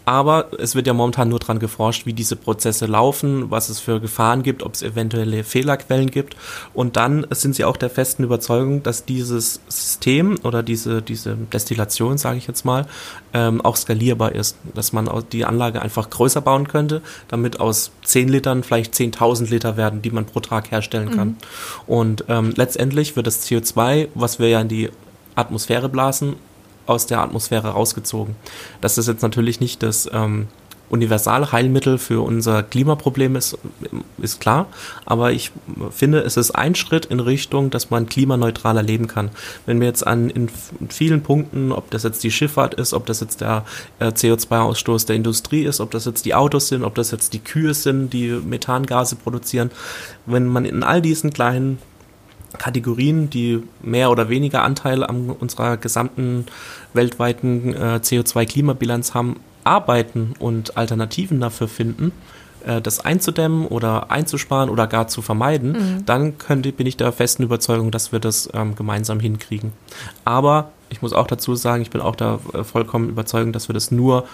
Aber 0.04 0.46
es 0.58 0.74
wird 0.74 0.86
ja 0.86 0.94
momentan 0.94 1.28
nur 1.28 1.38
dran 1.38 1.58
geforscht, 1.58 2.06
wie 2.06 2.12
diese 2.12 2.36
Prozesse 2.36 2.86
laufen, 2.86 3.50
was 3.50 3.68
es 3.68 3.78
für 3.78 4.00
Gefahren 4.00 4.42
gibt, 4.42 4.62
ob 4.62 4.74
es 4.74 4.82
eventuelle 4.82 5.44
Fehlerquellen 5.44 6.10
gibt. 6.10 6.36
Und 6.74 6.96
dann 6.96 7.26
sind 7.30 7.54
sie 7.54 7.64
auch 7.64 7.76
der 7.76 7.90
festen 7.90 8.24
Überzeugung, 8.24 8.82
dass 8.82 9.04
dieses 9.04 9.60
System 9.68 10.38
oder 10.42 10.62
diese, 10.62 11.02
diese 11.02 11.36
Destillation, 11.36 12.18
sage 12.18 12.38
ich 12.38 12.46
jetzt 12.46 12.64
mal, 12.64 12.86
ähm, 13.32 13.60
auch 13.60 13.76
skalierbar 13.76 14.32
ist. 14.32 14.56
Dass 14.74 14.92
man 14.92 15.08
die 15.30 15.44
Anlage 15.44 15.80
einfach 15.80 16.10
größer 16.10 16.40
bauen 16.40 16.66
könnte, 16.66 17.02
damit 17.28 17.60
aus 17.60 17.92
10 18.04 18.28
Litern 18.28 18.62
vielleicht 18.62 18.94
10.000 18.94 19.50
Liter 19.50 19.76
werden, 19.76 20.02
die 20.02 20.10
man 20.10 20.26
pro 20.26 20.40
Tag 20.40 20.70
herstellen 20.70 21.10
kann. 21.14 21.28
Mhm. 21.28 21.36
Und 21.86 22.24
ähm, 22.28 22.52
letztendlich 22.56 23.14
wird 23.14 23.26
das 23.26 23.46
CO2, 23.46 24.08
was 24.14 24.38
wir 24.38 24.48
ja 24.48 24.60
in 24.60 24.68
die 24.68 24.90
Atmosphäre 25.34 25.88
blasen, 25.88 26.36
aus 26.86 27.06
der 27.06 27.20
Atmosphäre 27.20 27.70
rausgezogen. 27.70 28.36
Das 28.80 28.98
ist 28.98 29.08
jetzt 29.08 29.22
natürlich 29.22 29.60
nicht 29.60 29.82
das 29.82 30.08
ähm, 30.12 30.48
Universalheilmittel 30.92 31.96
für 31.96 32.22
unser 32.22 32.62
Klimaproblem 32.62 33.34
ist, 33.34 33.56
ist 34.18 34.40
klar. 34.40 34.66
Aber 35.06 35.32
ich 35.32 35.50
finde, 35.90 36.20
es 36.20 36.36
ist 36.36 36.50
ein 36.50 36.74
Schritt 36.74 37.06
in 37.06 37.18
Richtung, 37.18 37.70
dass 37.70 37.88
man 37.88 38.06
klimaneutraler 38.06 38.82
leben 38.82 39.06
kann. 39.06 39.30
Wenn 39.64 39.80
wir 39.80 39.86
jetzt 39.86 40.06
an 40.06 40.28
in 40.28 40.50
vielen 40.90 41.22
Punkten, 41.22 41.72
ob 41.72 41.90
das 41.90 42.02
jetzt 42.02 42.22
die 42.22 42.30
Schifffahrt 42.30 42.74
ist, 42.74 42.92
ob 42.92 43.06
das 43.06 43.20
jetzt 43.20 43.40
der 43.40 43.64
äh, 44.00 44.08
CO2-Ausstoß 44.08 45.06
der 45.06 45.16
Industrie 45.16 45.62
ist, 45.62 45.80
ob 45.80 45.90
das 45.92 46.04
jetzt 46.04 46.26
die 46.26 46.34
Autos 46.34 46.68
sind, 46.68 46.84
ob 46.84 46.94
das 46.94 47.10
jetzt 47.10 47.32
die 47.32 47.40
Kühe 47.40 47.72
sind, 47.72 48.12
die 48.12 48.28
Methangase 48.28 49.16
produzieren, 49.16 49.70
wenn 50.26 50.46
man 50.46 50.66
in 50.66 50.82
all 50.82 51.00
diesen 51.00 51.32
kleinen 51.32 51.78
Kategorien, 52.58 53.30
die 53.30 53.62
mehr 53.82 54.10
oder 54.10 54.28
weniger 54.28 54.62
Anteil 54.62 55.04
an 55.04 55.30
unserer 55.30 55.76
gesamten 55.76 56.46
weltweiten 56.92 57.74
äh, 57.74 58.00
CO2-Klimabilanz 58.02 59.14
haben, 59.14 59.36
arbeiten 59.64 60.34
und 60.38 60.76
Alternativen 60.76 61.40
dafür 61.40 61.68
finden, 61.68 62.12
äh, 62.66 62.80
das 62.80 63.00
einzudämmen 63.00 63.66
oder 63.66 64.10
einzusparen 64.10 64.70
oder 64.70 64.86
gar 64.86 65.08
zu 65.08 65.22
vermeiden, 65.22 65.72
mhm. 65.72 66.06
dann 66.06 66.38
könnte, 66.38 66.72
bin 66.72 66.86
ich 66.86 66.96
der 66.96 67.12
festen 67.12 67.42
Überzeugung, 67.42 67.90
dass 67.90 68.12
wir 68.12 68.20
das 68.20 68.48
ähm, 68.54 68.74
gemeinsam 68.74 69.20
hinkriegen. 69.20 69.72
Aber 70.24 70.72
ich 70.90 71.02
muss 71.02 71.12
auch 71.12 71.26
dazu 71.26 71.54
sagen, 71.54 71.82
ich 71.82 71.90
bin 71.90 72.00
auch 72.00 72.16
da 72.16 72.38
äh, 72.52 72.64
vollkommen 72.64 73.08
überzeugt, 73.08 73.54
dass 73.54 73.68
wir 73.68 73.74
das 73.74 73.90
nur 73.90 74.26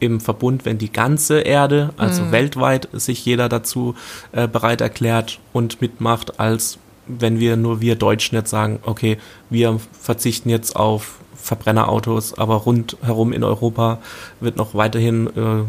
im 0.00 0.20
Verbund, 0.20 0.64
wenn 0.64 0.78
die 0.78 0.90
ganze 0.90 1.40
Erde, 1.40 1.90
also 1.96 2.22
mhm. 2.22 2.32
weltweit, 2.32 2.88
sich 2.92 3.24
jeder 3.24 3.48
dazu 3.48 3.94
äh, 4.32 4.48
bereit 4.48 4.80
erklärt 4.80 5.38
und 5.52 5.80
mitmacht, 5.80 6.40
als 6.40 6.78
wenn 7.06 7.40
wir 7.40 7.56
nur 7.56 7.80
wir 7.80 7.96
Deutschen 7.96 8.36
jetzt 8.36 8.50
sagen, 8.50 8.78
okay, 8.82 9.18
wir 9.50 9.80
verzichten 9.92 10.48
jetzt 10.48 10.76
auf 10.76 11.18
Verbrennerautos, 11.36 12.38
aber 12.38 12.56
rundherum 12.56 13.32
in 13.32 13.42
Europa 13.42 13.98
wird 14.40 14.56
noch 14.56 14.74
weiterhin 14.74 15.26
äh, 15.28 15.64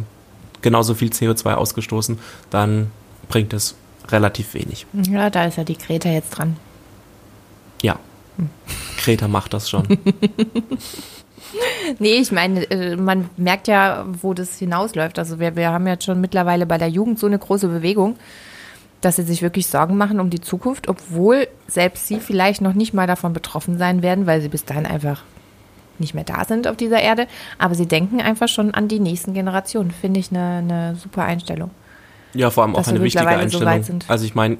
genauso 0.62 0.94
viel 0.94 1.10
CO2 1.10 1.56
ausgestoßen, 1.56 2.20
dann 2.50 2.92
bringt 3.28 3.54
es 3.54 3.76
relativ 4.10 4.54
wenig. 4.54 4.86
Ja, 4.94 5.30
da 5.30 5.46
ist 5.46 5.58
ja 5.58 5.64
die 5.64 5.78
Greta 5.78 6.10
jetzt 6.10 6.32
dran. 6.32 6.58
Ja, 7.82 7.98
hm. 8.38 8.50
Greta 8.98 9.28
macht 9.28 9.54
das 9.54 9.70
schon. 9.70 9.88
nee, 12.00 12.16
ich 12.16 12.32
meine, 12.32 12.70
äh, 12.70 12.96
man 12.96 13.30
merkt 13.38 13.68
ja, 13.68 14.06
wo 14.22 14.34
das 14.34 14.58
hinausläuft. 14.60 15.20
Also 15.20 15.40
wir, 15.40 15.56
wir 15.56 15.72
haben 15.72 15.88
jetzt 15.88 16.06
schon 16.06 16.22
mittlerweile 16.22 16.66
bei 16.66 16.78
der 16.78 16.90
Jugend 16.90 17.20
so 17.20 17.28
eine 17.28 17.40
große 17.40 17.68
Bewegung 17.68 18.18
dass 19.06 19.18
sie 19.18 19.24
sich 19.24 19.42
wirklich 19.42 19.68
Sorgen 19.68 19.98
machen 19.98 20.20
um 20.20 20.30
die 20.30 20.42
Zukunft, 20.42 20.88
obwohl 20.88 21.48
selbst 21.68 22.08
sie 22.08 22.20
vielleicht 22.20 22.62
noch 22.62 22.74
nicht 22.74 22.94
mal 22.94 23.08
davon 23.08 23.34
betroffen 23.34 23.78
sein 23.78 24.02
werden, 24.02 24.26
weil 24.26 24.42
sie 24.42 24.50
bis 24.50 24.66
dahin 24.66 24.86
einfach 24.86 25.24
nicht 26.00 26.14
mehr 26.14 26.24
da 26.24 26.46
sind 26.46 26.68
auf 26.68 26.76
dieser 26.76 27.02
Erde. 27.02 27.28
Aber 27.58 27.76
sie 27.76 27.86
denken 27.86 28.22
einfach 28.22 28.48
schon 28.48 28.74
an 28.74 28.88
die 28.88 29.00
nächsten 29.00 29.34
Generationen. 29.34 29.92
Finde 29.92 30.20
ich 30.20 30.32
eine, 30.32 30.58
eine 30.58 30.96
super 30.96 31.24
Einstellung. 31.24 31.72
Ja, 32.34 32.50
vor 32.50 32.64
allem 32.64 32.76
auch 32.76 32.88
eine 32.88 33.02
wichtige 33.02 33.28
Einstellung. 33.28 33.84
So 33.84 33.94
also 34.08 34.26
ich 34.26 34.34
meine, 34.34 34.58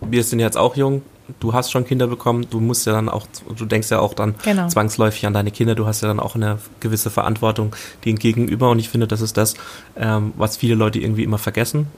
wir 0.00 0.24
sind 0.24 0.40
jetzt 0.40 0.56
auch 0.56 0.76
jung, 0.76 1.02
du 1.38 1.52
hast 1.52 1.70
schon 1.70 1.84
Kinder 1.84 2.06
bekommen, 2.06 2.46
du 2.48 2.60
musst 2.60 2.86
ja 2.86 2.92
dann 2.92 3.08
auch, 3.08 3.26
du 3.56 3.64
denkst 3.66 3.90
ja 3.90 3.98
auch 3.98 4.14
dann 4.14 4.34
genau. 4.42 4.68
zwangsläufig 4.68 5.26
an 5.26 5.34
deine 5.34 5.50
Kinder, 5.50 5.74
du 5.74 5.86
hast 5.86 6.00
ja 6.00 6.08
dann 6.08 6.18
auch 6.18 6.34
eine 6.34 6.58
gewisse 6.80 7.10
Verantwortung 7.10 7.76
denen 8.04 8.18
gegenüber 8.18 8.70
und 8.70 8.78
ich 8.78 8.88
finde, 8.88 9.06
das 9.06 9.20
ist 9.20 9.36
das, 9.36 9.54
ähm, 9.96 10.32
was 10.36 10.56
viele 10.56 10.74
Leute 10.74 10.98
irgendwie 10.98 11.24
immer 11.24 11.38
vergessen 11.38 11.88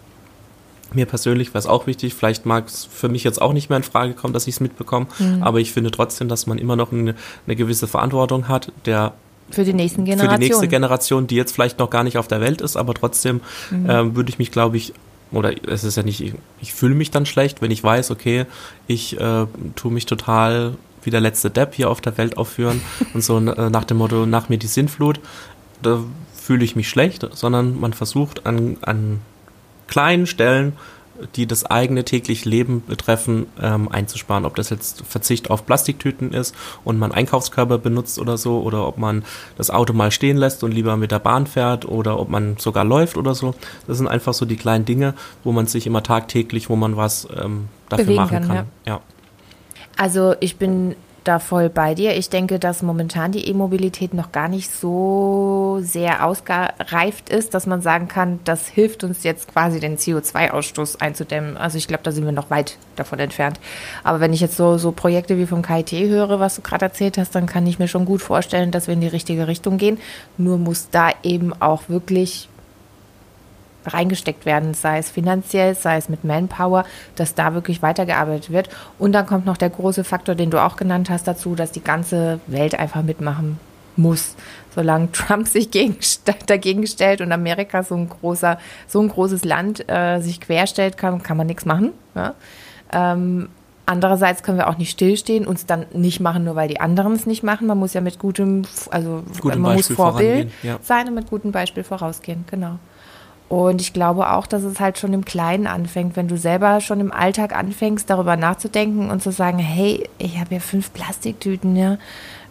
mir 0.95 1.07
persönlich 1.07 1.49
wäre 1.49 1.59
es 1.59 1.67
auch 1.67 1.87
wichtig, 1.87 2.15
vielleicht 2.15 2.47
mag 2.47 2.67
es 2.67 2.85
für 2.85 3.09
mich 3.09 3.25
jetzt 3.25 3.41
auch 3.41 3.53
nicht 3.53 3.69
mehr 3.69 3.77
in 3.77 3.83
Frage 3.83 4.15
kommen, 4.15 4.35
dass 4.35 4.47
ich 4.47 4.57
es 4.57 4.61
mitbekomme, 4.61 5.07
mhm. 5.19 5.43
aber 5.43 5.61
ich 5.61 5.73
finde 5.73 5.91
trotzdem, 5.91 6.29
dass 6.29 6.47
man 6.47 6.59
immer 6.59 6.77
noch 6.77 6.93
eine, 6.93 7.15
eine 7.47 7.57
gewisse 7.57 7.87
Verantwortung 7.87 8.49
hat, 8.49 8.73
der 8.87 9.15
für 9.51 9.65
die 9.65 9.75
nächsten 9.75 10.05
Generationen. 10.05 10.33
Für 10.33 10.41
die 10.41 10.49
nächste 10.49 10.69
Generation, 10.69 11.27
die 11.27 11.37
jetzt 11.37 11.53
vielleicht 11.53 11.79
noch 11.79 11.91
gar 11.91 12.05
nicht 12.05 12.17
auf 12.17 12.27
der 12.27 12.41
Welt 12.41 12.63
ist, 12.63 12.77
aber 12.77 12.95
trotzdem 12.95 13.41
mhm. 13.71 13.89
äh, 13.89 14.15
würde 14.15 14.31
ich 14.31 14.39
mich, 14.39 14.51
glaube 14.51 14.77
ich, 14.79 14.95
oder 15.31 15.53
es 15.69 15.85
ist 15.85 15.97
ja 15.97 16.03
nicht, 16.03 16.21
ich, 16.21 16.35
ich 16.61 16.73
fühle 16.73 16.95
mich 16.95 17.11
dann 17.11 17.27
schlecht, 17.27 17.63
wenn 17.63 17.71
ich 17.71 17.83
weiß, 17.83 18.11
okay, 18.11 18.47
ich 18.87 19.19
äh, 19.21 19.47
tue 19.77 19.93
mich 19.93 20.07
total 20.07 20.75
wie 21.03 21.11
der 21.11 21.21
letzte 21.21 21.51
Depp 21.51 21.75
hier 21.75 21.91
auf 21.91 22.01
der 22.01 22.17
Welt 22.17 22.37
aufführen 22.37 22.81
und 23.15 23.23
so 23.23 23.39
äh, 23.39 23.71
nach 23.71 23.85
dem 23.85 23.99
Motto, 23.99 24.27
nach 24.27 24.49
mir 24.49 24.59
die 24.59 24.67
Sinnflut, 24.67 25.21
da 25.83 26.01
fühle 26.35 26.65
ich 26.65 26.77
mich 26.77 26.89
schlecht, 26.89 27.27
sondern 27.33 27.79
man 27.79 27.93
versucht 27.93 28.47
an, 28.47 28.77
an 28.83 29.21
kleinen 29.87 30.27
Stellen, 30.27 30.75
die 31.37 31.47
das 31.47 31.65
eigene 31.65 32.05
tägliche 32.05 32.49
Leben 32.49 32.83
betreffen, 32.87 33.47
ähm, 33.61 33.89
einzusparen. 33.89 34.45
Ob 34.45 34.57
das 34.57 34.71
jetzt 34.71 35.05
Verzicht 35.07 35.51
auf 35.51 35.67
Plastiktüten 35.67 36.33
ist 36.33 36.55
und 36.85 36.99
man 36.99 37.13
Einkaufskörper 37.13 37.79
benutzt 37.79 38.19
oder 38.19 38.39
so, 38.39 38.61
oder 38.63 38.87
ob 38.87 38.99
man 38.99 39.25
das 39.57 39.71
Auto 39.71 39.93
mal 39.93 40.11
stehen 40.11 40.37
lässt 40.37 40.65
und 40.65 40.73
lieber 40.73 40.97
mit 40.97 41.11
der 41.11 41.19
Bahn 41.19 41.47
fährt 41.47 41.85
oder 41.85 42.19
ob 42.19 42.29
man 42.29 42.57
sogar 42.59 42.85
läuft 42.85 43.17
oder 43.17 43.35
so. 43.35 43.55
Das 43.87 43.99
sind 43.99 44.09
einfach 44.09 44.35
so 44.35 44.45
die 44.47 44.57
kleinen 44.57 44.85
Dinge, 44.85 45.15
wo 45.45 45.53
man 45.53 45.67
sich 45.67 45.87
immer 45.87 46.03
tagtäglich, 46.03 46.69
wo 46.69 46.77
man 46.77 46.97
was 46.97 47.29
ähm, 47.37 47.69
dafür 47.89 48.05
Bewegen 48.05 48.23
machen 48.23 48.39
kann. 48.41 48.47
kann. 48.49 48.57
Ja. 48.57 48.93
ja. 48.95 49.01
Also 49.97 50.35
ich 50.41 50.57
bin 50.57 50.97
da 51.25 51.39
voll 51.39 51.69
bei 51.69 51.95
dir. 51.95 52.17
Ich 52.17 52.31
denke, 52.31 52.59
dass 52.59 52.83
momentan 52.83 53.33
die 53.33 53.49
E-Mobilität 53.49 54.15
noch 54.15 54.33
gar 54.33 54.49
nicht 54.49 54.71
so 54.71 55.79
sehr 55.81 56.25
ausgereift 56.25 57.29
ist, 57.31 57.55
dass 57.55 57.67
man 57.67 57.83
sagen 57.83 58.09
kann, 58.09 58.41
das 58.45 58.69
hilft 58.69 59.05
uns 59.05 59.23
jetzt 59.23 59.53
quasi 59.53 59.81
den 59.81 59.97
CO2-Ausstoß 59.97 61.01
einzudämmen. 61.01 61.57
Also 61.57 61.79
ich 61.79 61.89
glaube, 61.89 62.03
da 62.03 62.13
sind 62.13 62.25
wir 62.25 62.33
noch 62.33 62.51
weit 62.51 62.77
davon 62.97 63.19
entfernt. 63.19 63.59
Aber 64.05 64.21
wenn 64.21 64.33
ich 64.33 64.41
jetzt 64.41 64.57
so, 64.57 64.79
so 64.79 64.93
Projekte 64.93 65.39
wie 65.39 65.47
vom 65.47 65.63
KIT 65.63 65.93
höre, 65.93 66.41
was 66.41 66.57
du 66.57 66.63
gerade 66.63 66.87
erzählt 66.87 67.19
hast, 67.19 67.35
dann 67.35 67.47
kann 67.47 67.67
ich 67.67 67.79
mir 67.79 67.89
schon 67.89 68.05
gut 68.05 68.23
vorstellen, 68.23 68.71
dass 68.71 68.87
wir 68.87 68.95
in 68.95 69.01
die 69.01 69.07
richtige 69.07 69.49
Richtung 69.49 69.79
gehen. 69.79 69.99
Nur 70.39 70.59
muss 70.59 70.89
da 70.91 71.11
eben 71.23 71.53
auch 71.61 71.89
wirklich 71.89 72.49
reingesteckt 73.87 74.47
werden, 74.47 74.75
sei 74.75 74.99
es 74.99 75.11
finanziell, 75.11 75.75
sei 75.75 75.97
es 75.97 76.09
mit 76.09 76.25
Manpower, 76.25 76.85
dass 77.17 77.35
da 77.35 77.55
wirklich 77.55 77.83
weitergearbeitet 77.83 78.51
wird. 78.51 78.69
Und 78.99 79.13
dann 79.13 79.27
kommt 79.27 79.47
noch 79.47 79.57
der 79.57 79.71
große 79.71 80.05
Faktor, 80.05 80.35
den 80.35 80.51
du 80.51 80.63
auch 80.63 80.77
genannt 80.77 81.11
hast, 81.11 81.27
dazu, 81.27 81.55
dass 81.55 81.73
die 81.73 81.83
ganze 81.83 82.41
Welt 82.47 82.79
einfach 82.79 83.03
mitmachen 83.03 83.59
muss. 83.97 84.37
Solange 84.75 85.13
Trump 85.13 85.49
sich 85.49 85.71
gegen, 85.71 85.97
dagegen 86.47 86.87
stellt 86.87 87.21
und 87.21 87.33
Amerika 87.33 87.83
so 87.83 87.95
ein 87.95 88.09
großer, 88.09 88.59
so 88.87 89.01
ein 89.01 89.09
großes 89.09 89.45
Land 89.45 89.89
äh, 89.89 90.21
sich 90.21 90.41
querstellt, 90.41 90.97
kann, 90.97 91.23
kann 91.23 91.37
man 91.37 91.47
nichts 91.47 91.65
machen. 91.65 91.93
Ja? 92.15 92.35
Ähm, 92.93 93.49
Andererseits 93.85 94.45
können 94.45 94.59
wir 94.59 94.69
auch 94.69 94.79
nicht 94.79 94.91
stillstehen, 94.91 95.45
uns 95.45 95.67
dann 95.67 95.87
nicht 95.93 96.21
machen, 96.21 96.45
nur 96.45 96.55
weil 96.55 96.69
die 96.69 96.81
anderen 96.81 97.15
es 97.15 97.27
nicht 97.27 97.43
machen. 97.43 97.67
Man 97.67 97.79
muss 97.79 97.95
ja 97.95 98.01
mit 98.01 98.19
gutem, 98.21 98.63
also 98.91 99.25
gutem 99.41 99.61
man 99.61 99.75
Beispiel 99.75 99.97
muss 99.97 99.97
Vorbild 99.97 100.53
ja. 100.63 100.79
sein 100.83 101.09
und 101.09 101.15
mit 101.15 101.29
gutem 101.29 101.51
Beispiel 101.51 101.83
vorausgehen, 101.83 102.45
genau. 102.49 102.79
Und 103.53 103.83
ich 103.83 103.93
glaube 103.93 104.31
auch, 104.31 104.47
dass 104.47 104.63
es 104.63 104.81
halt 104.81 104.97
schon 104.97 105.13
im 105.13 105.27
Kleinen 105.27 105.67
anfängt, 105.67 106.17
wenn 106.17 106.27
du 106.27 106.39
selber 106.39 106.81
schon 106.81 107.01
im 107.01 107.13
Alltag 107.13 107.55
anfängst, 107.55 108.09
darüber 108.09 108.35
nachzudenken 108.35 109.11
und 109.11 109.23
zu 109.23 109.31
sagen, 109.31 109.59
hey, 109.59 110.09
ich 110.17 110.41
habe 110.41 110.55
ja 110.55 110.61
fünf 110.61 110.95
Plastiktüten, 110.95 111.77
ja. 111.77 111.99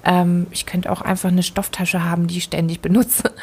Ähm, 0.06 0.46
ich 0.52 0.68
könnte 0.68 0.92
auch 0.92 1.02
einfach 1.02 1.30
eine 1.30 1.42
Stofftasche 1.42 2.04
haben, 2.04 2.28
die 2.28 2.38
ich 2.38 2.44
ständig 2.44 2.82
benutze. 2.82 3.34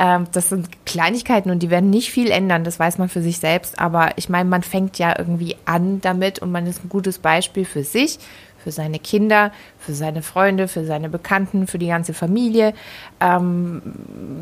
Ähm, 0.00 0.28
das 0.30 0.50
sind 0.50 0.68
Kleinigkeiten 0.86 1.50
und 1.50 1.60
die 1.60 1.70
werden 1.70 1.90
nicht 1.90 2.12
viel 2.12 2.30
ändern, 2.30 2.62
das 2.62 2.78
weiß 2.78 2.98
man 2.98 3.08
für 3.08 3.20
sich 3.20 3.40
selbst. 3.40 3.80
Aber 3.80 4.16
ich 4.16 4.28
meine, 4.28 4.48
man 4.48 4.62
fängt 4.62 4.96
ja 4.96 5.12
irgendwie 5.18 5.56
an 5.64 6.00
damit 6.00 6.38
und 6.38 6.52
man 6.52 6.68
ist 6.68 6.84
ein 6.84 6.88
gutes 6.88 7.18
Beispiel 7.18 7.64
für 7.64 7.82
sich, 7.82 8.20
für 8.62 8.72
seine 8.72 8.98
Kinder, 8.98 9.52
für 9.78 9.94
seine 9.94 10.22
Freunde, 10.22 10.68
für 10.68 10.84
seine 10.84 11.08
Bekannten, 11.08 11.66
für 11.66 11.78
die 11.78 11.88
ganze 11.88 12.14
Familie. 12.14 12.74
Ähm, 13.20 13.82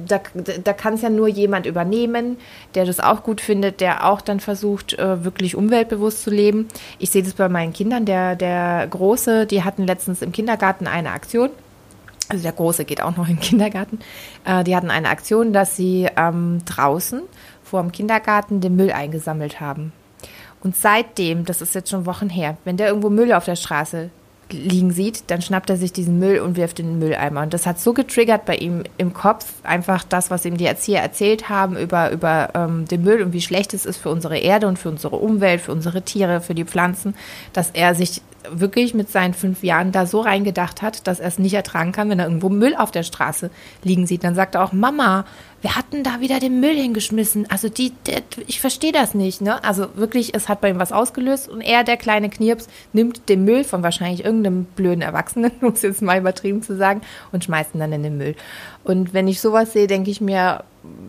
da 0.06 0.20
da 0.64 0.72
kann 0.72 0.94
es 0.94 1.02
ja 1.02 1.10
nur 1.10 1.28
jemand 1.28 1.66
übernehmen, 1.66 2.38
der 2.74 2.84
das 2.84 3.00
auch 3.00 3.22
gut 3.22 3.40
findet, 3.40 3.80
der 3.80 4.06
auch 4.06 4.20
dann 4.20 4.40
versucht, 4.40 4.98
äh, 4.98 5.24
wirklich 5.24 5.54
umweltbewusst 5.56 6.22
zu 6.22 6.30
leben. 6.30 6.68
Ich 6.98 7.10
sehe 7.10 7.22
das 7.22 7.34
bei 7.34 7.48
meinen 7.48 7.72
Kindern. 7.72 8.04
Der, 8.04 8.36
der 8.36 8.86
Große, 8.88 9.46
die 9.46 9.62
hatten 9.62 9.86
letztens 9.86 10.22
im 10.22 10.32
Kindergarten 10.32 10.86
eine 10.86 11.10
Aktion. 11.10 11.50
Also 12.28 12.42
der 12.42 12.52
Große 12.52 12.84
geht 12.84 13.02
auch 13.02 13.16
noch 13.16 13.26
den 13.26 13.40
Kindergarten. 13.40 14.00
Äh, 14.44 14.64
die 14.64 14.74
hatten 14.74 14.90
eine 14.90 15.08
Aktion, 15.08 15.52
dass 15.52 15.76
sie 15.76 16.08
ähm, 16.16 16.58
draußen 16.64 17.22
vor 17.62 17.82
dem 17.82 17.92
Kindergarten 17.92 18.60
den 18.60 18.76
Müll 18.76 18.92
eingesammelt 18.92 19.60
haben. 19.60 19.92
Und 20.60 20.76
seitdem, 20.76 21.44
das 21.44 21.62
ist 21.62 21.74
jetzt 21.74 21.90
schon 21.90 22.06
Wochen 22.06 22.28
her, 22.28 22.56
wenn 22.64 22.76
der 22.76 22.88
irgendwo 22.88 23.10
Müll 23.10 23.32
auf 23.32 23.44
der 23.44 23.56
Straße 23.56 24.10
liegen 24.50 24.92
sieht, 24.92 25.24
dann 25.28 25.42
schnappt 25.42 25.70
er 25.70 25.76
sich 25.76 25.92
diesen 25.92 26.18
Müll 26.18 26.38
und 26.38 26.56
wirft 26.56 26.78
in 26.78 26.86
den 26.86 26.98
Mülleimer. 26.98 27.42
Und 27.42 27.52
das 27.52 27.66
hat 27.66 27.80
so 27.80 27.92
getriggert 27.92 28.44
bei 28.44 28.56
ihm 28.56 28.84
im 28.96 29.12
Kopf, 29.12 29.46
einfach 29.64 30.04
das, 30.04 30.30
was 30.30 30.44
ihm 30.44 30.56
die 30.56 30.66
Erzieher 30.66 31.02
erzählt 31.02 31.48
haben 31.48 31.76
über, 31.76 32.12
über 32.12 32.50
ähm, 32.54 32.86
den 32.86 33.02
Müll 33.02 33.22
und 33.22 33.32
wie 33.32 33.40
schlecht 33.40 33.74
es 33.74 33.84
ist 33.84 33.96
für 33.96 34.10
unsere 34.10 34.38
Erde 34.38 34.68
und 34.68 34.78
für 34.78 34.88
unsere 34.88 35.16
Umwelt, 35.16 35.60
für 35.60 35.72
unsere 35.72 36.02
Tiere, 36.02 36.40
für 36.40 36.54
die 36.54 36.64
Pflanzen, 36.64 37.14
dass 37.52 37.70
er 37.70 37.94
sich 37.94 38.22
wirklich 38.50 38.94
mit 38.94 39.10
seinen 39.10 39.34
fünf 39.34 39.64
Jahren 39.64 39.90
da 39.90 40.06
so 40.06 40.20
reingedacht 40.20 40.80
hat, 40.80 41.08
dass 41.08 41.18
er 41.18 41.28
es 41.28 41.38
nicht 41.40 41.54
ertragen 41.54 41.90
kann, 41.90 42.08
wenn 42.10 42.20
er 42.20 42.26
irgendwo 42.26 42.48
Müll 42.48 42.76
auf 42.76 42.92
der 42.92 43.02
Straße 43.02 43.50
liegen 43.82 44.06
sieht. 44.06 44.22
Dann 44.22 44.36
sagt 44.36 44.54
er 44.54 44.62
auch, 44.62 44.72
Mama, 44.72 45.24
wer 45.66 45.74
hat 45.74 45.92
denn 45.92 46.04
da 46.04 46.20
wieder 46.20 46.38
den 46.38 46.60
Müll 46.60 46.76
hingeschmissen? 46.76 47.50
Also 47.50 47.68
die, 47.68 47.90
der, 48.06 48.22
ich 48.46 48.60
verstehe 48.60 48.92
das 48.92 49.14
nicht, 49.14 49.40
ne? 49.40 49.64
Also 49.64 49.88
wirklich, 49.96 50.32
es 50.32 50.48
hat 50.48 50.60
bei 50.60 50.70
ihm 50.70 50.78
was 50.78 50.92
ausgelöst 50.92 51.48
und 51.48 51.60
er, 51.60 51.82
der 51.82 51.96
kleine 51.96 52.30
Knirps, 52.30 52.68
nimmt 52.92 53.28
den 53.28 53.44
Müll 53.44 53.64
von 53.64 53.82
wahrscheinlich 53.82 54.24
irgendeinem 54.24 54.64
blöden 54.64 55.02
Erwachsenen, 55.02 55.50
um 55.62 55.72
es 55.72 55.82
jetzt 55.82 56.02
mal 56.02 56.20
übertrieben 56.20 56.62
zu 56.62 56.76
sagen, 56.76 57.00
und 57.32 57.42
schmeißt 57.42 57.74
ihn 57.74 57.80
dann 57.80 57.92
in 57.92 58.04
den 58.04 58.16
Müll. 58.16 58.36
Und 58.84 59.12
wenn 59.12 59.26
ich 59.26 59.40
sowas 59.40 59.72
sehe, 59.72 59.88
denke 59.88 60.12
ich 60.12 60.20
mir, 60.20 60.62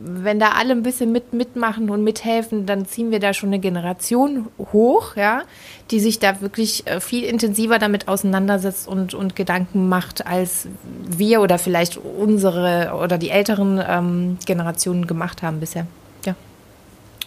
wenn 0.04 0.40
da 0.40 0.54
alle 0.54 0.72
ein 0.72 0.84
bisschen 0.84 1.12
mit, 1.12 1.34
mitmachen 1.34 1.90
und 1.90 2.04
mithelfen, 2.04 2.66
dann 2.66 2.86
ziehen 2.86 3.12
wir 3.12 3.20
da 3.20 3.34
schon 3.34 3.50
eine 3.50 3.60
Generation 3.60 4.48
hoch, 4.58 5.16
ja, 5.16 5.44
die 5.92 6.00
sich 6.00 6.20
da 6.20 6.42
wirklich 6.42 6.88
äh, 6.88 7.00
viel 7.00 7.24
intensiver 7.24 7.78
damit 7.78 8.08
auseinandersetzt 8.08 8.88
und, 8.88 9.14
und 9.14 9.36
Gedanken 9.36 9.90
macht, 9.90 10.26
als 10.26 10.68
wir 11.06 11.42
oder 11.42 11.60
vielleicht 11.60 11.98
unsere 11.98 12.94
oder 13.04 13.18
die 13.18 13.30
älteren 13.30 13.82
ähm, 13.88 14.38
Generationen 14.48 15.06
gemacht 15.06 15.44
haben 15.44 15.60
bisher. 15.60 15.86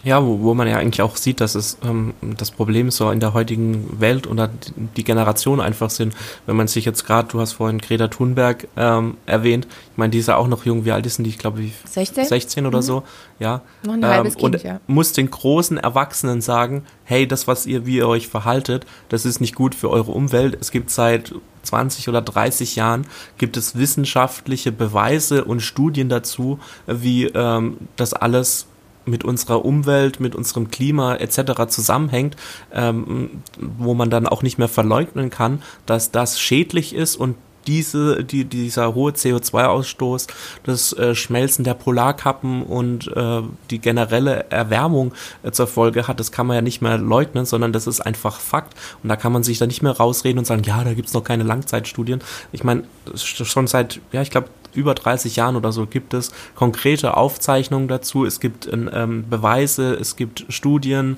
Ja, 0.03 0.25
wo, 0.25 0.41
wo 0.41 0.53
man 0.53 0.67
ja 0.67 0.77
eigentlich 0.77 1.01
auch 1.01 1.15
sieht, 1.15 1.41
dass 1.41 1.55
es 1.55 1.77
ähm, 1.83 2.13
das 2.37 2.51
Problem 2.51 2.89
so 2.89 3.11
in 3.11 3.19
der 3.19 3.33
heutigen 3.33 3.99
Welt 3.99 4.27
oder 4.27 4.49
die 4.97 5.03
Generation 5.03 5.61
einfach 5.61 5.89
sind. 5.89 6.15
Wenn 6.45 6.55
man 6.55 6.67
sich 6.67 6.85
jetzt 6.85 7.05
gerade, 7.05 7.27
du 7.27 7.39
hast 7.39 7.53
vorhin 7.53 7.79
Greta 7.79 8.07
Thunberg 8.07 8.67
ähm, 8.77 9.17
erwähnt, 9.25 9.67
ich 9.91 9.97
meine, 9.97 10.11
die 10.11 10.19
ist 10.19 10.27
ja 10.27 10.37
auch 10.37 10.47
noch 10.47 10.65
jung, 10.65 10.85
wie 10.85 10.91
alt 10.91 11.05
ist 11.05 11.17
denn 11.17 11.25
die? 11.25 11.29
Ich 11.29 11.37
glaube, 11.37 11.61
16? 11.85 12.25
16 12.25 12.65
oder 12.65 12.79
mhm. 12.79 12.83
so, 12.83 13.03
ja. 13.39 13.61
Noch 13.83 13.93
ein 13.93 14.05
halbes 14.05 14.35
ähm, 14.35 14.41
und 14.41 14.51
kind, 14.51 14.63
ja. 14.63 14.79
muss 14.87 15.13
den 15.13 15.29
großen 15.29 15.77
Erwachsenen 15.77 16.41
sagen, 16.41 16.83
hey, 17.03 17.27
das, 17.27 17.47
was 17.47 17.65
ihr, 17.65 17.85
wie 17.85 17.97
ihr 17.97 18.07
euch 18.07 18.27
verhaltet, 18.27 18.85
das 19.09 19.25
ist 19.25 19.39
nicht 19.39 19.55
gut 19.55 19.75
für 19.75 19.89
eure 19.89 20.11
Umwelt. 20.11 20.57
Es 20.59 20.71
gibt 20.71 20.89
seit 20.89 21.33
20 21.63 22.09
oder 22.09 22.21
30 22.21 22.75
Jahren 22.75 23.05
gibt 23.37 23.57
es 23.57 23.77
wissenschaftliche 23.77 24.71
Beweise 24.71 25.45
und 25.45 25.61
Studien 25.61 26.09
dazu, 26.09 26.59
wie 26.87 27.25
ähm, 27.25 27.77
das 27.95 28.13
alles 28.13 28.67
mit 29.05 29.23
unserer 29.23 29.65
Umwelt, 29.65 30.19
mit 30.19 30.35
unserem 30.35 30.71
Klima 30.71 31.15
etc. 31.15 31.67
zusammenhängt, 31.67 32.35
ähm, 32.73 33.41
wo 33.59 33.93
man 33.93 34.09
dann 34.09 34.27
auch 34.27 34.43
nicht 34.43 34.57
mehr 34.57 34.67
verleugnen 34.67 35.29
kann, 35.29 35.61
dass 35.85 36.11
das 36.11 36.39
schädlich 36.39 36.93
ist 36.95 37.15
und 37.15 37.35
diese, 37.67 38.23
die, 38.23 38.45
dieser 38.45 38.95
hohe 38.95 39.11
CO2-Ausstoß, 39.11 40.27
das 40.63 40.93
äh, 40.93 41.15
Schmelzen 41.15 41.63
der 41.63 41.73
Polarkappen 41.73 42.63
und 42.63 43.07
äh, 43.15 43.41
die 43.69 43.79
generelle 43.79 44.45
Erwärmung 44.49 45.13
äh, 45.43 45.51
zur 45.51 45.67
Folge 45.67 46.07
hat, 46.07 46.19
das 46.19 46.31
kann 46.31 46.47
man 46.47 46.55
ja 46.55 46.61
nicht 46.61 46.81
mehr 46.81 46.97
leugnen, 46.97 47.45
sondern 47.45 47.73
das 47.73 47.87
ist 47.87 48.01
einfach 48.01 48.39
Fakt. 48.39 48.73
Und 49.03 49.09
da 49.09 49.15
kann 49.15 49.31
man 49.31 49.43
sich 49.43 49.57
da 49.57 49.67
nicht 49.67 49.81
mehr 49.81 49.91
rausreden 49.91 50.39
und 50.39 50.45
sagen, 50.45 50.63
ja, 50.63 50.83
da 50.83 50.93
gibt's 50.93 51.13
noch 51.13 51.23
keine 51.23 51.43
Langzeitstudien. 51.43 52.21
Ich 52.51 52.63
meine, 52.63 52.83
schon 53.15 53.67
seit, 53.67 53.99
ja, 54.11 54.21
ich 54.21 54.31
glaube, 54.31 54.47
über 54.75 54.93
30 54.93 55.35
Jahren 55.35 55.55
oder 55.55 55.71
so 55.71 55.85
gibt 55.85 56.13
es 56.13 56.31
konkrete 56.55 57.17
Aufzeichnungen 57.17 57.87
dazu, 57.87 58.25
es 58.25 58.39
gibt 58.39 58.69
ähm, 58.71 59.25
Beweise, 59.29 59.93
es 59.93 60.15
gibt 60.15 60.45
Studien, 60.49 61.17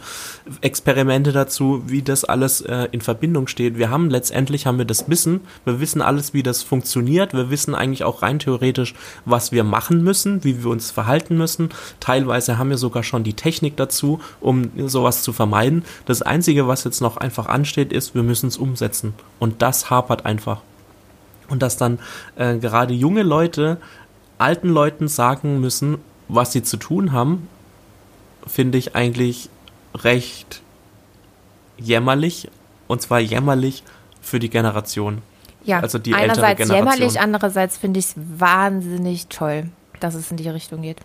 Experimente 0.62 1.32
dazu, 1.32 1.84
wie 1.88 2.02
das 2.02 2.24
alles 2.24 2.62
äh, 2.62 2.88
in 2.92 3.02
Verbindung 3.02 3.48
steht. 3.48 3.78
Wir 3.78 3.90
haben 3.90 4.10
letztendlich 4.10 4.66
haben 4.66 4.78
wir 4.78 4.86
das 4.86 5.10
Wissen, 5.10 5.42
wir 5.66 5.80
wissen 5.80 6.02
alles, 6.02 6.34
wie 6.34 6.44
das 6.44 6.64
funktioniert, 6.64 7.34
wir 7.34 7.50
wissen 7.50 7.76
eigentlich 7.76 8.04
auch 8.04 8.22
rein 8.22 8.40
theoretisch, 8.40 8.94
was 9.26 9.52
wir 9.52 9.64
machen 9.64 10.04
müssen, 10.04 10.44
wie 10.44 10.64
wir 10.64 10.72
uns 10.72 10.92
verhalten 10.92 11.38
müssen. 11.38 11.70
Teilweise 12.00 12.58
haben 12.58 12.70
wir 12.70 12.78
sogar 12.78 13.04
schon 13.04 13.24
die 13.24 13.34
Technik 13.34 13.78
dazu, 13.78 14.20
um 14.42 14.72
sowas 14.88 15.24
zu 15.24 15.34
vermeiden. 15.34 15.84
Das 16.06 16.22
Einzige, 16.22 16.68
was 16.68 16.84
jetzt 16.84 17.02
noch 17.02 17.18
einfach 17.18 17.48
ansteht, 17.48 17.94
ist, 17.94 18.16
wir 18.16 18.24
müssen 18.24 18.48
es 18.48 18.58
umsetzen. 18.58 19.14
Und 19.40 19.62
das 19.62 19.90
hapert 19.90 20.26
einfach. 20.26 20.62
Und 21.54 21.62
dass 21.62 21.78
dann 21.78 22.00
äh, 22.36 22.58
gerade 22.58 22.96
junge 22.96 23.22
Leute 23.22 23.78
alten 24.40 24.70
Leuten 24.70 25.08
sagen 25.08 25.62
müssen, 25.62 26.00
was 26.28 26.52
sie 26.52 26.64
zu 26.64 26.78
tun 26.78 27.12
haben, 27.12 27.48
finde 28.48 28.80
ich 28.80 28.96
eigentlich 28.96 29.52
recht 29.94 30.64
jämmerlich. 31.78 32.50
Und 32.88 33.04
zwar 33.04 33.20
jämmerlich 33.20 33.84
für 34.20 34.40
die 34.40 34.50
Generation. 34.50 35.22
Ja, 35.64 35.80
also 35.80 36.00
die 36.00 36.16
einerseits 36.16 36.68
jämmerlich, 36.68 37.20
andererseits 37.20 37.78
finde 37.78 38.00
ich 38.00 38.08
es 38.08 38.16
wahnsinnig 38.18 39.28
toll, 39.28 39.70
dass 40.00 40.16
es 40.16 40.32
in 40.32 40.38
die 40.38 40.50
Richtung 40.50 40.82
geht. 40.82 41.02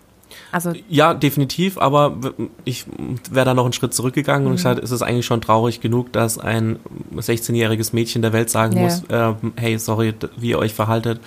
Also 0.51 0.73
ja, 0.87 1.13
definitiv, 1.13 1.77
aber 1.77 2.17
ich 2.65 2.85
wäre 3.29 3.45
da 3.45 3.53
noch 3.53 3.65
einen 3.65 3.73
Schritt 3.73 3.93
zurückgegangen 3.93 4.43
mhm. 4.45 4.51
und 4.51 4.55
gesagt, 4.57 4.83
es 4.83 4.91
ist 4.91 5.01
eigentlich 5.01 5.25
schon 5.25 5.41
traurig 5.41 5.81
genug, 5.81 6.11
dass 6.13 6.37
ein 6.37 6.79
16-jähriges 7.15 7.93
Mädchen 7.93 8.21
der 8.21 8.33
Welt 8.33 8.49
sagen 8.49 8.75
ja. 8.77 8.83
muss, 8.83 9.03
äh, 9.09 9.33
hey, 9.55 9.77
sorry, 9.79 10.13
wie 10.37 10.49
ihr 10.49 10.59
euch 10.59 10.73
verhaltet, 10.73 11.19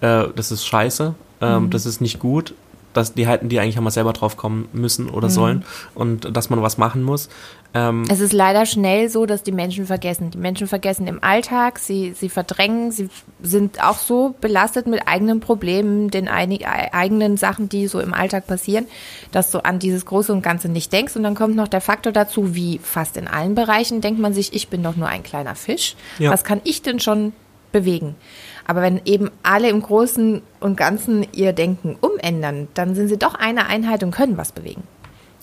äh, 0.00 0.24
das 0.34 0.52
ist 0.52 0.66
scheiße, 0.66 1.14
äh, 1.40 1.58
mhm. 1.58 1.70
das 1.70 1.86
ist 1.86 2.00
nicht 2.00 2.18
gut, 2.18 2.54
dass 2.92 3.14
die 3.14 3.26
halten, 3.26 3.48
die 3.48 3.60
eigentlich 3.60 3.76
einmal 3.76 3.92
selber 3.92 4.12
drauf 4.12 4.36
kommen 4.36 4.68
müssen 4.72 5.08
oder 5.08 5.28
mhm. 5.28 5.32
sollen 5.32 5.64
und 5.94 6.36
dass 6.36 6.50
man 6.50 6.62
was 6.62 6.78
machen 6.78 7.02
muss. 7.02 7.28
Ähm, 7.74 8.04
es 8.10 8.20
ist 8.20 8.32
leider 8.32 8.64
schnell 8.64 9.10
so, 9.10 9.26
dass 9.26 9.42
die 9.42 9.52
Menschen 9.52 9.86
vergessen. 9.86 10.30
Die 10.30 10.38
Menschen 10.38 10.66
vergessen 10.66 11.06
im 11.06 11.22
Alltag, 11.22 11.78
sie, 11.78 12.12
sie 12.12 12.28
verdrängen, 12.28 12.90
sie 12.90 13.10
sind 13.42 13.82
auch 13.82 13.98
so 13.98 14.34
belastet 14.40 14.86
mit 14.86 15.06
eigenen 15.06 15.40
Problemen, 15.40 16.10
den 16.10 16.28
einig, 16.28 16.66
eigenen 16.66 17.36
Sachen, 17.36 17.68
die 17.68 17.86
so 17.86 18.00
im 18.00 18.14
Alltag 18.14 18.46
passieren, 18.46 18.86
dass 19.32 19.50
du 19.50 19.64
an 19.64 19.78
dieses 19.78 20.06
Große 20.06 20.32
und 20.32 20.42
Ganze 20.42 20.68
nicht 20.68 20.92
denkst. 20.92 21.16
Und 21.16 21.22
dann 21.24 21.34
kommt 21.34 21.56
noch 21.56 21.68
der 21.68 21.80
Faktor 21.82 22.12
dazu, 22.12 22.54
wie 22.54 22.80
fast 22.82 23.16
in 23.16 23.28
allen 23.28 23.54
Bereichen 23.54 24.00
denkt 24.00 24.20
man 24.20 24.32
sich, 24.32 24.54
ich 24.54 24.68
bin 24.68 24.82
doch 24.82 24.96
nur 24.96 25.08
ein 25.08 25.22
kleiner 25.22 25.54
Fisch. 25.54 25.94
Ja. 26.18 26.30
Was 26.30 26.44
kann 26.44 26.60
ich 26.64 26.82
denn 26.82 27.00
schon 27.00 27.32
bewegen? 27.70 28.14
Aber 28.66 28.82
wenn 28.82 29.00
eben 29.04 29.30
alle 29.42 29.68
im 29.68 29.82
Großen 29.82 30.42
und 30.60 30.76
Ganzen 30.76 31.26
ihr 31.32 31.52
Denken 31.52 31.96
umändern, 32.00 32.68
dann 32.74 32.94
sind 32.94 33.08
sie 33.08 33.18
doch 33.18 33.34
eine 33.34 33.66
Einheit 33.66 34.02
und 34.02 34.10
können 34.10 34.36
was 34.36 34.52
bewegen. 34.52 34.82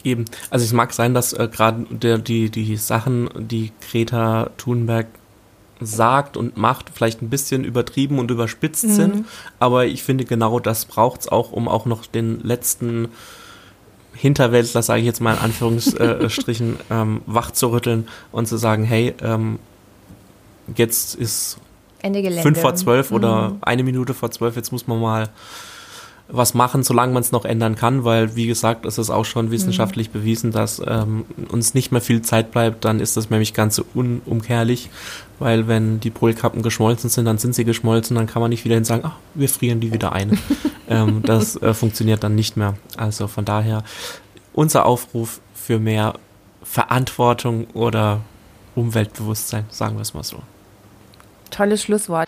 Eben. 0.05 0.25
Also 0.49 0.63
es 0.63 0.71
mag 0.71 0.93
sein, 0.93 1.13
dass 1.13 1.33
äh, 1.33 1.49
gerade 1.51 1.85
die, 1.89 2.49
die 2.49 2.77
Sachen, 2.77 3.29
die 3.35 3.71
Greta 3.89 4.51
Thunberg 4.57 5.07
sagt 5.81 6.37
und 6.37 6.57
macht, 6.57 6.91
vielleicht 6.93 7.21
ein 7.21 7.29
bisschen 7.29 7.63
übertrieben 7.63 8.19
und 8.19 8.31
überspitzt 8.31 8.85
mhm. 8.85 8.93
sind. 8.93 9.25
Aber 9.59 9.85
ich 9.85 10.03
finde, 10.03 10.25
genau 10.25 10.59
das 10.59 10.85
braucht 10.85 11.21
es 11.21 11.27
auch, 11.27 11.51
um 11.51 11.67
auch 11.67 11.85
noch 11.85 12.05
den 12.05 12.39
letzten 12.41 13.09
Hinterwäldler, 14.13 14.81
sage 14.81 15.01
ich 15.01 15.05
jetzt 15.05 15.19
mal 15.19 15.33
in 15.33 15.39
Anführungsstrichen, 15.39 16.77
ähm, 16.89 17.21
wach 17.25 17.51
zu 17.51 17.71
rütteln 17.71 18.07
und 18.31 18.47
zu 18.47 18.57
sagen, 18.57 18.83
hey, 18.83 19.13
ähm, 19.21 19.59
jetzt 20.75 21.15
ist 21.15 21.57
Ende 22.01 22.21
Gelände. 22.21 22.43
fünf 22.43 22.61
vor 22.61 22.75
zwölf 22.75 23.09
mhm. 23.09 23.15
oder 23.17 23.55
eine 23.61 23.83
Minute 23.83 24.13
vor 24.13 24.31
zwölf, 24.31 24.55
jetzt 24.55 24.71
muss 24.71 24.87
man 24.87 25.01
mal 25.01 25.29
was 26.27 26.55
machen, 26.55 26.83
solange 26.83 27.13
man 27.13 27.21
es 27.21 27.31
noch 27.31 27.45
ändern 27.45 27.75
kann, 27.75 28.03
weil 28.03 28.35
wie 28.35 28.47
gesagt, 28.47 28.85
es 28.85 28.97
ist 28.97 29.09
auch 29.11 29.25
schon 29.25 29.51
wissenschaftlich 29.51 30.09
mhm. 30.09 30.13
bewiesen, 30.13 30.51
dass 30.51 30.81
ähm, 30.85 31.25
uns 31.49 31.73
nicht 31.73 31.91
mehr 31.91 32.01
viel 32.01 32.21
Zeit 32.23 32.51
bleibt, 32.51 32.83
dann 32.83 32.99
ist 32.99 33.15
das 33.15 33.29
nämlich 33.29 33.53
ganz 33.53 33.81
unumkehrlich, 33.93 34.89
weil 35.37 35.67
wenn 35.67 35.99
die 35.99 36.09
Polkappen 36.09 36.63
geschmolzen 36.63 37.09
sind, 37.09 37.25
dann 37.25 37.37
sind 37.37 37.53
sie 37.53 37.63
geschmolzen, 37.63 38.15
dann 38.15 38.25
kann 38.25 38.41
man 38.41 38.49
nicht 38.49 38.65
wieder 38.65 38.75
hin 38.75 38.85
sagen, 38.85 39.03
ach, 39.05 39.15
wir 39.35 39.49
frieren 39.49 39.79
die 39.79 39.93
wieder 39.93 40.13
ein. 40.13 40.39
ähm, 40.89 41.21
das 41.23 41.61
äh, 41.61 41.73
funktioniert 41.73 42.23
dann 42.23 42.33
nicht 42.33 42.57
mehr. 42.57 42.75
Also 42.97 43.27
von 43.27 43.45
daher 43.45 43.83
unser 44.53 44.85
Aufruf 44.85 45.41
für 45.53 45.79
mehr 45.79 46.13
Verantwortung 46.63 47.67
oder 47.73 48.21
Umweltbewusstsein, 48.73 49.65
sagen 49.69 49.95
wir 49.95 50.01
es 50.01 50.13
mal 50.13 50.23
so. 50.23 50.41
Tolles 51.51 51.83
Schlusswort. 51.83 52.27